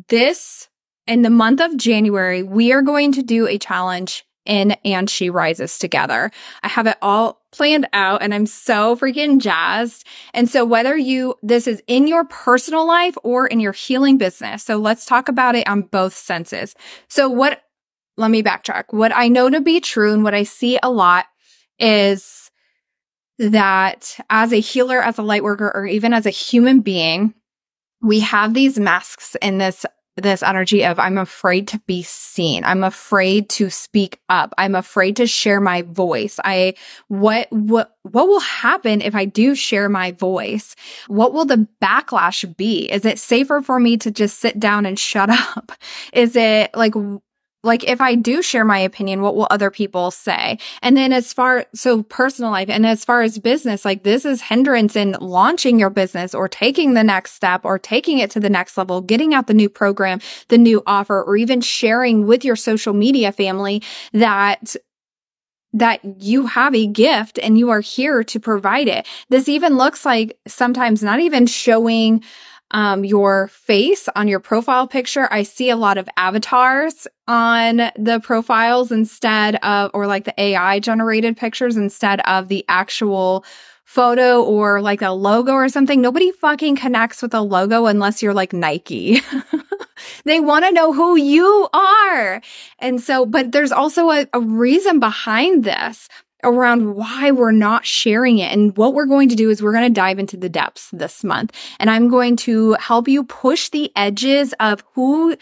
this, 0.09 0.68
in 1.07 1.22
the 1.22 1.31
month 1.31 1.61
of 1.61 1.76
January, 1.76 2.42
we 2.42 2.72
are 2.72 2.83
going 2.83 3.12
to 3.12 3.22
do 3.22 3.46
a 3.46 3.59
challenge 3.59 4.24
in 4.44 4.72
And 4.85 5.09
She 5.09 5.31
Rises 5.31 5.78
together. 5.78 6.31
I 6.62 6.68
have 6.68 6.87
it 6.87 6.96
all 7.00 7.38
planned 7.50 7.88
out 7.92 8.22
and 8.22 8.34
I'm 8.34 8.46
so 8.46 8.96
freaking 8.96 9.38
jazzed. 9.38 10.06
And 10.34 10.48
so 10.48 10.64
whether 10.64 10.96
you, 10.96 11.34
this 11.42 11.66
is 11.66 11.82
in 11.87 12.06
your 12.06 12.24
personal 12.24 12.87
life 12.87 13.16
or 13.22 13.46
in 13.46 13.61
your 13.61 13.72
healing 13.72 14.18
business. 14.18 14.62
So 14.62 14.76
let's 14.76 15.06
talk 15.06 15.28
about 15.28 15.54
it 15.54 15.68
on 15.68 15.82
both 15.82 16.14
senses. 16.14 16.74
So 17.08 17.28
what, 17.28 17.62
let 18.16 18.30
me 18.30 18.42
backtrack. 18.42 18.84
What 18.90 19.12
I 19.14 19.28
know 19.28 19.48
to 19.48 19.61
be 19.61 19.80
true 19.80 20.12
and 20.12 20.24
what 20.24 20.34
I 20.34 20.42
see 20.42 20.78
a 20.82 20.90
lot 20.90 21.26
is 21.78 22.50
that 23.38 24.18
as 24.28 24.52
a 24.52 24.61
healer, 24.61 25.00
as 25.00 25.18
a 25.18 25.22
light 25.22 25.44
worker, 25.44 25.70
or 25.74 25.87
even 25.87 26.12
as 26.12 26.26
a 26.26 26.30
human 26.30 26.80
being, 26.80 27.34
we 28.02 28.20
have 28.20 28.54
these 28.54 28.78
masks 28.78 29.37
in 29.40 29.58
this 29.58 29.87
this 30.22 30.42
energy 30.42 30.85
of 30.85 30.98
I'm 30.98 31.18
afraid 31.18 31.68
to 31.68 31.78
be 31.81 32.02
seen. 32.02 32.64
I'm 32.64 32.85
afraid 32.85 33.48
to 33.50 33.70
speak 33.70 34.20
up. 34.28 34.54
I'm 34.59 34.74
afraid 34.74 35.16
to 35.16 35.26
share 35.26 35.61
my 35.61 35.83
voice. 35.83 36.38
I, 36.44 36.74
what, 37.09 37.48
what, 37.50 37.96
what 38.02 38.28
will 38.28 38.40
happen 38.40 39.00
if 39.00 39.14
I 39.14 39.24
do 39.24 39.54
share 39.54 39.88
my 39.88 40.12
voice? 40.12 40.74
What 41.07 41.33
will 41.33 41.44
the 41.44 41.66
backlash 41.83 42.57
be? 42.57 42.90
Is 42.90 43.04
it 43.04 43.18
safer 43.18 43.62
for 43.62 43.78
me 43.78 43.96
to 43.98 44.11
just 44.11 44.38
sit 44.38 44.59
down 44.59 44.87
and 44.87 44.98
shut 44.98 45.31
up? 45.57 45.72
Is 46.12 46.37
it 46.37 46.70
like, 46.74 46.94
like 47.64 47.85
if 47.85 48.01
I 48.01 48.14
do 48.14 48.40
share 48.40 48.64
my 48.64 48.79
opinion, 48.79 49.21
what 49.21 49.35
will 49.35 49.49
other 49.51 49.71
people 49.71 50.11
say? 50.11 50.59
And 50.81 50.97
then 50.97 51.12
as 51.12 51.33
far, 51.33 51.66
so 51.75 52.05
personal 52.05 52.51
life 52.51 52.68
and 52.68 52.87
as 52.87 53.05
far 53.05 53.23
as 53.23 53.38
business, 53.38 53.85
like 53.85 54.05
this 54.05 54.25
is 54.25 54.42
hindrance 54.42 54.94
in 54.94 55.16
launching 55.21 55.79
your 55.79 55.90
business 55.90 56.35
or 56.35 56.49
taking 56.49 56.94
the 56.94 57.03
next 57.03 57.33
step 57.33 57.64
or 57.64 57.79
taking 57.79 58.18
it 58.18 58.31
to 58.33 58.40
the 58.40 58.51
next 58.51 58.79
level, 58.79 59.01
getting 59.01 59.35
out 59.35 59.49
the 59.49 59.55
new 59.55 59.68
program, 59.68 60.21
the 60.49 60.59
new 60.59 60.83
offer, 60.87 61.23
or 61.23 61.37
even 61.37 61.61
sharing 61.61 62.27
with 62.27 62.44
your 62.44 62.57
social 62.57 62.94
media 62.94 63.33
family 63.33 63.83
that 64.12 64.77
that 65.75 66.01
you 66.23 66.47
have 66.47 66.75
a 66.75 66.87
gift 66.87 67.38
and 67.42 67.59
you 67.59 67.68
are 67.68 67.81
here 67.81 68.25
to 68.25 68.40
provide 68.40 68.88
it. 68.88 69.07
This 69.29 69.49
even 69.49 69.77
looks 69.77 70.07
like 70.07 70.38
sometimes 70.47 71.03
not 71.03 71.21
even 71.21 71.47
showing 71.47 72.25
um, 72.70 73.04
your 73.04 73.48
face 73.48 74.09
on 74.14 74.28
your 74.28 74.40
profile 74.40 74.87
picture. 74.87 75.28
I 75.31 75.42
see 75.42 75.70
a 75.70 75.76
lot 75.76 75.98
of 75.98 76.09
avatars 76.16 77.07
on 77.26 77.90
the 77.96 78.20
profiles 78.22 78.92
instead 78.92 79.57
of, 79.57 79.90
or 79.94 80.07
like 80.07 80.24
the 80.24 80.40
AI 80.40 80.81
generated 80.81 81.37
pictures 81.37 81.76
instead 81.76 82.20
of 82.20 82.48
the 82.48 82.64
actual 82.68 83.44
photo 83.85 84.42
or 84.42 84.83
like 84.83 85.00
a 85.00 85.11
logo 85.11 85.52
or 85.52 85.68
something. 85.70 86.02
Nobody 86.02 86.31
fucking 86.31 86.76
connects 86.76 87.22
with 87.22 87.33
a 87.33 87.40
logo 87.40 87.87
unless 87.87 88.22
you're 88.22 88.35
like 88.35 88.52
Nike. 88.52 89.22
they 90.24 90.40
want 90.40 90.66
to 90.66 90.72
know 90.72 90.92
who 90.92 91.16
you 91.16 91.68
are. 91.72 92.42
And 92.78 93.00
so, 93.00 93.24
but 93.24 93.52
there's 93.52 93.72
also 93.72 94.11
a, 94.11 94.26
a 94.35 94.40
reason 94.40 95.00
behind 95.00 95.64
this 95.64 96.09
around 96.44 96.94
why 96.94 97.31
we're 97.31 97.53
not 97.53 97.85
sharing 97.85 98.38
it. 98.38 98.53
And 98.53 98.77
what 98.77 98.94
we're 98.94 99.07
going 99.07 99.29
to 99.29 99.37
do 99.37 99.51
is 99.51 99.62
we're 99.62 99.72
going 99.72 99.88
to 99.88 100.01
dive 100.01 100.18
into 100.18 100.37
the 100.37 100.49
depths 100.49 100.91
this 100.93 101.24
month. 101.24 101.53
And 101.80 101.91
I'm 101.91 102.09
going 102.09 102.36
to 102.36 102.74
help 102.74 103.09
you 103.09 103.24
push 103.24 103.68
the 103.68 103.91
edges 103.97 104.55
of 104.61 104.82
who 104.95 105.36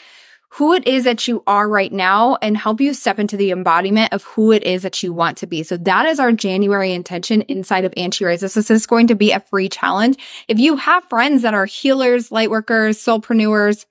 who 0.50 0.72
it 0.72 0.86
is 0.86 1.04
that 1.04 1.28
you 1.28 1.42
are 1.46 1.68
right 1.68 1.92
now 1.92 2.38
and 2.40 2.56
help 2.56 2.80
you 2.80 2.94
step 2.94 3.18
into 3.18 3.36
the 3.36 3.50
embodiment 3.50 4.10
of 4.14 4.22
who 4.22 4.52
it 4.52 4.62
is 4.62 4.82
that 4.82 5.02
you 5.02 5.12
want 5.12 5.36
to 5.36 5.46
be. 5.46 5.62
So 5.62 5.76
that 5.76 6.06
is 6.06 6.18
our 6.18 6.32
January 6.32 6.94
intention 6.94 7.42
inside 7.42 7.84
of 7.84 7.92
Rises. 7.96 8.54
This 8.54 8.70
is 8.70 8.86
going 8.86 9.08
to 9.08 9.14
be 9.14 9.32
a 9.32 9.40
free 9.40 9.68
challenge. 9.68 10.16
If 10.48 10.58
you 10.58 10.76
have 10.76 11.04
friends 11.10 11.42
that 11.42 11.52
are 11.52 11.66
healers, 11.66 12.32
light 12.32 12.48
workers, 12.48 12.96
soulpreneurs, 12.96 13.84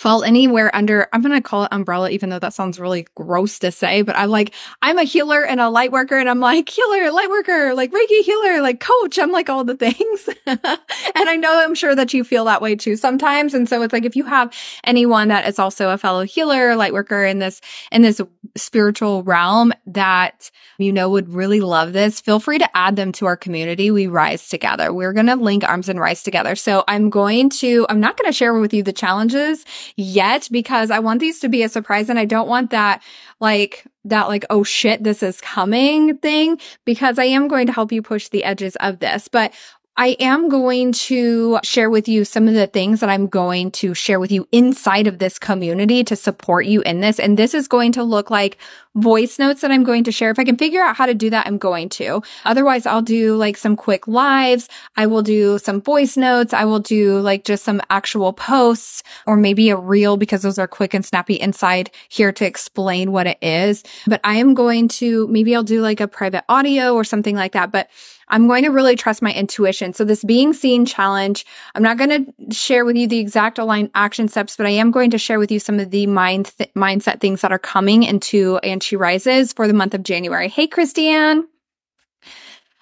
fall 0.00 0.24
anywhere 0.24 0.74
under 0.74 1.06
i'm 1.12 1.20
going 1.20 1.30
to 1.30 1.42
call 1.42 1.64
it 1.64 1.68
umbrella 1.72 2.08
even 2.08 2.30
though 2.30 2.38
that 2.38 2.54
sounds 2.54 2.80
really 2.80 3.06
gross 3.14 3.58
to 3.58 3.70
say 3.70 4.00
but 4.00 4.16
i'm 4.16 4.30
like 4.30 4.54
i'm 4.80 4.96
a 4.96 5.02
healer 5.02 5.44
and 5.44 5.60
a 5.60 5.68
light 5.68 5.92
worker 5.92 6.16
and 6.16 6.30
i'm 6.30 6.40
like 6.40 6.70
healer 6.70 7.12
light 7.12 7.28
worker 7.28 7.74
like 7.74 7.92
reiki 7.92 8.22
healer 8.22 8.62
like 8.62 8.80
coach 8.80 9.18
i'm 9.18 9.30
like 9.30 9.50
all 9.50 9.62
the 9.62 9.76
things. 9.76 10.30
And 10.46 11.28
i 11.28 11.36
know 11.36 11.62
i'm 11.62 11.74
sure 11.74 11.94
that 11.94 12.14
you 12.14 12.24
feel 12.24 12.46
that 12.46 12.62
way 12.62 12.76
too 12.76 12.96
sometimes 12.96 13.52
and 13.52 13.68
so 13.68 13.82
it's 13.82 13.92
like 13.92 14.06
if 14.06 14.16
you 14.16 14.24
have 14.24 14.56
anyone 14.84 15.28
that 15.28 15.46
is 15.46 15.58
also 15.58 15.90
a 15.90 15.98
fellow 15.98 16.22
healer 16.22 16.76
light 16.76 16.94
worker 16.94 17.22
in 17.22 17.38
this 17.38 17.60
in 17.92 18.00
this 18.00 18.22
spiritual 18.56 19.22
realm 19.24 19.70
that 19.86 20.50
you 20.80 20.92
know 20.92 21.08
would 21.08 21.32
really 21.32 21.60
love 21.60 21.92
this 21.92 22.20
feel 22.20 22.40
free 22.40 22.58
to 22.58 22.76
add 22.76 22.96
them 22.96 23.12
to 23.12 23.26
our 23.26 23.36
community 23.36 23.90
we 23.90 24.06
rise 24.06 24.48
together 24.48 24.92
we're 24.92 25.12
going 25.12 25.26
to 25.26 25.36
link 25.36 25.64
arms 25.64 25.88
and 25.88 26.00
rise 26.00 26.22
together 26.22 26.54
so 26.54 26.84
i'm 26.88 27.10
going 27.10 27.48
to 27.48 27.86
i'm 27.88 28.00
not 28.00 28.16
going 28.16 28.28
to 28.28 28.36
share 28.36 28.54
with 28.58 28.74
you 28.74 28.82
the 28.82 28.92
challenges 28.92 29.64
yet 29.96 30.48
because 30.50 30.90
I 30.90 30.98
want 30.98 31.20
these 31.20 31.40
to 31.40 31.48
be 31.48 31.62
a 31.62 31.68
surprise 31.68 32.08
and 32.08 32.18
I 32.18 32.24
don't 32.24 32.48
want 32.48 32.70
that 32.70 33.02
like 33.40 33.84
that 34.04 34.28
like 34.28 34.44
oh 34.50 34.62
shit 34.62 35.02
this 35.02 35.22
is 35.22 35.40
coming 35.40 36.16
thing 36.18 36.58
because 36.84 37.18
I 37.18 37.24
am 37.24 37.48
going 37.48 37.66
to 37.66 37.72
help 37.72 37.92
you 37.92 38.02
push 38.02 38.28
the 38.28 38.44
edges 38.44 38.76
of 38.76 38.98
this. 38.98 39.28
But 39.28 39.52
I 39.96 40.16
am 40.18 40.48
going 40.48 40.92
to 40.92 41.58
share 41.62 41.90
with 41.90 42.08
you 42.08 42.24
some 42.24 42.48
of 42.48 42.54
the 42.54 42.66
things 42.66 43.00
that 43.00 43.10
I'm 43.10 43.26
going 43.26 43.70
to 43.72 43.92
share 43.92 44.18
with 44.18 44.32
you 44.32 44.48
inside 44.50 45.06
of 45.06 45.18
this 45.18 45.38
community 45.38 46.04
to 46.04 46.16
support 46.16 46.64
you 46.64 46.80
in 46.82 47.00
this. 47.00 47.18
And 47.18 47.36
this 47.36 47.52
is 47.52 47.68
going 47.68 47.92
to 47.92 48.02
look 48.02 48.30
like 48.30 48.56
voice 48.96 49.38
notes 49.38 49.60
that 49.60 49.70
I'm 49.70 49.84
going 49.84 50.04
to 50.04 50.12
share. 50.12 50.30
If 50.30 50.38
I 50.38 50.44
can 50.44 50.56
figure 50.56 50.82
out 50.82 50.96
how 50.96 51.06
to 51.06 51.14
do 51.14 51.30
that, 51.30 51.46
I'm 51.46 51.58
going 51.58 51.88
to. 51.90 52.22
Otherwise, 52.44 52.86
I'll 52.86 53.02
do 53.02 53.36
like 53.36 53.56
some 53.56 53.76
quick 53.76 54.08
lives. 54.08 54.68
I 54.96 55.06
will 55.06 55.22
do 55.22 55.58
some 55.58 55.80
voice 55.80 56.16
notes. 56.16 56.52
I 56.52 56.64
will 56.64 56.80
do 56.80 57.20
like 57.20 57.44
just 57.44 57.64
some 57.64 57.80
actual 57.90 58.32
posts 58.32 59.02
or 59.26 59.36
maybe 59.36 59.70
a 59.70 59.76
reel 59.76 60.16
because 60.16 60.42
those 60.42 60.58
are 60.58 60.68
quick 60.68 60.92
and 60.92 61.04
snappy 61.04 61.34
inside 61.34 61.90
here 62.08 62.32
to 62.32 62.44
explain 62.44 63.12
what 63.12 63.26
it 63.26 63.38
is. 63.40 63.84
But 64.06 64.20
I 64.24 64.36
am 64.36 64.54
going 64.54 64.88
to, 64.88 65.28
maybe 65.28 65.54
I'll 65.54 65.62
do 65.62 65.80
like 65.80 66.00
a 66.00 66.08
private 66.08 66.44
audio 66.48 66.94
or 66.94 67.04
something 67.04 67.36
like 67.36 67.52
that. 67.52 67.70
But 67.70 67.88
I'm 68.30 68.46
going 68.46 68.62
to 68.62 68.70
really 68.70 68.96
trust 68.96 69.22
my 69.22 69.32
intuition. 69.32 69.92
So 69.92 70.04
this 70.04 70.22
being 70.22 70.52
seen 70.52 70.86
challenge, 70.86 71.44
I'm 71.74 71.82
not 71.82 71.98
going 71.98 72.10
to 72.10 72.54
share 72.54 72.84
with 72.84 72.96
you 72.96 73.08
the 73.08 73.18
exact 73.18 73.58
aligned 73.58 73.90
action 73.94 74.28
steps, 74.28 74.56
but 74.56 74.66
I 74.66 74.70
am 74.70 74.92
going 74.92 75.10
to 75.10 75.18
share 75.18 75.38
with 75.38 75.50
you 75.50 75.58
some 75.58 75.80
of 75.80 75.90
the 75.90 76.06
mind 76.06 76.52
th- 76.56 76.72
mindset 76.74 77.20
things 77.20 77.40
that 77.40 77.50
are 77.50 77.58
coming 77.58 78.04
into 78.04 78.58
And 78.58 78.79
She 78.82 78.96
Rises 78.96 79.52
for 79.52 79.66
the 79.66 79.74
month 79.74 79.94
of 79.94 80.02
January. 80.02 80.48
Hey, 80.48 80.66
Christiane. 80.66 81.46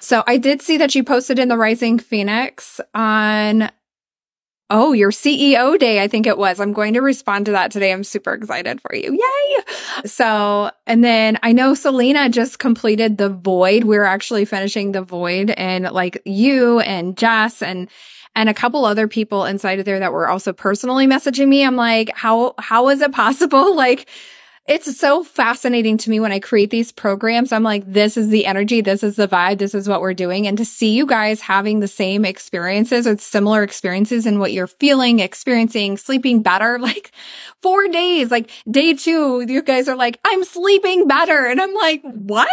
So 0.00 0.22
I 0.26 0.36
did 0.36 0.62
see 0.62 0.76
that 0.78 0.94
you 0.94 1.02
posted 1.02 1.38
in 1.38 1.48
the 1.48 1.56
Rising 1.56 1.98
Phoenix 1.98 2.80
on 2.94 3.70
Oh, 4.70 4.92
your 4.92 5.10
CEO 5.10 5.78
day, 5.78 6.02
I 6.02 6.08
think 6.08 6.26
it 6.26 6.36
was. 6.36 6.60
I'm 6.60 6.74
going 6.74 6.92
to 6.92 7.00
respond 7.00 7.46
to 7.46 7.52
that 7.52 7.70
today. 7.70 7.90
I'm 7.90 8.04
super 8.04 8.34
excited 8.34 8.82
for 8.82 8.94
you. 8.94 9.12
Yay. 9.14 9.64
So, 10.04 10.70
and 10.86 11.02
then 11.02 11.38
I 11.42 11.52
know 11.52 11.72
Selena 11.72 12.28
just 12.28 12.58
completed 12.58 13.16
the 13.16 13.30
void. 13.30 13.84
We 13.84 13.96
are 13.96 14.04
actually 14.04 14.44
finishing 14.44 14.92
the 14.92 15.00
void 15.00 15.50
and 15.52 15.84
like 15.92 16.20
you 16.26 16.80
and 16.80 17.16
Jess 17.16 17.62
and 17.62 17.88
and 18.36 18.50
a 18.50 18.54
couple 18.54 18.84
other 18.84 19.08
people 19.08 19.46
inside 19.46 19.78
of 19.78 19.86
there 19.86 19.98
that 19.98 20.12
were 20.12 20.28
also 20.28 20.52
personally 20.52 21.06
messaging 21.06 21.48
me. 21.48 21.64
I'm 21.64 21.74
like, 21.74 22.10
how, 22.14 22.54
how 22.58 22.88
is 22.90 23.00
it 23.00 23.12
possible? 23.12 23.74
Like, 23.78 24.08
it's 24.68 24.98
so 24.98 25.24
fascinating 25.24 25.96
to 25.98 26.10
me 26.10 26.20
when 26.20 26.30
I 26.30 26.40
create 26.40 26.70
these 26.70 26.92
programs. 26.92 27.52
I'm 27.52 27.62
like, 27.62 27.90
this 27.90 28.16
is 28.16 28.28
the 28.28 28.44
energy. 28.44 28.82
This 28.82 29.02
is 29.02 29.16
the 29.16 29.26
vibe. 29.26 29.58
This 29.58 29.74
is 29.74 29.88
what 29.88 30.02
we're 30.02 30.14
doing. 30.14 30.46
And 30.46 30.58
to 30.58 30.64
see 30.64 30.90
you 30.90 31.06
guys 31.06 31.40
having 31.40 31.80
the 31.80 31.88
same 31.88 32.24
experiences 32.24 33.06
or 33.06 33.16
similar 33.16 33.62
experiences 33.62 34.26
in 34.26 34.38
what 34.38 34.52
you're 34.52 34.66
feeling, 34.66 35.20
experiencing, 35.20 35.96
sleeping 35.96 36.42
better, 36.42 36.78
like 36.80 37.12
four 37.62 37.88
days, 37.88 38.30
like 38.30 38.50
day 38.70 38.92
two, 38.94 39.44
you 39.48 39.62
guys 39.62 39.88
are 39.88 39.96
like, 39.96 40.20
I'm 40.24 40.44
sleeping 40.44 41.08
better. 41.08 41.46
And 41.46 41.60
I'm 41.60 41.74
like, 41.74 42.02
what? 42.02 42.48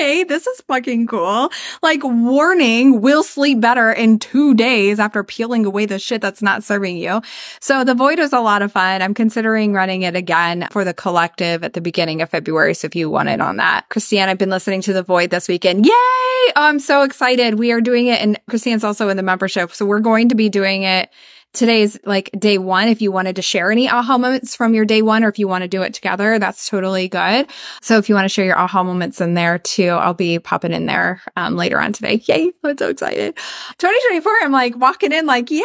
Okay, 0.00 0.24
this 0.24 0.46
is 0.46 0.60
fucking 0.62 1.06
cool. 1.06 1.50
Like, 1.82 2.00
warning, 2.02 3.02
will 3.02 3.22
sleep 3.22 3.60
better 3.60 3.92
in 3.92 4.18
two 4.18 4.54
days 4.54 4.98
after 4.98 5.22
peeling 5.22 5.66
away 5.66 5.84
the 5.84 5.98
shit 5.98 6.22
that's 6.22 6.40
not 6.40 6.64
serving 6.64 6.96
you. 6.96 7.20
So 7.60 7.84
the 7.84 7.94
void 7.94 8.18
was 8.18 8.32
a 8.32 8.40
lot 8.40 8.62
of 8.62 8.72
fun. 8.72 9.02
I'm 9.02 9.12
considering 9.12 9.74
running 9.74 10.02
it 10.02 10.16
again 10.16 10.68
for 10.70 10.84
the 10.84 10.94
collective 10.94 11.62
at 11.64 11.74
the 11.74 11.82
beginning 11.82 12.22
of 12.22 12.30
February. 12.30 12.74
So 12.74 12.86
if 12.86 12.96
you 12.96 13.10
want 13.10 13.28
it 13.28 13.40
on 13.40 13.56
that, 13.56 13.88
Christiane, 13.90 14.28
I've 14.28 14.38
been 14.38 14.50
listening 14.50 14.80
to 14.82 14.94
the 14.94 15.02
void 15.02 15.30
this 15.30 15.48
weekend. 15.48 15.84
Yay! 15.84 15.92
Oh, 15.92 16.52
I'm 16.56 16.80
so 16.80 17.02
excited. 17.02 17.58
We 17.58 17.72
are 17.72 17.82
doing 17.82 18.06
it. 18.06 18.20
And 18.20 18.40
Christiane's 18.48 18.84
also 18.84 19.08
in 19.10 19.18
the 19.18 19.22
membership. 19.22 19.72
So 19.72 19.84
we're 19.84 20.00
going 20.00 20.30
to 20.30 20.34
be 20.34 20.48
doing 20.48 20.82
it 20.82 21.10
today's 21.52 21.98
like 22.04 22.30
day 22.38 22.58
one. 22.58 22.88
If 22.88 23.02
you 23.02 23.12
wanted 23.12 23.36
to 23.36 23.42
share 23.42 23.70
any 23.70 23.88
aha 23.88 24.18
moments 24.18 24.54
from 24.54 24.74
your 24.74 24.84
day 24.84 25.02
one, 25.02 25.24
or 25.24 25.28
if 25.28 25.38
you 25.38 25.48
want 25.48 25.62
to 25.62 25.68
do 25.68 25.82
it 25.82 25.94
together, 25.94 26.38
that's 26.38 26.68
totally 26.68 27.08
good. 27.08 27.48
So 27.82 27.98
if 27.98 28.08
you 28.08 28.14
want 28.14 28.24
to 28.24 28.28
share 28.28 28.44
your 28.44 28.58
aha 28.58 28.82
moments 28.82 29.20
in 29.20 29.34
there 29.34 29.58
too, 29.58 29.88
I'll 29.88 30.14
be 30.14 30.38
popping 30.38 30.72
in 30.72 30.86
there 30.86 31.20
um, 31.36 31.56
later 31.56 31.80
on 31.80 31.92
today. 31.92 32.22
Yay. 32.26 32.52
I'm 32.64 32.76
so 32.78 32.88
excited. 32.88 33.36
2024. 33.78 34.32
I'm 34.42 34.52
like 34.52 34.76
walking 34.76 35.12
in 35.12 35.26
like, 35.26 35.50
yay, 35.50 35.62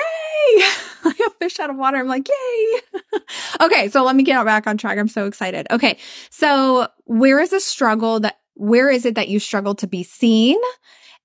like 1.06 1.20
a 1.20 1.30
fish 1.40 1.60
out 1.60 1.70
of 1.70 1.76
water. 1.76 1.98
I'm 1.98 2.08
like, 2.08 2.28
yay. 2.28 3.02
okay. 3.62 3.90
So 3.90 4.04
let 4.04 4.16
me 4.16 4.24
get 4.24 4.44
back 4.46 4.68
on 4.68 4.78
track. 4.78 4.98
I'm 4.98 5.08
so 5.08 5.26
excited. 5.26 5.68
Okay. 5.72 5.98
So 6.30 6.88
where 7.06 7.40
is 7.40 7.54
a 7.54 7.60
struggle 7.60 8.20
that 8.22 8.40
where 8.56 8.90
is 8.90 9.06
it 9.06 9.16
that 9.16 9.28
you 9.28 9.40
struggle 9.40 9.76
to 9.76 9.88
be 9.88 10.04
seen? 10.04 10.58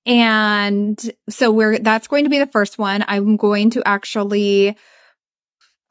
And 0.05 0.99
so 1.29 1.51
we're, 1.51 1.79
that's 1.79 2.07
going 2.07 2.23
to 2.23 2.29
be 2.29 2.39
the 2.39 2.47
first 2.47 2.77
one. 2.77 3.05
I'm 3.07 3.37
going 3.37 3.69
to 3.71 3.83
actually, 3.85 4.75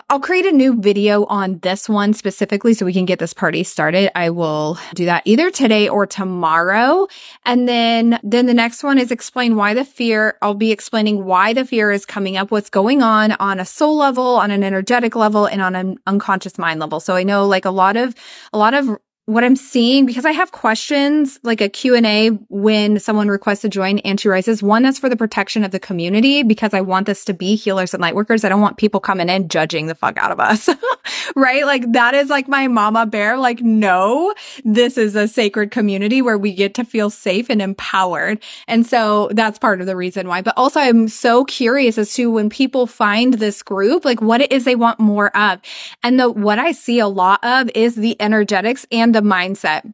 I'll 0.09 0.19
create 0.19 0.47
a 0.47 0.51
new 0.51 0.81
video 0.81 1.25
on 1.27 1.61
this 1.61 1.89
one 1.89 2.15
specifically 2.15 2.75
so 2.75 2.85
we 2.85 2.93
can 2.93 3.05
get 3.05 3.21
this 3.21 3.33
party 3.33 3.63
started. 3.63 4.11
I 4.19 4.31
will 4.31 4.77
do 4.95 5.05
that 5.05 5.23
either 5.25 5.53
today 5.53 5.89
or 5.89 6.05
tomorrow. 6.05 7.07
And 7.47 7.69
then, 7.69 8.19
then 8.25 8.47
the 8.47 8.55
next 8.55 8.83
one 8.83 8.99
is 8.99 9.13
explain 9.13 9.55
why 9.55 9.75
the 9.75 9.85
fear, 9.85 10.37
I'll 10.43 10.55
be 10.55 10.73
explaining 10.73 11.25
why 11.25 11.53
the 11.53 11.65
fear 11.65 11.93
is 11.93 12.05
coming 12.05 12.37
up, 12.37 12.51
what's 12.51 12.71
going 12.71 13.03
on 13.03 13.31
on 13.33 13.61
a 13.61 13.65
soul 13.65 13.97
level, 13.97 14.25
on 14.25 14.51
an 14.51 14.65
energetic 14.65 15.15
level, 15.15 15.47
and 15.47 15.63
on 15.63 15.77
an 15.77 15.99
unconscious 16.09 16.59
mind 16.59 16.81
level. 16.81 16.99
So 16.99 17.15
I 17.15 17.23
know 17.23 17.47
like 17.47 17.65
a 17.65 17.71
lot 17.71 17.97
of, 17.97 18.17
a 18.53 18.59
lot 18.59 18.75
of 18.75 18.99
what 19.31 19.45
I'm 19.45 19.55
seeing, 19.55 20.07
because 20.07 20.25
I 20.25 20.33
have 20.33 20.51
questions 20.51 21.39
like 21.45 21.61
a 21.61 21.69
Q&A 21.69 22.31
when 22.49 22.99
someone 22.99 23.29
requests 23.29 23.61
to 23.61 23.69
join 23.69 24.01
And 24.01 24.19
She 24.19 24.29
Rises. 24.29 24.61
One 24.61 24.83
that's 24.83 24.99
for 24.99 25.09
the 25.09 25.17
protection 25.17 25.63
of 25.63 25.71
the 25.71 25.79
community 25.79 26.43
because 26.43 26.75
I 26.75 26.81
want 26.81 27.07
this 27.07 27.25
to 27.27 27.33
be 27.33 27.55
healers 27.55 27.95
and 27.95 28.01
light 28.01 28.17
workers. 28.17 28.43
I 28.43 28.49
don't 28.49 28.61
want 28.61 28.77
people 28.77 28.99
coming 28.99 29.29
in 29.29 29.49
judging 29.49 29.87
the 29.87 29.95
fuck 29.95 30.19
out 30.19 30.33
of 30.33 30.41
us. 30.41 30.69
right? 31.37 31.65
Like 31.65 31.93
that 31.93 32.15
is 32.15 32.29
like 32.29 32.49
my 32.49 32.67
mama 32.67 33.07
bear. 33.07 33.37
Like, 33.37 33.61
no, 33.61 34.35
this 34.65 34.99
is 34.99 35.15
a 35.15 35.29
sacred 35.29 35.71
community 35.71 36.23
where 36.23 36.39
we 36.39 36.53
get 36.53 36.75
to 36.75 36.85
feel 36.85 37.09
safe 37.09 37.49
and 37.49 37.63
empowered. 37.63 38.43
And 38.67 38.85
so 38.85 39.31
that's 39.33 39.61
part 39.61 39.81
of 39.81 39.87
the 39.87 39.97
reason 39.97 40.27
why. 40.27 40.43
But 40.43 40.55
also 40.57 40.81
I'm 40.81 41.07
so 41.07 41.45
curious 41.45 41.99
as 41.99 42.13
to 42.15 42.33
when 42.33 42.51
people 42.51 42.89
find 42.89 43.35
this 43.35 43.63
group, 43.63 44.05
like 44.05 44.21
what 44.21 44.41
it 44.41 44.51
is 44.51 44.65
they 44.65 44.75
want 44.75 44.99
more 44.99 45.35
of. 45.37 45.61
And 46.03 46.19
the, 46.19 46.31
what 46.31 46.59
I 46.59 46.73
see 46.73 46.99
a 46.99 47.07
lot 47.07 47.39
of 47.45 47.71
is 47.77 47.95
the 47.95 48.21
energetics 48.21 48.87
and 48.91 49.15
the 49.15 49.20
mindset. 49.23 49.85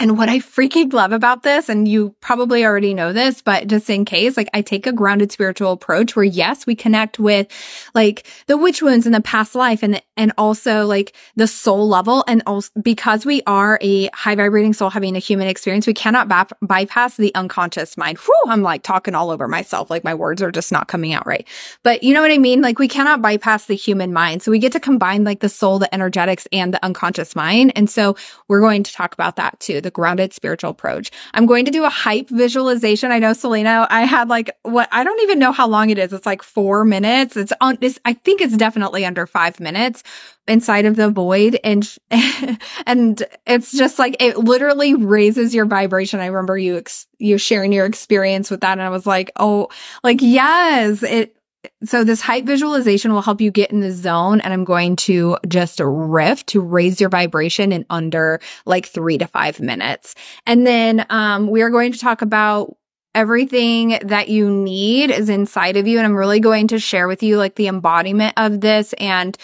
And 0.00 0.16
what 0.16 0.30
I 0.30 0.38
freaking 0.38 0.94
love 0.94 1.12
about 1.12 1.42
this, 1.42 1.68
and 1.68 1.86
you 1.86 2.14
probably 2.22 2.64
already 2.64 2.94
know 2.94 3.12
this, 3.12 3.42
but 3.42 3.66
just 3.66 3.90
in 3.90 4.06
case, 4.06 4.34
like 4.34 4.48
I 4.54 4.62
take 4.62 4.86
a 4.86 4.92
grounded 4.92 5.30
spiritual 5.30 5.72
approach 5.72 6.16
where 6.16 6.24
yes, 6.24 6.66
we 6.66 6.74
connect 6.74 7.18
with 7.18 7.48
like 7.94 8.26
the 8.46 8.56
witch 8.56 8.80
wounds 8.80 9.04
in 9.04 9.12
the 9.12 9.20
past 9.20 9.54
life 9.54 9.82
and, 9.82 10.00
and 10.16 10.32
also 10.38 10.86
like 10.86 11.14
the 11.36 11.46
soul 11.46 11.86
level. 11.86 12.24
And 12.26 12.42
also 12.46 12.70
because 12.80 13.26
we 13.26 13.42
are 13.46 13.78
a 13.82 14.08
high 14.14 14.34
vibrating 14.34 14.72
soul 14.72 14.88
having 14.88 15.16
a 15.16 15.18
human 15.18 15.48
experience, 15.48 15.86
we 15.86 15.92
cannot 15.92 16.50
bypass 16.62 17.18
the 17.18 17.34
unconscious 17.34 17.98
mind. 17.98 18.16
Whew, 18.20 18.44
I'm 18.46 18.62
like 18.62 18.82
talking 18.82 19.14
all 19.14 19.28
over 19.28 19.48
myself. 19.48 19.90
Like 19.90 20.02
my 20.02 20.14
words 20.14 20.40
are 20.40 20.50
just 20.50 20.72
not 20.72 20.88
coming 20.88 21.12
out 21.12 21.26
right. 21.26 21.46
But 21.82 22.02
you 22.02 22.14
know 22.14 22.22
what 22.22 22.30
I 22.30 22.38
mean? 22.38 22.62
Like 22.62 22.78
we 22.78 22.88
cannot 22.88 23.20
bypass 23.20 23.66
the 23.66 23.76
human 23.76 24.14
mind. 24.14 24.42
So 24.42 24.50
we 24.50 24.60
get 24.60 24.72
to 24.72 24.80
combine 24.80 25.24
like 25.24 25.40
the 25.40 25.50
soul, 25.50 25.78
the 25.78 25.94
energetics 25.94 26.48
and 26.52 26.72
the 26.72 26.82
unconscious 26.82 27.36
mind. 27.36 27.72
And 27.76 27.90
so 27.90 28.16
we're 28.48 28.60
going 28.60 28.82
to 28.82 28.92
talk 28.94 29.12
about 29.12 29.36
that 29.36 29.60
too. 29.60 29.82
The 29.82 29.89
the 29.90 29.94
grounded 30.00 30.32
spiritual 30.32 30.70
approach. 30.70 31.10
I'm 31.34 31.46
going 31.46 31.64
to 31.64 31.70
do 31.70 31.84
a 31.84 31.88
hype 31.88 32.28
visualization. 32.28 33.10
I 33.10 33.18
know 33.18 33.32
Selena, 33.32 33.86
I 33.90 34.02
had 34.04 34.28
like 34.28 34.50
what 34.62 34.88
I 34.92 35.02
don't 35.02 35.20
even 35.22 35.38
know 35.38 35.52
how 35.52 35.66
long 35.66 35.90
it 35.90 35.98
is. 35.98 36.12
It's 36.12 36.26
like 36.26 36.42
four 36.42 36.84
minutes. 36.84 37.36
It's 37.36 37.52
on 37.60 37.78
this. 37.80 37.98
I 38.04 38.12
think 38.12 38.40
it's 38.40 38.56
definitely 38.56 39.04
under 39.04 39.26
five 39.26 39.58
minutes 39.58 40.02
inside 40.46 40.84
of 40.84 40.96
the 40.96 41.10
void. 41.10 41.58
And, 41.64 41.88
and 42.86 43.22
it's 43.46 43.72
just 43.72 43.98
like, 43.98 44.16
it 44.20 44.38
literally 44.38 44.94
raises 44.94 45.54
your 45.54 45.66
vibration. 45.66 46.20
I 46.20 46.26
remember 46.26 46.56
you, 46.56 46.78
ex- 46.78 47.06
you 47.18 47.38
sharing 47.38 47.72
your 47.72 47.86
experience 47.86 48.50
with 48.50 48.60
that. 48.60 48.72
And 48.72 48.82
I 48.82 48.90
was 48.90 49.06
like, 49.06 49.30
Oh, 49.36 49.68
like, 50.02 50.18
yes, 50.20 51.02
it, 51.02 51.36
so 51.84 52.04
this 52.04 52.20
hype 52.20 52.44
visualization 52.44 53.12
will 53.12 53.22
help 53.22 53.40
you 53.40 53.50
get 53.50 53.70
in 53.70 53.80
the 53.80 53.92
zone 53.92 54.40
and 54.40 54.52
I'm 54.52 54.64
going 54.64 54.96
to 54.96 55.36
just 55.48 55.80
riff 55.82 56.44
to 56.46 56.60
raise 56.60 57.00
your 57.00 57.10
vibration 57.10 57.72
in 57.72 57.84
under 57.90 58.40
like 58.64 58.86
three 58.86 59.18
to 59.18 59.26
five 59.26 59.60
minutes. 59.60 60.14
And 60.46 60.66
then, 60.66 61.06
um, 61.10 61.48
we 61.48 61.62
are 61.62 61.70
going 61.70 61.92
to 61.92 61.98
talk 61.98 62.22
about 62.22 62.76
everything 63.14 63.98
that 64.04 64.28
you 64.28 64.50
need 64.50 65.10
is 65.10 65.28
inside 65.28 65.76
of 65.76 65.86
you. 65.86 65.98
And 65.98 66.06
I'm 66.06 66.16
really 66.16 66.40
going 66.40 66.68
to 66.68 66.78
share 66.78 67.08
with 67.08 67.22
you 67.22 67.36
like 67.36 67.56
the 67.56 67.66
embodiment 67.66 68.34
of 68.36 68.60
this 68.60 68.92
and 68.94 69.36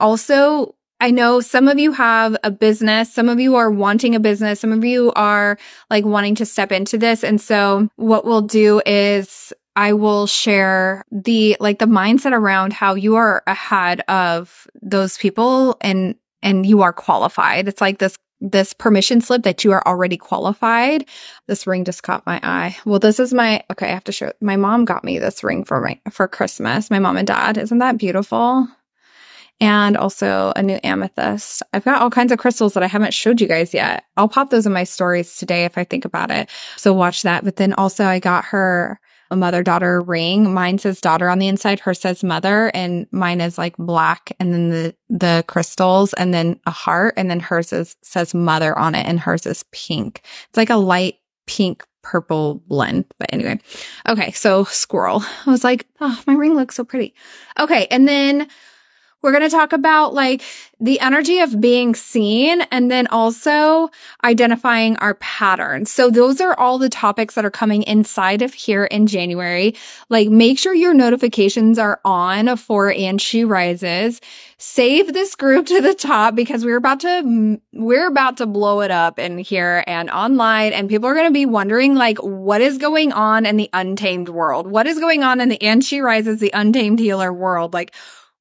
also, 0.00 0.74
I 1.00 1.10
know 1.10 1.40
some 1.40 1.68
of 1.68 1.78
you 1.78 1.92
have 1.92 2.36
a 2.42 2.50
business. 2.50 3.12
Some 3.12 3.28
of 3.28 3.38
you 3.38 3.54
are 3.56 3.70
wanting 3.70 4.14
a 4.14 4.20
business. 4.20 4.60
Some 4.60 4.72
of 4.72 4.84
you 4.84 5.12
are 5.14 5.56
like 5.90 6.04
wanting 6.04 6.34
to 6.36 6.46
step 6.46 6.72
into 6.72 6.98
this. 6.98 7.22
And 7.22 7.40
so 7.40 7.88
what 7.96 8.24
we'll 8.24 8.42
do 8.42 8.82
is 8.84 9.52
I 9.78 9.92
will 9.92 10.26
share 10.26 11.04
the 11.12 11.56
like 11.60 11.78
the 11.78 11.86
mindset 11.86 12.32
around 12.32 12.72
how 12.72 12.96
you 12.96 13.14
are 13.14 13.44
ahead 13.46 14.00
of 14.08 14.66
those 14.82 15.16
people 15.16 15.76
and 15.80 16.16
and 16.42 16.66
you 16.66 16.82
are 16.82 16.92
qualified. 16.92 17.68
It's 17.68 17.80
like 17.80 17.98
this 17.98 18.18
this 18.40 18.72
permission 18.72 19.20
slip 19.20 19.44
that 19.44 19.62
you 19.62 19.70
are 19.70 19.86
already 19.86 20.16
qualified. 20.16 21.04
This 21.46 21.64
ring 21.64 21.84
just 21.84 22.02
caught 22.02 22.26
my 22.26 22.40
eye. 22.42 22.76
Well, 22.84 22.98
this 22.98 23.20
is 23.20 23.32
my 23.32 23.62
okay, 23.70 23.86
I 23.86 23.92
have 23.92 24.02
to 24.04 24.12
show 24.12 24.32
my 24.40 24.56
mom 24.56 24.84
got 24.84 25.04
me 25.04 25.20
this 25.20 25.44
ring 25.44 25.62
for 25.62 25.80
my 25.80 26.00
for 26.10 26.26
Christmas. 26.26 26.90
My 26.90 26.98
mom 26.98 27.16
and 27.16 27.28
dad. 27.28 27.56
Isn't 27.56 27.78
that 27.78 27.98
beautiful? 27.98 28.66
And 29.60 29.96
also 29.96 30.52
a 30.56 30.62
new 30.62 30.80
amethyst. 30.82 31.62
I've 31.72 31.84
got 31.84 32.02
all 32.02 32.10
kinds 32.10 32.32
of 32.32 32.40
crystals 32.40 32.74
that 32.74 32.82
I 32.82 32.88
haven't 32.88 33.14
showed 33.14 33.40
you 33.40 33.46
guys 33.46 33.72
yet. 33.72 34.02
I'll 34.16 34.28
pop 34.28 34.50
those 34.50 34.66
in 34.66 34.72
my 34.72 34.84
stories 34.84 35.36
today 35.36 35.64
if 35.66 35.78
I 35.78 35.84
think 35.84 36.04
about 36.04 36.32
it. 36.32 36.50
So 36.76 36.92
watch 36.92 37.22
that. 37.22 37.44
But 37.44 37.56
then 37.56 37.74
also 37.74 38.04
I 38.04 38.18
got 38.18 38.46
her 38.46 38.98
a 39.30 39.36
mother 39.36 39.62
daughter 39.62 40.00
ring. 40.00 40.52
Mine 40.52 40.78
says 40.78 41.00
daughter 41.00 41.28
on 41.28 41.38
the 41.38 41.48
inside. 41.48 41.80
Hers 41.80 42.00
says 42.00 42.24
mother 42.24 42.70
and 42.74 43.06
mine 43.10 43.40
is 43.40 43.58
like 43.58 43.76
black 43.76 44.34
and 44.40 44.52
then 44.52 44.70
the, 44.70 44.94
the 45.08 45.44
crystals 45.46 46.12
and 46.14 46.32
then 46.32 46.60
a 46.66 46.70
heart 46.70 47.14
and 47.16 47.30
then 47.30 47.40
hers 47.40 47.72
is, 47.72 47.96
says 48.02 48.34
mother 48.34 48.78
on 48.78 48.94
it 48.94 49.06
and 49.06 49.20
hers 49.20 49.46
is 49.46 49.64
pink. 49.72 50.22
It's 50.48 50.56
like 50.56 50.70
a 50.70 50.76
light 50.76 51.16
pink 51.46 51.84
purple 52.02 52.62
blend. 52.66 53.04
But 53.18 53.32
anyway. 53.32 53.60
Okay. 54.08 54.32
So 54.32 54.64
squirrel. 54.64 55.22
I 55.46 55.50
was 55.50 55.64
like, 55.64 55.86
oh, 56.00 56.20
my 56.26 56.34
ring 56.34 56.54
looks 56.54 56.76
so 56.76 56.84
pretty. 56.84 57.14
Okay. 57.58 57.86
And 57.90 58.08
then 58.08 58.48
we're 59.22 59.32
going 59.32 59.42
to 59.42 59.54
talk 59.54 59.72
about 59.72 60.14
like 60.14 60.42
the 60.80 61.00
energy 61.00 61.40
of 61.40 61.60
being 61.60 61.94
seen 61.94 62.60
and 62.70 62.90
then 62.90 63.08
also 63.08 63.90
identifying 64.22 64.96
our 64.98 65.14
patterns. 65.14 65.90
So 65.90 66.08
those 66.08 66.40
are 66.40 66.58
all 66.58 66.78
the 66.78 66.88
topics 66.88 67.34
that 67.34 67.44
are 67.44 67.50
coming 67.50 67.82
inside 67.82 68.42
of 68.42 68.54
here 68.54 68.84
in 68.84 69.08
January. 69.08 69.74
Like 70.08 70.28
make 70.28 70.58
sure 70.58 70.72
your 70.74 70.94
notifications 70.94 71.78
are 71.78 72.00
on 72.04 72.56
for 72.56 72.92
And 72.92 73.20
She 73.20 73.44
Rises. 73.44 74.20
Save 74.56 75.12
this 75.12 75.34
group 75.34 75.66
to 75.66 75.80
the 75.80 75.94
top 75.94 76.34
because 76.34 76.64
we're 76.64 76.76
about 76.76 77.00
to, 77.00 77.60
we're 77.72 78.08
about 78.08 78.36
to 78.38 78.46
blow 78.46 78.80
it 78.80 78.90
up 78.90 79.18
in 79.18 79.38
here 79.38 79.84
and 79.86 80.10
online 80.10 80.72
and 80.72 80.88
people 80.88 81.08
are 81.08 81.14
going 81.14 81.28
to 81.28 81.32
be 81.32 81.46
wondering 81.46 81.94
like 81.94 82.18
what 82.18 82.60
is 82.60 82.78
going 82.78 83.12
on 83.12 83.46
in 83.46 83.56
the 83.56 83.70
untamed 83.72 84.28
world? 84.28 84.68
What 84.68 84.86
is 84.86 84.98
going 85.00 85.22
on 85.24 85.40
in 85.40 85.48
the 85.48 85.60
And 85.62 85.84
She 85.84 86.00
Rises, 86.00 86.38
the 86.38 86.52
untamed 86.54 87.00
healer 87.00 87.32
world? 87.32 87.72
Like, 87.72 87.94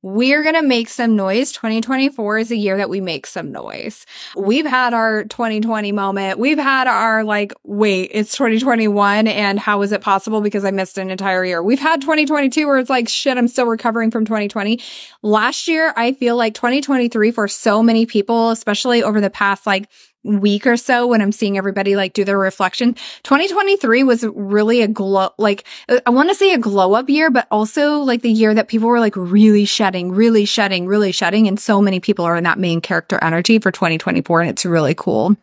we're 0.07 0.41
going 0.41 0.55
to 0.55 0.61
make 0.61 0.87
some 0.87 1.17
noise. 1.17 1.51
2024 1.51 2.39
is 2.39 2.51
a 2.51 2.55
year 2.55 2.77
that 2.77 2.89
we 2.89 3.01
make 3.01 3.27
some 3.27 3.51
noise. 3.51 4.05
We've 4.37 4.65
had 4.65 4.93
our 4.93 5.25
2020 5.25 5.91
moment. 5.91 6.39
We've 6.39 6.57
had 6.57 6.87
our 6.87 7.25
like, 7.25 7.53
wait, 7.63 8.11
it's 8.13 8.31
2021 8.37 9.27
and 9.27 9.59
how 9.59 9.81
is 9.81 9.91
it 9.91 9.99
possible 9.99 10.39
because 10.39 10.63
I 10.63 10.71
missed 10.71 10.97
an 10.97 11.09
entire 11.09 11.43
year? 11.43 11.61
We've 11.61 11.79
had 11.79 11.99
2022 11.99 12.67
where 12.67 12.77
it's 12.77 12.89
like, 12.89 13.09
shit, 13.09 13.37
I'm 13.37 13.49
still 13.49 13.65
recovering 13.65 14.09
from 14.09 14.23
2020. 14.23 14.79
Last 15.23 15.67
year, 15.67 15.93
I 15.97 16.13
feel 16.13 16.37
like 16.37 16.53
2023 16.53 17.31
for 17.31 17.49
so 17.49 17.83
many 17.83 18.05
people, 18.05 18.51
especially 18.51 19.03
over 19.03 19.19
the 19.19 19.29
past 19.29 19.67
like 19.67 19.89
week 20.27 20.67
or 20.67 20.77
so 20.77 21.07
when 21.07 21.21
I'm 21.21 21.31
seeing 21.31 21.57
everybody 21.57 21.95
like 21.95 22.13
do 22.13 22.23
their 22.23 22.37
reflection. 22.37 22.93
2023 23.23 24.03
was 24.03 24.23
really 24.35 24.81
a 24.81 24.87
glow, 24.87 25.29
like 25.37 25.65
uh, 25.89 25.99
I 26.05 26.09
want 26.09 26.29
to 26.29 26.35
say 26.35 26.53
a 26.53 26.57
glow 26.57 26.93
up 26.93 27.09
year, 27.09 27.31
but 27.31 27.47
also 27.49 27.99
like 27.99 28.21
the 28.21 28.31
year 28.31 28.53
that 28.53 28.67
people 28.67 28.87
were 28.87 28.99
like 28.99 29.15
really 29.15 29.65
shedding, 29.65 30.11
really 30.11 30.45
shedding, 30.45 30.85
really 30.85 31.11
shedding. 31.11 31.47
And 31.47 31.59
so 31.59 31.81
many 31.81 31.99
people 31.99 32.25
are 32.25 32.35
in 32.35 32.43
that 32.43 32.59
main 32.59 32.81
character 32.81 33.17
energy 33.23 33.59
for 33.59 33.71
2024. 33.71 34.41
And 34.41 34.49
it's 34.49 34.65
really 34.65 34.93
cool. 34.93 35.35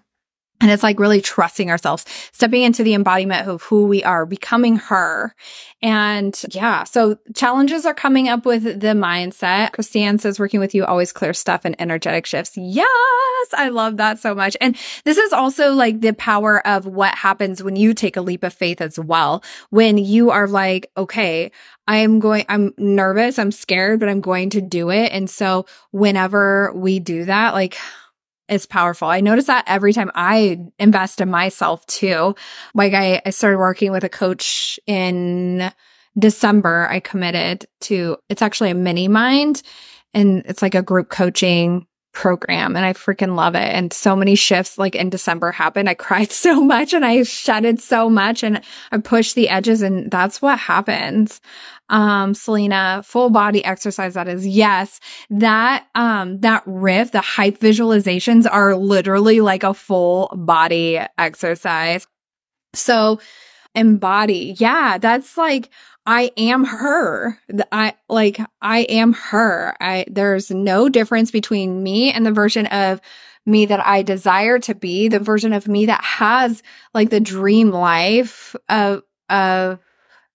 And 0.61 0.71
it's 0.71 0.83
like 0.83 1.01
really 1.01 1.21
trusting 1.21 1.69
ourselves, 1.71 2.07
stepping 2.33 2.63
into 2.63 2.83
the 2.83 2.95
embodiment 2.95 3.49
of 3.49 3.63
who 3.63 3.87
we 3.87 4.03
are, 4.05 4.25
becoming 4.25 4.77
her. 4.77 5.35
And 5.83 6.41
yeah, 6.53 6.85
so 6.85 7.19
challenges 7.35 7.85
are 7.85 7.93
coming 7.93 8.29
up 8.29 8.47
with 8.47 8.63
the 8.63 8.95
mindset. 8.95 9.73
Christiane 9.73 10.19
says 10.19 10.39
working 10.39 10.61
with 10.61 10.75
you 10.75 10.87
always 10.87 11.13
clear 11.13 11.35
stuff 11.35 11.63
and 11.65 11.79
energetic 11.79 12.25
shifts. 12.25 12.57
Yes, 12.57 12.87
I 13.53 13.69
love 13.69 13.99
that 13.99 14.19
so 14.21 14.35
much. 14.35 14.57
And 14.61 14.77
this 15.05 15.19
is 15.19 15.33
also 15.33 15.75
like 15.75 16.01
the 16.01 16.15
power 16.15 16.67
of 16.67 16.87
what 16.87 17.15
happens 17.17 17.63
when 17.63 17.77
you 17.77 17.93
take 17.93 18.17
a 18.17 18.23
leap 18.23 18.43
of 18.43 18.55
faith 18.55 18.81
as 18.81 18.99
well. 18.99 19.43
When 19.69 19.99
you 19.99 20.31
are 20.31 20.49
like, 20.49 20.91
okay, 20.97 21.51
I'm 21.87 22.21
going, 22.21 22.47
I'm 22.49 22.73
nervous, 22.79 23.39
I'm 23.39 23.53
scared, 23.53 24.01
but 24.01 24.09
I'm 24.09 24.23
going 24.23 24.49
to 24.51 24.63
do 24.63 24.91
it. 24.91 25.13
And 25.13 25.29
so 25.29 25.67
whenever 25.91 26.73
we 26.75 27.01
do 27.01 27.27
that, 27.27 27.53
like, 27.53 27.77
is 28.49 28.67
powerful. 28.67 29.09
I 29.09 29.21
notice 29.21 29.47
that 29.47 29.65
every 29.67 29.93
time 29.93 30.11
I 30.15 30.59
invest 30.79 31.21
in 31.21 31.31
myself 31.31 31.85
too. 31.87 32.35
Like 32.75 32.95
I, 32.95 33.23
I 33.25 33.31
started 33.31 33.59
working 33.59 33.93
with 33.93 34.05
a 34.05 34.09
coach 34.09 34.79
in 34.87 35.71
December. 36.19 36.87
I 36.89 37.01
committed 37.01 37.67
to, 37.83 38.17
it's 38.29 38.43
actually 38.43 38.71
a 38.71 38.75
mini 38.75 39.09
mind 39.09 39.63
and 40.13 40.43
it's 40.47 40.63
like 40.63 40.75
a 40.75 40.83
group 40.83 41.09
coaching 41.09 41.87
program 42.15 42.77
and 42.77 42.87
I 42.87 42.95
freaking 42.95 43.37
love 43.37 43.55
it. 43.55 43.69
And 43.75 43.93
so 43.93 44.17
many 44.17 44.35
shifts 44.35 44.79
like 44.79 44.95
in 44.95 45.11
December 45.11 45.53
happened. 45.53 45.89
I 45.89 45.95
cried 46.05 46.33
so 46.33 46.63
much 46.63 46.95
and 46.95 47.05
I 47.05 47.23
shedded 47.25 47.81
so 47.81 48.09
much 48.09 48.43
and 48.43 48.63
I 48.93 48.99
pushed 48.99 49.35
the 49.35 49.49
edges 49.49 49.83
and 49.83 50.11
that's 50.11 50.41
what 50.41 50.59
happens 50.59 51.41
um, 51.89 52.35
Selena, 52.35 53.03
full 53.05 53.31
body 53.31 53.65
exercise. 53.65 54.15
That 54.15 54.29
is 54.29 54.47
yes. 54.47 55.01
That, 55.31 55.87
um, 55.95 56.41
that 56.41 56.63
riff, 56.67 57.13
the 57.13 57.21
hype 57.21 57.59
visualizations 57.59 58.47
are 58.51 58.75
literally 58.75 59.41
like 59.41 59.63
a 59.63 59.75
full 59.75 60.33
body 60.35 61.01
exercise. 61.19 62.07
So 62.75 63.21
embody. 63.75 64.55
Yeah. 64.59 64.99
That's 64.99 65.37
like, 65.37 65.69
I 66.07 66.33
am 66.37 66.65
her. 66.65 67.39
I 67.73 67.95
like, 68.09 68.39
I 68.61 68.81
am 68.81 69.15
her. 69.15 69.75
I, 69.81 70.05
there's 70.09 70.51
no 70.51 70.89
difference 70.89 71.31
between 71.31 71.83
me 71.83 72.13
and 72.13 72.27
the 72.27 72.33
version 72.33 72.67
of 72.67 73.01
me 73.47 73.67
that 73.67 73.85
I 73.85 74.03
desire 74.03 74.59
to 74.61 74.75
be, 74.75 75.09
the 75.09 75.19
version 75.19 75.53
of 75.53 75.69
me 75.69 75.87
that 75.87 76.03
has 76.03 76.63
like 76.93 77.11
the 77.11 77.21
dream 77.21 77.71
life 77.71 78.55
of, 78.69 79.03
of 79.31 79.79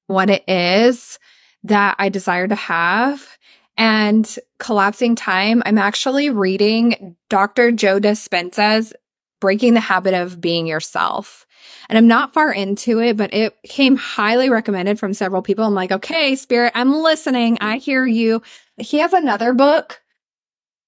what 0.07 0.29
it 0.29 0.43
is 0.47 1.19
that 1.63 1.95
I 1.99 2.09
desire 2.09 2.47
to 2.47 2.55
have. 2.55 3.37
And 3.77 4.37
collapsing 4.57 5.15
time, 5.15 5.63
I'm 5.65 5.77
actually 5.77 6.29
reading 6.29 7.15
Dr. 7.29 7.71
Joe 7.71 7.99
Dispenza's 7.99 8.93
Breaking 9.39 9.73
the 9.73 9.79
Habit 9.79 10.13
of 10.13 10.41
Being 10.41 10.67
Yourself. 10.67 11.45
And 11.89 11.97
I'm 11.97 12.07
not 12.07 12.33
far 12.33 12.51
into 12.51 12.99
it, 12.99 13.17
but 13.17 13.33
it 13.33 13.55
came 13.63 13.95
highly 13.95 14.49
recommended 14.49 14.99
from 14.99 15.13
several 15.13 15.41
people. 15.41 15.65
I'm 15.65 15.73
like, 15.73 15.91
okay, 15.91 16.35
spirit, 16.35 16.71
I'm 16.75 16.93
listening. 16.93 17.57
I 17.61 17.77
hear 17.77 18.05
you. 18.05 18.41
He 18.77 18.99
has 18.99 19.13
another 19.13 19.53
book. 19.53 20.01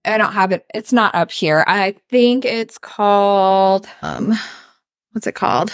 I 0.06 0.18
don't 0.18 0.34
have 0.34 0.52
it. 0.52 0.66
It's 0.74 0.94
not 0.94 1.14
up 1.14 1.32
here. 1.32 1.64
I 1.68 1.96
think 2.10 2.46
it's 2.46 2.78
called, 2.78 3.88
um, 4.02 4.34
what's 5.12 5.28
it 5.28 5.36
called? 5.36 5.72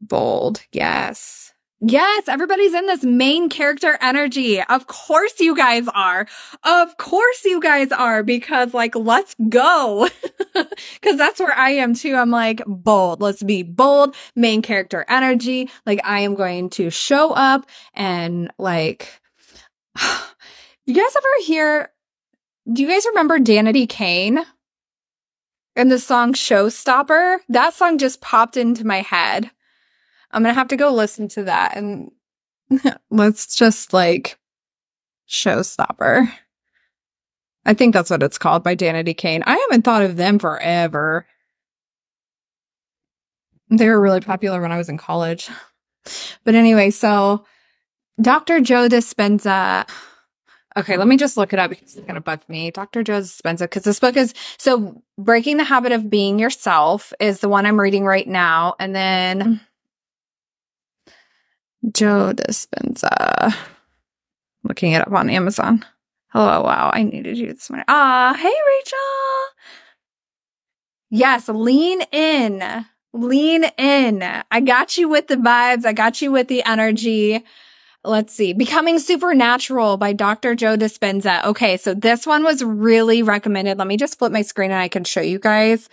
Bold. 0.00 0.62
Yes. 0.72 1.52
Yes, 1.80 2.26
everybody's 2.26 2.74
in 2.74 2.86
this 2.86 3.04
main 3.04 3.48
character 3.48 3.98
energy. 4.00 4.60
Of 4.60 4.88
course 4.88 5.38
you 5.38 5.54
guys 5.54 5.86
are. 5.94 6.26
Of 6.64 6.96
course 6.96 7.44
you 7.44 7.60
guys 7.60 7.92
are 7.92 8.24
because 8.24 8.74
like, 8.74 8.96
let's 8.96 9.36
go. 9.48 10.08
Cause 10.54 11.16
that's 11.16 11.38
where 11.38 11.56
I 11.56 11.70
am 11.70 11.94
too. 11.94 12.16
I'm 12.16 12.30
like 12.30 12.62
bold. 12.66 13.20
Let's 13.20 13.44
be 13.44 13.62
bold, 13.62 14.16
main 14.34 14.60
character 14.60 15.04
energy. 15.08 15.70
Like 15.86 16.00
I 16.02 16.20
am 16.20 16.34
going 16.34 16.70
to 16.70 16.90
show 16.90 17.30
up 17.30 17.64
and 17.94 18.52
like, 18.58 19.20
you 20.84 20.94
guys 20.94 21.16
ever 21.16 21.44
hear, 21.44 21.92
do 22.72 22.82
you 22.82 22.88
guys 22.88 23.06
remember 23.06 23.38
Danity 23.38 23.88
Kane? 23.88 24.40
And 25.76 25.92
the 25.92 26.00
song 26.00 26.32
Showstopper? 26.32 27.38
That 27.48 27.72
song 27.72 27.98
just 27.98 28.20
popped 28.20 28.56
into 28.56 28.84
my 28.84 29.02
head. 29.02 29.52
I'm 30.30 30.42
gonna 30.42 30.54
have 30.54 30.68
to 30.68 30.76
go 30.76 30.92
listen 30.92 31.28
to 31.28 31.44
that 31.44 31.76
and 31.76 32.10
let's 33.10 33.56
just 33.56 33.92
like 33.92 34.38
showstopper. 35.28 36.30
I 37.64 37.74
think 37.74 37.92
that's 37.92 38.10
what 38.10 38.22
it's 38.22 38.38
called 38.38 38.64
by 38.64 38.74
Danity 38.74 39.16
Kane. 39.16 39.42
I 39.46 39.56
haven't 39.56 39.82
thought 39.82 40.02
of 40.02 40.16
them 40.16 40.38
forever. 40.38 41.26
They 43.70 43.88
were 43.88 44.00
really 44.00 44.20
popular 44.20 44.62
when 44.62 44.72
I 44.72 44.78
was 44.78 44.88
in 44.88 44.98
college. 44.98 45.48
But 46.42 46.54
anyway, 46.54 46.88
so 46.88 47.44
Dr. 48.18 48.60
Joe 48.60 48.88
Dispenza. 48.88 49.86
Okay, 50.74 50.96
let 50.96 51.06
me 51.06 51.18
just 51.18 51.36
look 51.36 51.52
it 51.52 51.58
up 51.58 51.68
because 51.68 51.96
it's 51.96 52.06
gonna 52.06 52.22
bug 52.22 52.40
me. 52.48 52.70
Dr. 52.70 53.02
Joe 53.02 53.20
Dispenza, 53.20 53.60
because 53.60 53.82
this 53.82 54.00
book 54.00 54.16
is 54.16 54.32
so 54.56 55.02
breaking 55.18 55.58
the 55.58 55.64
habit 55.64 55.92
of 55.92 56.08
being 56.08 56.38
yourself 56.38 57.12
is 57.20 57.40
the 57.40 57.48
one 57.50 57.66
I'm 57.66 57.78
reading 57.78 58.06
right 58.06 58.26
now. 58.26 58.74
And 58.78 58.96
then 58.96 59.40
mm. 59.40 59.60
Joe 61.92 62.32
Dispenza. 62.34 63.54
looking 64.64 64.92
it 64.92 65.06
up 65.06 65.12
on 65.12 65.30
Amazon. 65.30 65.84
Oh, 66.34 66.62
wow. 66.62 66.90
I 66.92 67.02
needed 67.02 67.38
you 67.38 67.52
this 67.52 67.70
morning. 67.70 67.86
Ah, 67.88 68.34
hey, 68.38 68.52
Rachel. 68.66 68.98
Yes, 71.10 71.48
lean 71.48 72.02
in. 72.12 72.84
Lean 73.14 73.64
in. 73.78 74.22
I 74.50 74.60
got 74.60 74.98
you 74.98 75.08
with 75.08 75.28
the 75.28 75.36
vibes. 75.36 75.86
I 75.86 75.92
got 75.94 76.20
you 76.20 76.30
with 76.30 76.48
the 76.48 76.62
energy. 76.64 77.42
Let's 78.04 78.34
see. 78.34 78.52
Becoming 78.52 78.98
Supernatural 78.98 79.96
by 79.96 80.12
Dr. 80.12 80.54
Joe 80.54 80.76
Dispenza. 80.76 81.44
Okay. 81.44 81.76
So 81.78 81.94
this 81.94 82.26
one 82.26 82.44
was 82.44 82.62
really 82.62 83.22
recommended. 83.22 83.78
Let 83.78 83.86
me 83.86 83.96
just 83.96 84.18
flip 84.18 84.30
my 84.30 84.42
screen 84.42 84.70
and 84.70 84.80
I 84.80 84.88
can 84.88 85.04
show 85.04 85.20
you 85.20 85.38
guys. 85.38 85.88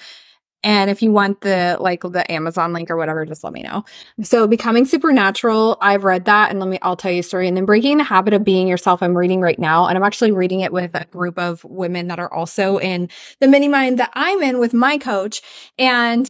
And 0.63 0.89
if 0.89 1.01
you 1.01 1.11
want 1.11 1.41
the, 1.41 1.77
like 1.79 2.01
the 2.01 2.29
Amazon 2.31 2.73
link 2.73 2.89
or 2.89 2.97
whatever, 2.97 3.25
just 3.25 3.43
let 3.43 3.53
me 3.53 3.61
know. 3.61 3.85
So 4.23 4.47
becoming 4.47 4.85
supernatural, 4.85 5.77
I've 5.79 6.03
read 6.03 6.25
that 6.25 6.49
and 6.49 6.59
let 6.59 6.69
me, 6.69 6.79
I'll 6.81 6.95
tell 6.95 7.11
you 7.11 7.19
a 7.19 7.23
story. 7.23 7.47
And 7.47 7.55
then 7.55 7.65
breaking 7.65 7.97
the 7.99 8.03
habit 8.03 8.33
of 8.33 8.43
being 8.43 8.67
yourself, 8.67 9.03
I'm 9.03 9.15
reading 9.15 9.41
right 9.41 9.59
now. 9.59 9.87
And 9.87 9.97
I'm 9.97 10.03
actually 10.03 10.31
reading 10.31 10.61
it 10.61 10.73
with 10.73 10.91
a 10.95 11.05
group 11.05 11.37
of 11.37 11.63
women 11.63 12.07
that 12.07 12.19
are 12.19 12.33
also 12.33 12.77
in 12.77 13.09
the 13.39 13.47
mini 13.47 13.67
mind 13.67 13.99
that 13.99 14.11
I'm 14.13 14.41
in 14.41 14.57
with 14.57 14.73
my 14.73 14.97
coach. 14.97 15.41
And 15.77 16.29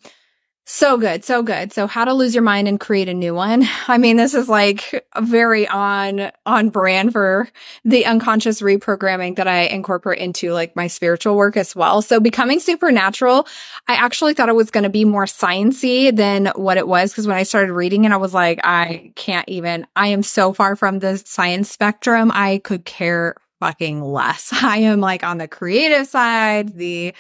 so 0.67 0.97
good. 0.97 1.23
So 1.23 1.43
good. 1.43 1.71
So 1.71 1.85
how 1.85 2.05
to 2.05 2.13
lose 2.13 2.33
your 2.33 2.43
mind 2.43 2.67
and 2.67 2.79
create 2.79 3.07
a 3.07 3.13
new 3.13 3.35
one. 3.35 3.67
I 3.87 3.99
mean, 3.99 4.17
this 4.17 4.33
is 4.33 4.49
like 4.49 5.05
very 5.19 5.67
on, 5.67 6.31
on 6.45 6.69
brand 6.69 7.11
for 7.11 7.47
the 7.83 8.05
unconscious 8.05 8.61
reprogramming 8.61 9.35
that 9.35 9.47
I 9.47 9.61
incorporate 9.61 10.19
into 10.19 10.53
like 10.53 10.75
my 10.75 10.87
spiritual 10.87 11.35
work 11.35 11.55
as 11.55 11.75
well. 11.75 12.01
So 12.01 12.19
becoming 12.19 12.59
supernatural, 12.59 13.47
I 13.87 13.93
actually 13.93 14.33
thought 14.33 14.49
it 14.49 14.55
was 14.55 14.71
going 14.71 14.85
to 14.85 14.89
be 14.89 15.05
more 15.05 15.25
sciency 15.25 16.15
than 16.15 16.47
what 16.55 16.77
it 16.77 16.87
was. 16.87 17.13
Cause 17.13 17.27
when 17.27 17.37
I 17.37 17.43
started 17.43 17.71
reading 17.71 18.05
it, 18.05 18.11
I 18.11 18.17
was 18.17 18.33
like, 18.33 18.59
I 18.63 19.11
can't 19.15 19.47
even, 19.47 19.85
I 19.95 20.07
am 20.07 20.23
so 20.23 20.51
far 20.51 20.75
from 20.75 20.97
the 20.97 21.17
science 21.17 21.69
spectrum. 21.69 22.31
I 22.33 22.59
could 22.63 22.85
care 22.85 23.35
fucking 23.59 24.01
less. 24.01 24.49
I 24.63 24.77
am 24.77 24.99
like 24.99 25.23
on 25.23 25.37
the 25.37 25.47
creative 25.47 26.07
side, 26.07 26.75
the 26.75 27.13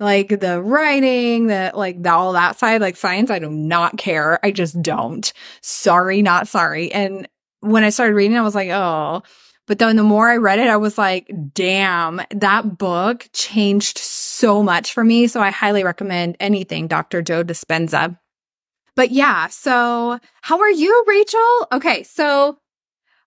like 0.00 0.40
the 0.40 0.60
writing, 0.62 1.46
that 1.48 1.76
like 1.76 2.02
the, 2.02 2.12
all 2.12 2.32
that 2.32 2.58
side, 2.58 2.80
like 2.80 2.96
science, 2.96 3.30
I 3.30 3.38
do 3.38 3.50
not 3.50 3.96
care. 3.96 4.44
I 4.44 4.50
just 4.50 4.80
don't. 4.82 5.32
Sorry, 5.62 6.22
not 6.22 6.48
sorry. 6.48 6.92
And 6.92 7.28
when 7.60 7.84
I 7.84 7.90
started 7.90 8.14
reading, 8.14 8.36
I 8.36 8.42
was 8.42 8.54
like, 8.54 8.70
oh. 8.70 9.22
But 9.66 9.78
then 9.78 9.96
the 9.96 10.02
more 10.02 10.28
I 10.28 10.36
read 10.36 10.58
it, 10.58 10.68
I 10.68 10.76
was 10.76 10.98
like, 10.98 11.30
damn, 11.54 12.20
that 12.30 12.76
book 12.76 13.28
changed 13.32 13.96
so 13.96 14.62
much 14.62 14.92
for 14.92 15.02
me. 15.02 15.26
So 15.26 15.40
I 15.40 15.50
highly 15.50 15.84
recommend 15.84 16.36
anything 16.38 16.86
Dr. 16.86 17.22
Joe 17.22 17.42
Dispenza. 17.42 18.18
But 18.94 19.10
yeah, 19.10 19.48
so 19.48 20.18
how 20.42 20.60
are 20.60 20.70
you, 20.70 21.04
Rachel? 21.06 21.68
Okay, 21.72 22.02
so 22.02 22.58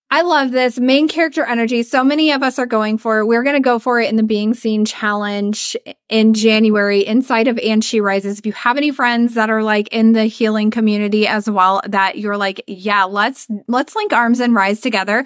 I 0.10 0.22
love 0.22 0.52
this 0.52 0.80
main 0.80 1.10
character 1.10 1.44
energy. 1.44 1.84
So 1.84 2.02
many 2.02 2.32
of 2.32 2.42
us 2.42 2.58
are 2.58 2.66
going 2.66 2.98
for 2.98 3.20
it. 3.20 3.26
We're 3.26 3.44
going 3.44 3.58
to 3.58 3.62
go 3.62 3.78
for 3.78 4.00
it 4.00 4.10
in 4.10 4.16
the 4.16 4.24
Being 4.24 4.54
Seen 4.54 4.86
Challenge 4.86 5.76
in 6.08 6.34
January 6.34 7.06
inside 7.06 7.50
of 7.50 7.60
And 7.62 7.84
She 7.84 8.00
Rises. 8.00 8.40
If 8.40 8.46
you 8.46 8.54
have 8.54 8.78
any 8.78 8.92
friends 8.92 9.34
that 9.34 9.50
are 9.50 9.64
like 9.64 9.90
in 9.90 10.14
the 10.14 10.24
healing 10.24 10.72
community 10.72 11.28
as 11.28 11.50
well, 11.50 11.82
that 11.86 12.18
you're 12.18 12.38
like, 12.38 12.64
yeah, 12.68 13.04
let's, 13.04 13.48
let's 13.68 13.98
link 13.98 14.14
arms 14.14 14.40
and 14.40 14.56
rise 14.56 14.80
together. 14.80 15.26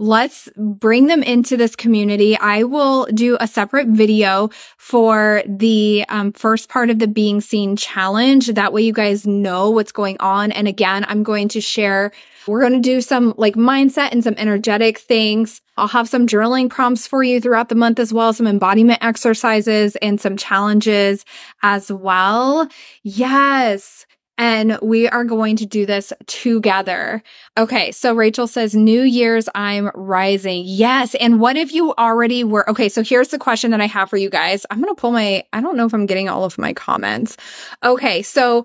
Let's 0.00 0.48
bring 0.56 1.08
them 1.08 1.24
into 1.24 1.56
this 1.56 1.74
community. 1.74 2.38
I 2.38 2.62
will 2.62 3.06
do 3.06 3.36
a 3.40 3.48
separate 3.48 3.88
video 3.88 4.50
for 4.76 5.42
the 5.44 6.04
um, 6.08 6.32
first 6.32 6.68
part 6.68 6.88
of 6.88 7.00
the 7.00 7.08
Being 7.08 7.40
Seen 7.40 7.74
Challenge. 7.74 8.46
That 8.46 8.72
way 8.72 8.82
you 8.82 8.92
guys 8.92 9.26
know 9.26 9.70
what's 9.70 9.90
going 9.90 10.16
on. 10.20 10.52
And 10.52 10.68
again, 10.68 11.04
I'm 11.08 11.24
going 11.24 11.48
to 11.48 11.60
share 11.60 12.12
we're 12.46 12.60
going 12.60 12.72
to 12.72 12.80
do 12.80 13.02
some 13.02 13.34
like 13.36 13.56
mindset 13.56 14.12
and 14.12 14.24
some 14.24 14.34
energetic 14.38 14.98
things. 14.98 15.60
I'll 15.76 15.88
have 15.88 16.08
some 16.08 16.26
journaling 16.26 16.70
prompts 16.70 17.06
for 17.06 17.22
you 17.22 17.40
throughout 17.40 17.68
the 17.68 17.74
month 17.74 17.98
as 17.98 18.12
well, 18.12 18.32
some 18.32 18.46
embodiment 18.46 19.04
exercises 19.04 19.96
and 19.96 20.18
some 20.18 20.36
challenges 20.36 21.26
as 21.62 21.92
well. 21.92 22.68
Yes. 23.02 24.06
And 24.38 24.78
we 24.80 25.08
are 25.08 25.24
going 25.24 25.56
to 25.56 25.66
do 25.66 25.84
this 25.84 26.12
together. 26.26 27.22
Okay. 27.58 27.90
So 27.90 28.14
Rachel 28.14 28.46
says, 28.46 28.74
New 28.74 29.02
Year's, 29.02 29.48
I'm 29.54 29.90
rising. 29.94 30.62
Yes. 30.64 31.16
And 31.16 31.40
what 31.40 31.56
if 31.56 31.72
you 31.72 31.92
already 31.94 32.44
were? 32.44 32.68
Okay. 32.70 32.88
So 32.88 33.02
here's 33.02 33.28
the 33.28 33.38
question 33.38 33.72
that 33.72 33.80
I 33.80 33.86
have 33.86 34.08
for 34.08 34.16
you 34.16 34.30
guys. 34.30 34.64
I'm 34.70 34.80
going 34.80 34.94
to 34.94 35.00
pull 35.00 35.10
my, 35.10 35.44
I 35.52 35.60
don't 35.60 35.76
know 35.76 35.86
if 35.86 35.92
I'm 35.92 36.06
getting 36.06 36.28
all 36.28 36.44
of 36.44 36.56
my 36.56 36.72
comments. 36.72 37.36
Okay. 37.84 38.22
So 38.22 38.64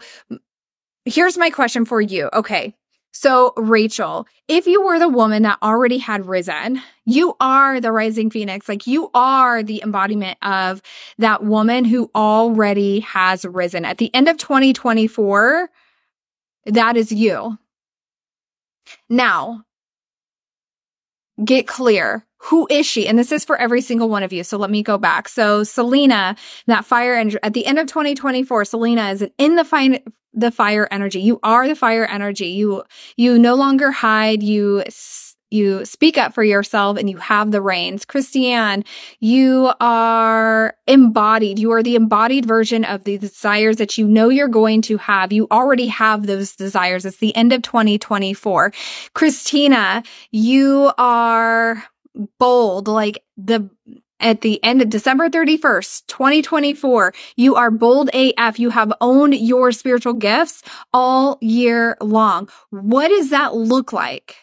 here's 1.05 1.37
my 1.37 1.49
question 1.49 1.85
for 1.85 1.99
you. 1.99 2.29
Okay. 2.33 2.75
So, 3.15 3.53
Rachel, 3.55 4.27
if 4.47 4.65
you 4.65 4.83
were 4.83 4.97
the 4.97 5.07
woman 5.07 5.43
that 5.43 5.59
already 5.61 5.99
had 5.99 6.25
risen, 6.25 6.81
you 7.05 7.35
are 7.39 7.79
the 7.79 7.91
rising 7.91 8.31
phoenix. 8.31 8.67
Like 8.67 8.87
you 8.87 9.11
are 9.13 9.61
the 9.61 9.81
embodiment 9.83 10.39
of 10.41 10.81
that 11.19 11.43
woman 11.43 11.85
who 11.85 12.09
already 12.15 13.01
has 13.01 13.45
risen. 13.45 13.85
At 13.85 13.99
the 13.99 14.13
end 14.15 14.27
of 14.27 14.37
2024, 14.37 15.69
that 16.65 16.97
is 16.97 17.11
you. 17.11 17.59
Now, 19.09 19.63
get 21.43 21.67
clear. 21.67 22.25
Who 22.37 22.67
is 22.69 22.85
she? 22.85 23.07
And 23.07 23.17
this 23.17 23.31
is 23.31 23.45
for 23.45 23.55
every 23.57 23.81
single 23.81 24.09
one 24.09 24.23
of 24.23 24.33
you. 24.33 24.43
So 24.43 24.57
let 24.57 24.71
me 24.71 24.81
go 24.83 24.97
back. 24.97 25.29
So 25.29 25.63
Selena, 25.63 26.35
that 26.65 26.83
fire 26.83 27.13
and 27.13 27.39
at 27.43 27.53
the 27.53 27.65
end 27.65 27.79
of 27.79 27.87
2024, 27.87 28.65
Selena 28.65 29.09
is 29.11 29.25
in 29.37 29.55
the 29.55 29.63
fine, 29.63 29.99
the 30.33 30.51
fire 30.51 30.87
energy. 30.91 31.19
You 31.21 31.39
are 31.43 31.67
the 31.67 31.75
fire 31.75 32.05
energy. 32.05 32.47
You, 32.47 32.83
you 33.17 33.37
no 33.37 33.55
longer 33.55 33.91
hide. 33.91 34.43
You, 34.43 34.83
you 35.53 35.85
speak 35.85 36.17
up 36.17 36.33
for 36.33 36.43
yourself 36.43 36.97
and 36.97 37.07
you 37.07 37.17
have 37.17 37.51
the 37.51 37.61
reins. 37.61 38.05
Christiane, 38.05 38.83
you 39.19 39.71
are 39.79 40.75
embodied. 40.87 41.59
You 41.59 41.71
are 41.73 41.83
the 41.83 41.95
embodied 41.95 42.45
version 42.45 42.83
of 42.83 43.03
the 43.03 43.19
desires 43.19 43.77
that 43.77 43.95
you 43.95 44.07
know 44.07 44.29
you're 44.29 44.47
going 44.47 44.81
to 44.83 44.97
have. 44.97 45.31
You 45.31 45.47
already 45.51 45.87
have 45.87 46.25
those 46.25 46.55
desires. 46.55 47.05
It's 47.05 47.17
the 47.17 47.35
end 47.35 47.53
of 47.53 47.61
2024. 47.61 48.73
Christina, 49.13 50.01
you 50.31 50.91
are 50.97 51.83
bold, 52.39 52.87
like 52.87 53.23
the 53.37 53.69
at 54.23 54.41
the 54.41 54.63
end 54.63 54.81
of 54.81 54.89
December 54.89 55.29
31st, 55.29 56.07
2024, 56.07 57.13
you 57.35 57.55
are 57.55 57.69
bold 57.69 58.09
AF. 58.13 58.57
You 58.57 58.71
have 58.71 58.93
owned 59.01 59.35
your 59.35 59.71
spiritual 59.71 60.13
gifts 60.13 60.63
all 60.93 61.37
year 61.41 61.97
long. 62.01 62.49
What 62.69 63.09
does 63.09 63.29
that 63.29 63.53
look 63.53 63.91
like? 63.93 64.37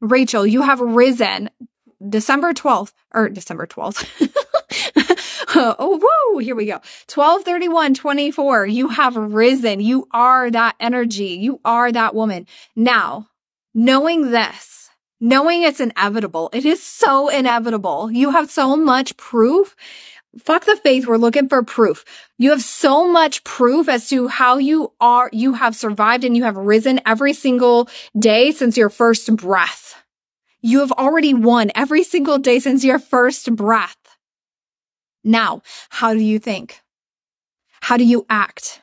Rachel, 0.00 0.46
you 0.46 0.62
have 0.62 0.80
risen 0.80 1.50
December 2.08 2.52
12th 2.52 2.92
or 3.12 3.28
December 3.28 3.66
12th. 3.66 4.06
oh, 5.56 6.00
whoa, 6.02 6.38
here 6.38 6.54
we 6.54 6.66
go. 6.66 6.80
12 7.08 7.42
31 7.42 7.94
24. 7.94 8.66
You 8.66 8.88
have 8.88 9.16
risen. 9.16 9.80
You 9.80 10.06
are 10.12 10.50
that 10.50 10.76
energy. 10.78 11.38
You 11.40 11.60
are 11.64 11.90
that 11.90 12.14
woman. 12.14 12.46
Now, 12.76 13.28
knowing 13.74 14.30
this, 14.30 14.85
knowing 15.20 15.62
it's 15.62 15.80
inevitable. 15.80 16.50
It 16.52 16.64
is 16.64 16.82
so 16.82 17.28
inevitable. 17.28 18.10
You 18.10 18.30
have 18.30 18.50
so 18.50 18.76
much 18.76 19.16
proof. 19.16 19.74
Fuck 20.38 20.66
the 20.66 20.76
faith. 20.76 21.06
We're 21.06 21.16
looking 21.16 21.48
for 21.48 21.62
proof. 21.62 22.04
You 22.38 22.50
have 22.50 22.62
so 22.62 23.10
much 23.10 23.42
proof 23.44 23.88
as 23.88 24.08
to 24.10 24.28
how 24.28 24.58
you 24.58 24.92
are, 25.00 25.30
you 25.32 25.54
have 25.54 25.74
survived 25.74 26.24
and 26.24 26.36
you 26.36 26.44
have 26.44 26.56
risen 26.56 27.00
every 27.06 27.32
single 27.32 27.88
day 28.18 28.52
since 28.52 28.76
your 28.76 28.90
first 28.90 29.34
breath. 29.36 29.94
You 30.60 30.80
have 30.80 30.92
already 30.92 31.32
won 31.32 31.70
every 31.74 32.02
single 32.02 32.38
day 32.38 32.58
since 32.58 32.84
your 32.84 32.98
first 32.98 33.54
breath. 33.56 33.96
Now, 35.24 35.62
how 35.88 36.12
do 36.12 36.20
you 36.20 36.38
think? 36.38 36.82
How 37.80 37.96
do 37.96 38.04
you 38.04 38.26
act? 38.28 38.82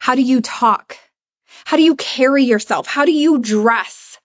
How 0.00 0.14
do 0.14 0.22
you 0.22 0.40
talk? 0.40 0.96
How 1.66 1.76
do 1.76 1.82
you 1.82 1.96
carry 1.96 2.44
yourself? 2.44 2.86
How 2.86 3.04
do 3.04 3.12
you 3.12 3.38
dress? 3.38 4.18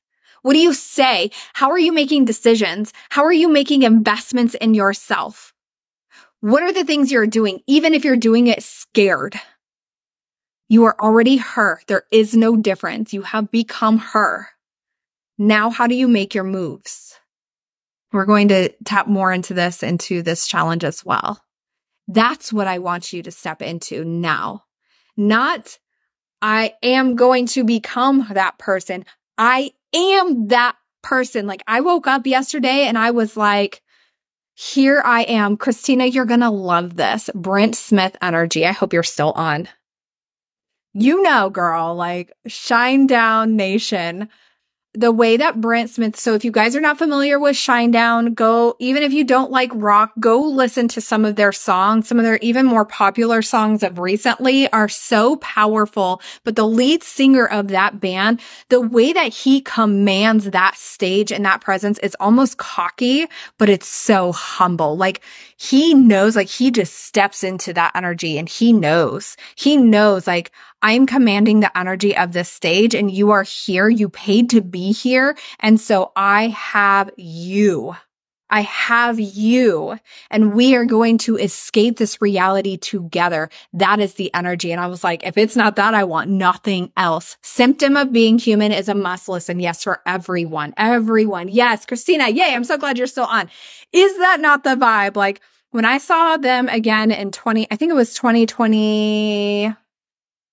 What 0.43 0.53
do 0.53 0.59
you 0.59 0.73
say? 0.73 1.31
How 1.53 1.71
are 1.71 1.79
you 1.79 1.91
making 1.91 2.25
decisions? 2.25 2.93
How 3.09 3.23
are 3.23 3.33
you 3.33 3.49
making 3.49 3.83
investments 3.83 4.55
in 4.55 4.73
yourself? 4.73 5.53
What 6.41 6.63
are 6.63 6.73
the 6.73 6.83
things 6.83 7.11
you're 7.11 7.25
doing, 7.25 7.61
even 7.65 7.93
if 7.93 8.03
you're 8.03 8.17
doing 8.17 8.47
it 8.47 8.61
scared? 8.61 9.39
You 10.67 10.83
are 10.83 10.95
already 10.99 11.37
her. 11.37 11.81
There 11.87 12.03
is 12.11 12.35
no 12.35 12.57
difference. 12.57 13.13
You 13.13 13.21
have 13.21 13.51
become 13.51 13.99
her. 13.99 14.49
Now, 15.37 15.69
how 15.69 15.87
do 15.87 15.95
you 15.95 16.09
make 16.09 16.35
your 16.35 16.43
moves? 16.43 17.17
We're 18.11 18.25
going 18.25 18.49
to 18.49 18.69
tap 18.83 19.07
more 19.07 19.31
into 19.31 19.53
this, 19.53 19.81
into 19.81 20.21
this 20.21 20.45
challenge 20.45 20.83
as 20.83 21.05
well. 21.05 21.41
That's 22.07 22.51
what 22.51 22.67
I 22.67 22.79
want 22.79 23.13
you 23.13 23.23
to 23.23 23.31
step 23.31 23.61
into 23.61 24.03
now. 24.03 24.65
Not, 25.15 25.79
I 26.41 26.73
am 26.83 27.15
going 27.15 27.45
to 27.47 27.63
become 27.63 28.27
that 28.31 28.57
person. 28.59 29.05
I 29.37 29.71
am 29.93 30.47
that 30.47 30.75
person. 31.01 31.47
Like 31.47 31.63
I 31.67 31.81
woke 31.81 32.07
up 32.07 32.25
yesterday 32.25 32.85
and 32.85 32.97
I 32.97 33.11
was 33.11 33.37
like, 33.37 33.81
here 34.55 35.01
I 35.03 35.23
am. 35.23 35.57
Christina, 35.57 36.05
you're 36.05 36.25
going 36.25 36.39
to 36.41 36.49
love 36.49 36.95
this. 36.95 37.29
Brent 37.33 37.75
Smith 37.75 38.15
energy. 38.21 38.65
I 38.65 38.71
hope 38.71 38.93
you're 38.93 39.03
still 39.03 39.31
on. 39.31 39.67
You 40.93 41.23
know, 41.23 41.49
girl, 41.49 41.95
like 41.95 42.31
Shinedown 42.47 43.51
Nation. 43.51 44.29
The 44.95 45.11
way 45.11 45.37
that 45.37 45.59
Brent 45.59 45.89
Smith, 45.89 46.15
so 46.15 46.35
if 46.35 46.45
you 46.45 46.51
guys 46.51 46.75
are 46.75 46.81
not 46.81 46.99
familiar 46.99 47.39
with 47.39 47.55
Shinedown, 47.55 48.35
go, 48.35 48.75
even 48.77 49.01
if 49.01 49.11
you 49.11 49.23
don't 49.23 49.49
like 49.49 49.71
rock, 49.73 50.11
go 50.19 50.39
listen 50.39 50.87
to 50.89 51.01
some 51.01 51.25
of 51.25 51.35
their 51.35 51.51
songs. 51.51 52.07
Some 52.07 52.19
of 52.19 52.25
their 52.25 52.37
even 52.37 52.65
more 52.65 52.85
popular 52.85 53.41
songs 53.41 53.81
of 53.81 53.97
recently 53.97 54.71
are 54.71 54.87
so 54.87 55.37
powerful. 55.37 56.21
But 56.43 56.55
the 56.55 56.67
lead 56.67 57.01
singer 57.01 57.47
of 57.47 57.69
that 57.69 57.99
band, 57.99 58.39
the 58.69 58.81
way 58.81 59.13
that 59.13 59.33
he 59.33 59.61
commands 59.61 60.51
that 60.51 60.75
stage 60.75 61.31
and 61.31 61.43
that 61.43 61.61
presence 61.61 61.97
is 61.99 62.15
almost 62.19 62.57
cocky, 62.57 63.25
but 63.57 63.69
it's 63.69 63.87
so 63.87 64.31
humble. 64.31 64.95
Like 64.95 65.21
he 65.57 65.95
knows, 65.95 66.35
like 66.35 66.49
he 66.49 66.69
just 66.69 66.93
steps 66.93 67.43
into 67.43 67.73
that 67.73 67.95
energy 67.95 68.37
and 68.37 68.47
he 68.47 68.71
knows, 68.71 69.37
he 69.55 69.75
knows 69.75 70.27
like, 70.27 70.51
I'm 70.83 71.05
commanding 71.05 71.61
the 71.61 71.75
energy 71.77 72.15
of 72.15 72.33
this 72.33 72.49
stage 72.49 72.93
and 72.93 73.09
you 73.09 73.31
are 73.31 73.43
here. 73.43 73.87
You 73.87 74.09
paid 74.09 74.49
to 74.49 74.61
be 74.61 74.91
here. 74.91 75.37
And 75.61 75.79
so 75.79 76.11
I 76.15 76.49
have 76.49 77.09
you. 77.15 77.95
I 78.49 78.61
have 78.61 79.19
you 79.19 79.97
and 80.29 80.53
we 80.53 80.75
are 80.75 80.85
going 80.85 81.17
to 81.19 81.37
escape 81.37 81.97
this 81.97 82.21
reality 82.21 82.77
together. 82.77 83.49
That 83.71 83.99
is 83.99 84.13
the 84.15 84.31
energy. 84.35 84.71
And 84.71 84.79
I 84.79 84.87
was 84.87 85.03
like, 85.03 85.25
if 85.25 85.37
it's 85.37 85.55
not 85.55 85.77
that, 85.77 85.95
I 85.95 86.03
want 86.03 86.29
nothing 86.29 86.91
else. 86.95 87.37
Symptom 87.41 87.97
of 87.97 88.11
being 88.11 88.37
human 88.37 88.71
is 88.71 88.89
a 88.89 88.93
must 88.93 89.27
listen. 89.27 89.59
Yes, 89.59 89.83
for 89.83 90.01
everyone, 90.05 90.73
everyone. 90.77 91.47
Yes, 91.47 91.85
Christina. 91.85 92.29
Yay. 92.29 92.53
I'm 92.53 92.65
so 92.65 92.77
glad 92.77 92.97
you're 92.97 93.07
still 93.07 93.23
on. 93.23 93.49
Is 93.91 94.15
that 94.19 94.39
not 94.39 94.63
the 94.63 94.75
vibe? 94.75 95.15
Like 95.15 95.41
when 95.71 95.85
I 95.85 95.97
saw 95.97 96.37
them 96.37 96.67
again 96.69 97.09
in 97.09 97.31
20, 97.31 97.67
I 97.71 97.75
think 97.75 97.89
it 97.89 97.95
was 97.95 98.13
2020 98.13 99.73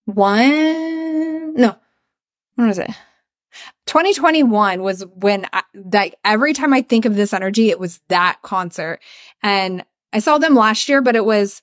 one, 0.06 1.54
no, 1.54 1.76
what 2.54 2.66
was 2.66 2.78
it? 2.78 2.90
2021 3.86 4.82
was 4.82 5.04
when 5.16 5.46
I, 5.52 5.62
like 5.92 6.14
every 6.24 6.52
time 6.52 6.72
I 6.72 6.82
think 6.82 7.04
of 7.04 7.16
this 7.16 7.32
energy, 7.32 7.70
it 7.70 7.80
was 7.80 8.00
that 8.08 8.38
concert. 8.42 9.00
And 9.42 9.84
I 10.12 10.20
saw 10.20 10.38
them 10.38 10.54
last 10.54 10.88
year, 10.88 11.02
but 11.02 11.16
it 11.16 11.24
was, 11.24 11.62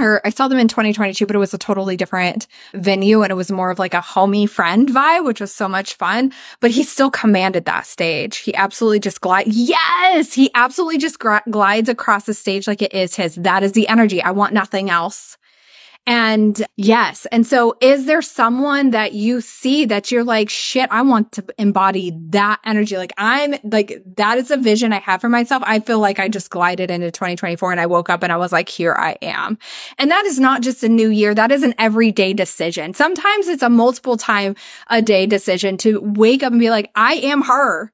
or 0.00 0.20
I 0.26 0.30
saw 0.30 0.48
them 0.48 0.58
in 0.58 0.68
2022, 0.68 1.26
but 1.26 1.36
it 1.36 1.38
was 1.38 1.54
a 1.54 1.58
totally 1.58 1.96
different 1.96 2.46
venue 2.72 3.22
and 3.22 3.30
it 3.30 3.34
was 3.34 3.52
more 3.52 3.70
of 3.70 3.78
like 3.78 3.94
a 3.94 4.00
homie 4.00 4.48
friend 4.48 4.88
vibe, 4.88 5.24
which 5.24 5.40
was 5.40 5.52
so 5.52 5.68
much 5.68 5.94
fun. 5.94 6.32
But 6.60 6.70
he 6.70 6.82
still 6.82 7.10
commanded 7.10 7.66
that 7.66 7.86
stage. 7.86 8.38
He 8.38 8.54
absolutely 8.54 9.00
just 9.00 9.20
glides. 9.20 9.50
Yes, 9.56 10.32
he 10.32 10.50
absolutely 10.54 10.98
just 10.98 11.18
glides 11.18 11.88
across 11.88 12.24
the 12.24 12.34
stage 12.34 12.66
like 12.66 12.82
it 12.82 12.94
is 12.94 13.14
his. 13.14 13.36
That 13.36 13.62
is 13.62 13.72
the 13.72 13.86
energy. 13.88 14.22
I 14.22 14.30
want 14.30 14.54
nothing 14.54 14.90
else. 14.90 15.36
And 16.06 16.66
yes. 16.76 17.26
And 17.32 17.46
so 17.46 17.76
is 17.80 18.04
there 18.04 18.20
someone 18.20 18.90
that 18.90 19.14
you 19.14 19.40
see 19.40 19.86
that 19.86 20.10
you're 20.10 20.24
like, 20.24 20.50
shit, 20.50 20.86
I 20.90 21.00
want 21.00 21.32
to 21.32 21.44
embody 21.56 22.12
that 22.28 22.60
energy? 22.62 22.98
Like 22.98 23.14
I'm 23.16 23.54
like, 23.64 24.02
that 24.16 24.36
is 24.36 24.50
a 24.50 24.58
vision 24.58 24.92
I 24.92 24.98
have 24.98 25.22
for 25.22 25.30
myself. 25.30 25.62
I 25.64 25.80
feel 25.80 26.00
like 26.00 26.18
I 26.18 26.28
just 26.28 26.50
glided 26.50 26.90
into 26.90 27.10
2024 27.10 27.72
and 27.72 27.80
I 27.80 27.86
woke 27.86 28.10
up 28.10 28.22
and 28.22 28.30
I 28.30 28.36
was 28.36 28.52
like, 28.52 28.68
here 28.68 28.92
I 28.92 29.16
am. 29.22 29.56
And 29.96 30.10
that 30.10 30.26
is 30.26 30.38
not 30.38 30.60
just 30.60 30.84
a 30.84 30.90
new 30.90 31.08
year. 31.08 31.34
That 31.34 31.50
is 31.50 31.62
an 31.62 31.74
everyday 31.78 32.34
decision. 32.34 32.92
Sometimes 32.92 33.48
it's 33.48 33.62
a 33.62 33.70
multiple 33.70 34.18
time 34.18 34.56
a 34.88 35.00
day 35.00 35.24
decision 35.24 35.78
to 35.78 36.00
wake 36.00 36.42
up 36.42 36.52
and 36.52 36.60
be 36.60 36.70
like, 36.70 36.90
I 36.94 37.14
am 37.14 37.42
her. 37.42 37.92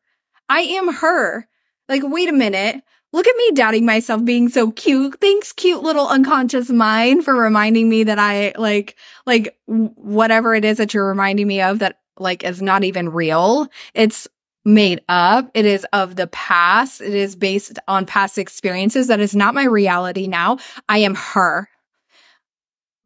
I 0.48 0.60
am 0.62 0.94
her. 0.94 1.46
Like, 1.88 2.02
wait 2.04 2.28
a 2.28 2.32
minute. 2.32 2.82
Look 3.12 3.26
at 3.26 3.36
me 3.36 3.50
doubting 3.52 3.84
myself 3.84 4.24
being 4.24 4.48
so 4.48 4.70
cute. 4.70 5.20
Thanks, 5.20 5.52
cute 5.52 5.82
little 5.82 6.06
unconscious 6.08 6.70
mind 6.70 7.24
for 7.24 7.34
reminding 7.34 7.88
me 7.88 8.04
that 8.04 8.18
I 8.18 8.52
like, 8.56 8.96
like 9.26 9.58
whatever 9.66 10.54
it 10.54 10.64
is 10.64 10.76
that 10.78 10.94
you're 10.94 11.08
reminding 11.08 11.48
me 11.48 11.60
of 11.60 11.80
that 11.80 11.98
like 12.18 12.44
is 12.44 12.62
not 12.62 12.84
even 12.84 13.08
real. 13.08 13.66
It's 13.94 14.28
made 14.64 15.00
up. 15.08 15.50
It 15.54 15.64
is 15.66 15.86
of 15.92 16.16
the 16.16 16.28
past. 16.28 17.00
It 17.00 17.14
is 17.14 17.34
based 17.34 17.78
on 17.88 18.06
past 18.06 18.38
experiences. 18.38 19.08
That 19.08 19.20
is 19.20 19.34
not 19.34 19.54
my 19.54 19.64
reality 19.64 20.26
now. 20.26 20.58
I 20.88 20.98
am 20.98 21.14
her. 21.14 21.68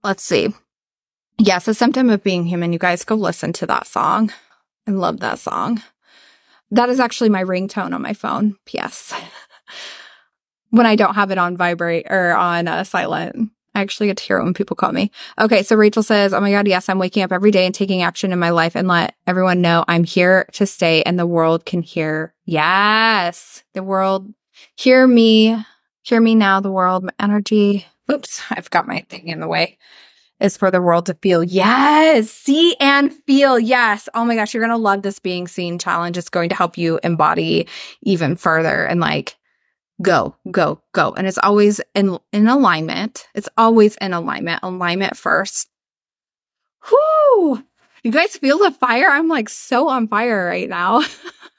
Let's 0.03 0.23
see. 0.23 0.49
Yes, 1.39 1.67
a 1.67 1.75
symptom 1.75 2.11
of 2.11 2.23
being 2.23 2.45
human. 2.45 2.73
You 2.73 2.79
guys 2.79 3.05
go 3.05 3.15
listen 3.15 3.53
to 3.55 3.67
that 3.67 3.87
song. 3.87 4.33
I 4.87 4.91
love 4.91 5.21
that 5.21 5.39
song. 5.39 5.83
That 6.71 6.89
is 6.89 7.01
actually 7.01 7.31
my 7.31 7.43
ringtone 7.43 7.95
on 7.95 8.03
my 8.03 8.13
phone. 8.13 8.57
P.S. 8.67 9.15
when 10.71 10.87
I 10.87 10.97
don't 10.97 11.15
have 11.15 11.31
it 11.31 11.39
on 11.39 11.57
vibrate 11.57 12.07
or 12.11 12.33
on 12.33 12.67
uh, 12.67 12.85
silent. 12.85 13.51
I 13.75 13.81
actually 13.81 14.07
get 14.07 14.17
to 14.19 14.25
hear 14.25 14.39
it 14.39 14.45
when 14.45 14.55
people 14.55 14.77
call 14.77 14.93
me. 14.93 15.11
Okay. 15.41 15.63
So 15.63 15.77
Rachel 15.77 16.03
says, 16.03 16.33
Oh 16.33 16.41
my 16.41 16.51
God. 16.51 16.69
Yes. 16.69 16.89
I'm 16.89 16.99
waking 16.99 17.23
up 17.23 17.33
every 17.33 17.51
day 17.51 17.67
and 17.67 17.75
taking 17.75 18.03
action 18.03 18.33
in 18.33 18.39
my 18.39 18.51
life 18.51 18.77
and 18.77 18.87
let 18.87 19.17
everyone 19.27 19.61
know 19.61 19.85
I'm 19.89 20.05
here 20.05 20.49
to 20.53 20.67
stay 20.67 21.03
and 21.03 21.19
the 21.19 21.27
world 21.27 21.65
can 21.65 21.83
hear. 21.83 22.35
Yes. 22.45 23.65
The 23.73 23.83
world 23.83 24.33
hear 24.77 25.07
me, 25.07 25.65
hear 26.03 26.21
me 26.21 26.35
now. 26.35 26.61
The 26.61 26.71
world, 26.71 27.05
my 27.05 27.13
energy. 27.19 27.87
Oops. 28.11 28.43
I've 28.51 28.71
got 28.71 28.87
my 28.87 29.01
thing 29.09 29.29
in 29.29 29.41
the 29.41 29.49
way 29.49 29.79
is 30.41 30.57
for 30.57 30.71
the 30.71 30.83
world 30.83 31.07
to 31.07 31.15
feel. 31.15 31.43
Yes. 31.43 32.31
See 32.31 32.77
and 32.79 33.13
feel. 33.13 33.59
Yes. 33.59 34.09
Oh 34.15 34.25
my 34.25 34.37
gosh. 34.37 34.55
You're 34.55 34.63
going 34.63 34.71
to 34.71 34.77
love 34.77 35.03
this 35.03 35.19
being 35.19 35.49
seen 35.49 35.79
challenge. 35.79 36.19
It's 36.19 36.29
going 36.29 36.49
to 36.49 36.57
help 36.57 36.77
you 36.79 37.01
embody 37.03 37.67
even 38.03 38.37
further 38.37 38.85
and 38.85 39.01
like 39.01 39.37
go, 40.03 40.37
go, 40.51 40.81
go. 40.93 41.13
And 41.13 41.27
it's 41.27 41.39
always 41.39 41.81
in, 41.95 42.19
in 42.33 42.47
alignment. 42.47 43.29
It's 43.35 43.49
always 43.57 43.97
in 43.97 44.13
alignment, 44.13 44.61
alignment 44.63 45.17
first. 45.17 45.69
Whoo! 46.91 47.65
You 48.03 48.13
guys 48.13 48.37
feel 48.37 48.59
the 48.59 48.71
fire? 48.71 49.09
I'm 49.09 49.29
like 49.29 49.49
so 49.49 49.89
on 49.89 50.09
fire 50.09 50.47
right 50.47 50.69
now. 50.69 51.03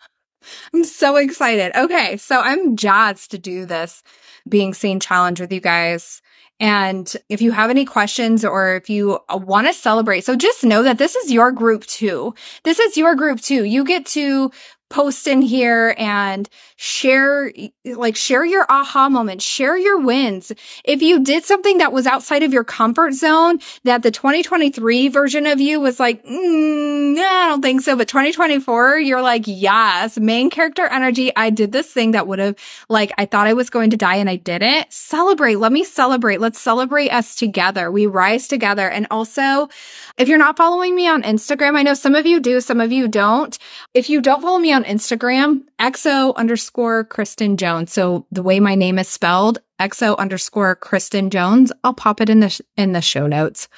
I'm 0.74 0.84
so 0.84 1.16
excited. 1.16 1.76
Okay. 1.76 2.18
So 2.18 2.40
I'm 2.40 2.76
jazzed 2.76 3.32
to 3.32 3.40
do 3.40 3.66
this 3.66 4.04
being 4.48 4.74
seen 4.74 5.00
challenge 5.00 5.40
with 5.40 5.52
you 5.52 5.60
guys. 5.60 6.22
And 6.60 7.14
if 7.28 7.42
you 7.42 7.52
have 7.52 7.70
any 7.70 7.84
questions 7.84 8.46
or 8.46 8.76
if 8.76 8.90
you 8.90 9.20
uh, 9.28 9.38
want 9.38 9.68
to 9.68 9.74
celebrate, 9.74 10.22
so 10.22 10.38
just 10.38 10.64
know 10.64 10.84
that 10.84 10.98
this 10.98 11.16
is 11.16 11.32
your 11.32 11.52
group 11.52 11.86
too. 11.86 12.34
This 12.64 12.80
is 12.80 12.96
your 12.96 13.16
group 13.16 13.42
too. 13.42 13.66
You 13.66 13.84
get 13.84 14.06
to 14.08 14.52
post 14.90 15.28
in 15.28 15.42
here 15.42 15.96
and 15.98 16.48
share, 16.76 17.52
like 17.86 18.16
share 18.16 18.46
your 18.46 18.66
aha 18.70 19.10
moment, 19.10 19.42
share 19.42 19.78
your 19.78 20.00
wins. 20.00 20.52
If 20.84 21.02
you 21.02 21.24
did 21.24 21.44
something 21.44 21.80
that 21.80 21.92
was 21.92 22.06
outside 22.06 22.44
of 22.44 22.54
your 22.54 22.64
comfort 22.64 23.14
zone, 23.14 23.60
that 23.84 24.04
the 24.04 24.12
2023 24.12 25.08
version 25.10 25.48
of 25.48 25.60
you 25.60 25.80
was 25.80 26.00
like, 26.00 26.24
mm, 26.26 27.18
I 27.18 27.48
don't 27.48 27.62
think 27.62 27.82
so. 27.82 27.96
But 27.96 28.08
2024, 28.08 29.00
you're 29.00 29.22
like, 29.22 29.44
yes, 29.48 30.20
main 30.20 30.50
character 30.50 30.86
energy. 30.86 31.32
I 31.36 31.50
did 31.50 31.72
this 31.72 31.92
thing 31.92 32.12
that 32.12 32.28
would 32.28 32.40
have 32.40 32.56
like, 32.90 33.12
I 33.18 33.26
thought 33.26 33.48
I 33.48 33.54
was 33.54 33.70
going 33.70 33.90
to 33.90 33.98
die 33.98 34.16
and 34.16 34.30
I 34.30 34.36
didn't. 34.36 34.92
Celebrate. 34.94 35.56
Let 35.56 35.72
me 35.72 35.84
celebrate. 35.84 36.40
Let's 36.40 36.60
celebrate 36.60 37.10
us 37.10 37.36
together. 37.36 37.92
We 37.92 38.06
rise 38.06 38.48
together. 38.48 38.90
And 38.90 39.08
also, 39.10 39.70
if 40.18 40.28
you're 40.28 40.38
not 40.38 40.58
following 40.58 40.96
me 40.96 41.08
on 41.08 41.24
Instagram, 41.24 41.76
I 41.76 41.84
know 41.84 41.94
some 41.94 42.16
of 42.16 42.26
you 42.26 42.40
do, 42.40 42.62
some 42.62 42.80
of 42.80 42.92
you 42.92 43.08
don't. 43.08 43.58
If 43.94 44.10
you 44.10 44.22
don't 44.22 44.42
follow 44.42 44.60
me 44.60 44.75
on 44.76 44.84
Instagram, 44.84 45.62
exo 45.80 46.36
underscore 46.36 47.06
Kristen 47.06 47.56
Jones. 47.56 47.94
So 47.94 48.26
the 48.30 48.44
way 48.44 48.60
my 48.60 48.76
name 48.76 49.00
is 49.00 49.08
spelled, 49.08 49.60
exo 49.80 50.18
underscore 50.18 50.76
Kristen 50.76 51.30
Jones. 51.30 51.72
I'll 51.86 51.94
pop 51.94 52.20
it 52.20 52.30
in 52.30 52.42
the, 52.42 52.50
sh- 52.50 52.62
in 52.76 52.92
the 52.92 53.02
show 53.02 53.26
notes. 53.26 53.70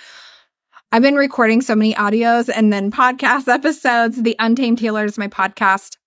I've 0.91 1.04
been 1.04 1.16
recording 1.16 1.62
so 1.62 1.76
many 1.76 1.93
audios 1.93 2.50
and 2.54 2.74
then 2.74 2.91
podcast 2.91 3.48
episodes. 3.48 4.24
The 4.24 4.36
Untamed 4.39 4.80
Healer 4.80 5.06
is 5.06 5.20
my 5.20 5.28
podcast. 5.28 5.98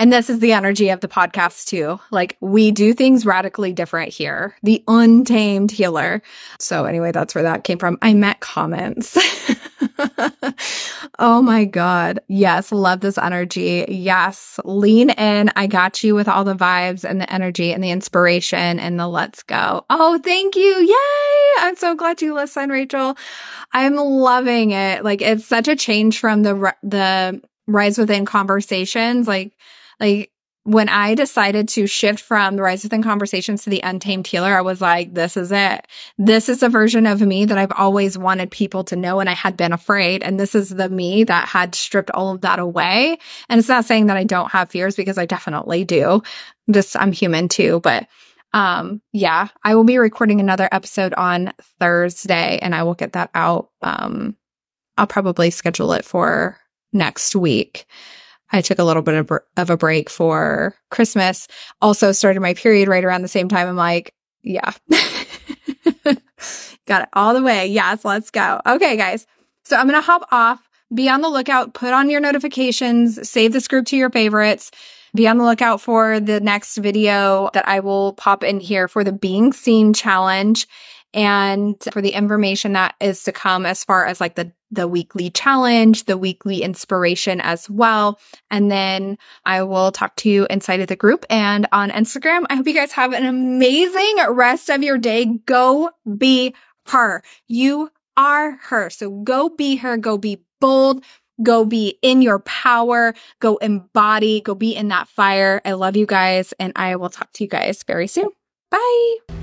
And 0.00 0.10
this 0.10 0.30
is 0.30 0.38
the 0.38 0.52
energy 0.52 0.88
of 0.88 1.00
the 1.00 1.08
podcast 1.08 1.66
too. 1.66 2.00
Like 2.10 2.38
we 2.40 2.70
do 2.70 2.94
things 2.94 3.26
radically 3.26 3.74
different 3.74 4.10
here. 4.10 4.56
The 4.62 4.82
untamed 4.88 5.70
healer. 5.70 6.22
So 6.58 6.86
anyway, 6.86 7.12
that's 7.12 7.34
where 7.34 7.44
that 7.44 7.64
came 7.64 7.76
from. 7.76 7.98
I 8.00 8.14
met 8.14 8.40
comments. 8.40 9.18
oh 11.18 11.42
my 11.42 11.66
God. 11.66 12.20
Yes. 12.28 12.72
Love 12.72 13.00
this 13.00 13.18
energy. 13.18 13.84
Yes. 13.90 14.58
Lean 14.64 15.10
in. 15.10 15.50
I 15.54 15.66
got 15.66 16.02
you 16.02 16.14
with 16.14 16.28
all 16.28 16.44
the 16.44 16.56
vibes 16.56 17.04
and 17.04 17.20
the 17.20 17.30
energy 17.30 17.70
and 17.70 17.84
the 17.84 17.90
inspiration 17.90 18.80
and 18.80 18.98
the 18.98 19.06
let's 19.06 19.42
go. 19.42 19.84
Oh, 19.90 20.18
thank 20.24 20.56
you. 20.56 20.62
Yay. 20.62 21.66
I'm 21.66 21.76
so 21.76 21.94
glad 21.94 22.22
you 22.22 22.32
listened, 22.32 22.72
Rachel. 22.72 23.18
I'm 23.74 23.96
loving 23.96 24.70
it. 24.70 25.04
Like 25.04 25.20
it's 25.20 25.44
such 25.44 25.68
a 25.68 25.76
change 25.76 26.20
from 26.20 26.42
the, 26.42 26.74
the 26.82 27.42
rise 27.66 27.98
within 27.98 28.24
conversations. 28.24 29.28
Like, 29.28 29.52
like 30.00 30.32
when 30.64 30.88
I 30.90 31.14
decided 31.14 31.68
to 31.70 31.86
shift 31.86 32.20
from 32.20 32.56
the 32.56 32.62
Rise 32.62 32.82
Within 32.82 33.02
Conversations 33.02 33.64
to 33.64 33.70
the 33.70 33.80
Untamed 33.80 34.26
Healer, 34.26 34.56
I 34.56 34.60
was 34.60 34.80
like, 34.80 35.14
this 35.14 35.36
is 35.36 35.50
it. 35.50 35.86
This 36.18 36.50
is 36.50 36.62
a 36.62 36.68
version 36.68 37.06
of 37.06 37.20
me 37.22 37.46
that 37.46 37.56
I've 37.56 37.72
always 37.72 38.18
wanted 38.18 38.50
people 38.50 38.84
to 38.84 38.96
know 38.96 39.20
and 39.20 39.30
I 39.30 39.32
had 39.32 39.56
been 39.56 39.72
afraid. 39.72 40.22
And 40.22 40.38
this 40.38 40.54
is 40.54 40.70
the 40.70 40.90
me 40.90 41.24
that 41.24 41.48
had 41.48 41.74
stripped 41.74 42.10
all 42.10 42.34
of 42.34 42.42
that 42.42 42.58
away. 42.58 43.18
And 43.48 43.58
it's 43.58 43.68
not 43.68 43.86
saying 43.86 44.06
that 44.06 44.18
I 44.18 44.24
don't 44.24 44.52
have 44.52 44.70
fears 44.70 44.96
because 44.96 45.16
I 45.16 45.24
definitely 45.24 45.84
do. 45.84 46.22
Just 46.70 46.94
I'm 46.96 47.12
human 47.12 47.48
too, 47.48 47.80
but 47.80 48.06
um 48.52 49.00
yeah, 49.12 49.48
I 49.64 49.74
will 49.74 49.84
be 49.84 49.96
recording 49.96 50.40
another 50.40 50.68
episode 50.72 51.14
on 51.14 51.52
Thursday 51.78 52.58
and 52.60 52.74
I 52.74 52.82
will 52.82 52.94
get 52.94 53.14
that 53.14 53.30
out. 53.34 53.70
Um 53.80 54.36
I'll 54.98 55.06
probably 55.06 55.50
schedule 55.50 55.94
it 55.94 56.04
for 56.04 56.58
next 56.92 57.34
week. 57.34 57.86
I 58.52 58.60
took 58.60 58.78
a 58.78 58.84
little 58.84 59.02
bit 59.02 59.30
of, 59.56 59.70
a 59.70 59.76
break 59.76 60.10
for 60.10 60.74
Christmas. 60.90 61.46
Also 61.80 62.12
started 62.12 62.40
my 62.40 62.54
period 62.54 62.88
right 62.88 63.04
around 63.04 63.22
the 63.22 63.28
same 63.28 63.48
time. 63.48 63.68
I'm 63.68 63.76
like, 63.76 64.14
yeah, 64.42 64.72
got 66.86 67.02
it 67.02 67.08
all 67.12 67.34
the 67.34 67.42
way. 67.42 67.66
Yes, 67.66 68.04
let's 68.04 68.30
go. 68.30 68.60
Okay, 68.66 68.96
guys. 68.96 69.26
So 69.64 69.76
I'm 69.76 69.86
going 69.86 70.00
to 70.00 70.06
hop 70.06 70.26
off. 70.32 70.68
Be 70.92 71.08
on 71.08 71.20
the 71.20 71.28
lookout. 71.28 71.74
Put 71.74 71.92
on 71.92 72.10
your 72.10 72.20
notifications. 72.20 73.28
Save 73.28 73.52
this 73.52 73.68
group 73.68 73.86
to 73.86 73.96
your 73.96 74.10
favorites. 74.10 74.70
Be 75.14 75.28
on 75.28 75.38
the 75.38 75.44
lookout 75.44 75.80
for 75.80 76.20
the 76.20 76.40
next 76.40 76.76
video 76.76 77.50
that 77.52 77.68
I 77.68 77.80
will 77.80 78.14
pop 78.14 78.42
in 78.42 78.60
here 78.60 78.88
for 78.88 79.04
the 79.04 79.12
being 79.12 79.52
seen 79.52 79.92
challenge 79.92 80.66
and 81.12 81.76
for 81.92 82.00
the 82.00 82.10
information 82.10 82.74
that 82.74 82.94
is 83.00 83.24
to 83.24 83.32
come 83.32 83.66
as 83.66 83.84
far 83.84 84.06
as 84.06 84.20
like 84.20 84.34
the 84.34 84.52
the 84.70 84.86
weekly 84.86 85.30
challenge, 85.30 86.04
the 86.04 86.16
weekly 86.16 86.62
inspiration 86.62 87.40
as 87.40 87.68
well. 87.68 88.20
And 88.50 88.70
then 88.70 89.18
I 89.44 89.64
will 89.64 89.90
talk 89.90 90.14
to 90.16 90.30
you 90.30 90.46
inside 90.48 90.80
of 90.80 90.86
the 90.86 90.94
group 90.94 91.26
and 91.28 91.66
on 91.72 91.90
Instagram. 91.90 92.44
I 92.48 92.54
hope 92.54 92.68
you 92.68 92.74
guys 92.74 92.92
have 92.92 93.12
an 93.12 93.26
amazing 93.26 94.16
rest 94.28 94.70
of 94.70 94.82
your 94.82 94.96
day. 94.96 95.24
Go 95.46 95.90
be 96.16 96.54
her. 96.86 97.22
You 97.48 97.90
are 98.16 98.52
her. 98.62 98.90
So 98.90 99.10
go 99.10 99.48
be 99.48 99.76
her. 99.76 99.96
Go 99.96 100.16
be 100.18 100.44
bold. 100.60 101.04
Go 101.42 101.64
be 101.64 101.98
in 102.02 102.22
your 102.22 102.38
power. 102.40 103.14
Go 103.40 103.56
embody. 103.56 104.40
Go 104.40 104.54
be 104.54 104.76
in 104.76 104.88
that 104.88 105.08
fire. 105.08 105.60
I 105.64 105.72
love 105.72 105.96
you 105.96 106.06
guys 106.06 106.52
and 106.60 106.72
I 106.76 106.96
will 106.96 107.10
talk 107.10 107.32
to 107.34 107.44
you 107.44 107.50
guys 107.50 107.82
very 107.82 108.06
soon. 108.06 108.28
Bye. 108.70 109.39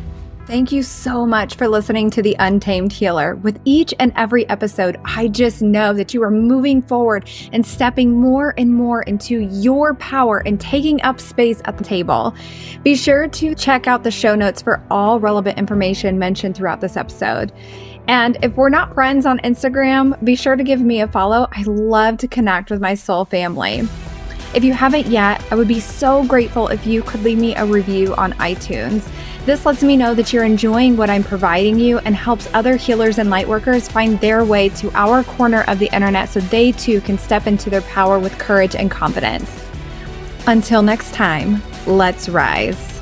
Thank 0.47 0.71
you 0.71 0.81
so 0.81 1.25
much 1.25 1.55
for 1.55 1.67
listening 1.67 2.09
to 2.11 2.21
The 2.21 2.37
Untamed 2.39 2.93
Healer. 2.93 3.35
With 3.35 3.59
each 3.65 3.93
and 3.99 4.13
every 4.15 4.47
episode, 4.47 4.97
I 5.03 5.27
just 5.27 5.61
know 5.61 5.91
that 5.91 6.13
you 6.13 6.23
are 6.23 6.31
moving 6.31 6.81
forward 6.81 7.29
and 7.51 7.65
stepping 7.65 8.13
more 8.13 8.53
and 8.57 8.73
more 8.73 9.01
into 9.01 9.39
your 9.39 9.93
power 9.95 10.37
and 10.37 10.57
taking 10.57 11.01
up 11.01 11.19
space 11.19 11.61
at 11.65 11.77
the 11.77 11.83
table. 11.83 12.33
Be 12.81 12.95
sure 12.95 13.27
to 13.27 13.55
check 13.55 13.87
out 13.87 14.05
the 14.05 14.09
show 14.09 14.35
notes 14.35 14.61
for 14.61 14.81
all 14.89 15.19
relevant 15.19 15.57
information 15.57 16.17
mentioned 16.17 16.55
throughout 16.55 16.79
this 16.79 16.95
episode. 16.95 17.51
And 18.07 18.37
if 18.41 18.55
we're 18.55 18.69
not 18.69 18.93
friends 18.93 19.25
on 19.25 19.39
Instagram, 19.39 20.17
be 20.23 20.37
sure 20.37 20.55
to 20.55 20.63
give 20.63 20.79
me 20.79 21.01
a 21.01 21.09
follow. 21.09 21.49
I 21.51 21.63
love 21.63 22.19
to 22.19 22.27
connect 22.29 22.71
with 22.71 22.79
my 22.79 22.93
soul 22.93 23.25
family. 23.25 23.79
If 24.55 24.63
you 24.63 24.71
haven't 24.71 25.07
yet, 25.07 25.43
I 25.51 25.55
would 25.55 25.67
be 25.67 25.81
so 25.81 26.23
grateful 26.23 26.69
if 26.69 26.87
you 26.87 27.01
could 27.01 27.21
leave 27.21 27.37
me 27.37 27.53
a 27.55 27.65
review 27.65 28.15
on 28.15 28.31
iTunes. 28.35 29.05
This 29.47 29.65
lets 29.65 29.81
me 29.81 29.95
know 29.95 30.13
that 30.13 30.33
you're 30.33 30.43
enjoying 30.43 30.97
what 30.97 31.09
I'm 31.09 31.23
providing 31.23 31.79
you 31.79 31.99
and 31.99 32.13
helps 32.13 32.53
other 32.53 32.75
healers 32.75 33.17
and 33.17 33.29
lightworkers 33.29 33.89
find 33.89 34.19
their 34.19 34.43
way 34.43 34.67
to 34.67 34.91
our 34.91 35.23
corner 35.23 35.63
of 35.69 35.79
the 35.79 35.89
internet 35.95 36.27
so 36.27 36.41
they 36.41 36.73
too 36.73 36.99
can 36.99 37.17
step 37.17 37.47
into 37.47 37.69
their 37.69 37.79
power 37.83 38.19
with 38.19 38.37
courage 38.37 38.75
and 38.75 38.91
confidence. 38.91 39.49
Until 40.47 40.81
next 40.81 41.13
time, 41.13 41.63
let's 41.85 42.27
rise. 42.27 42.96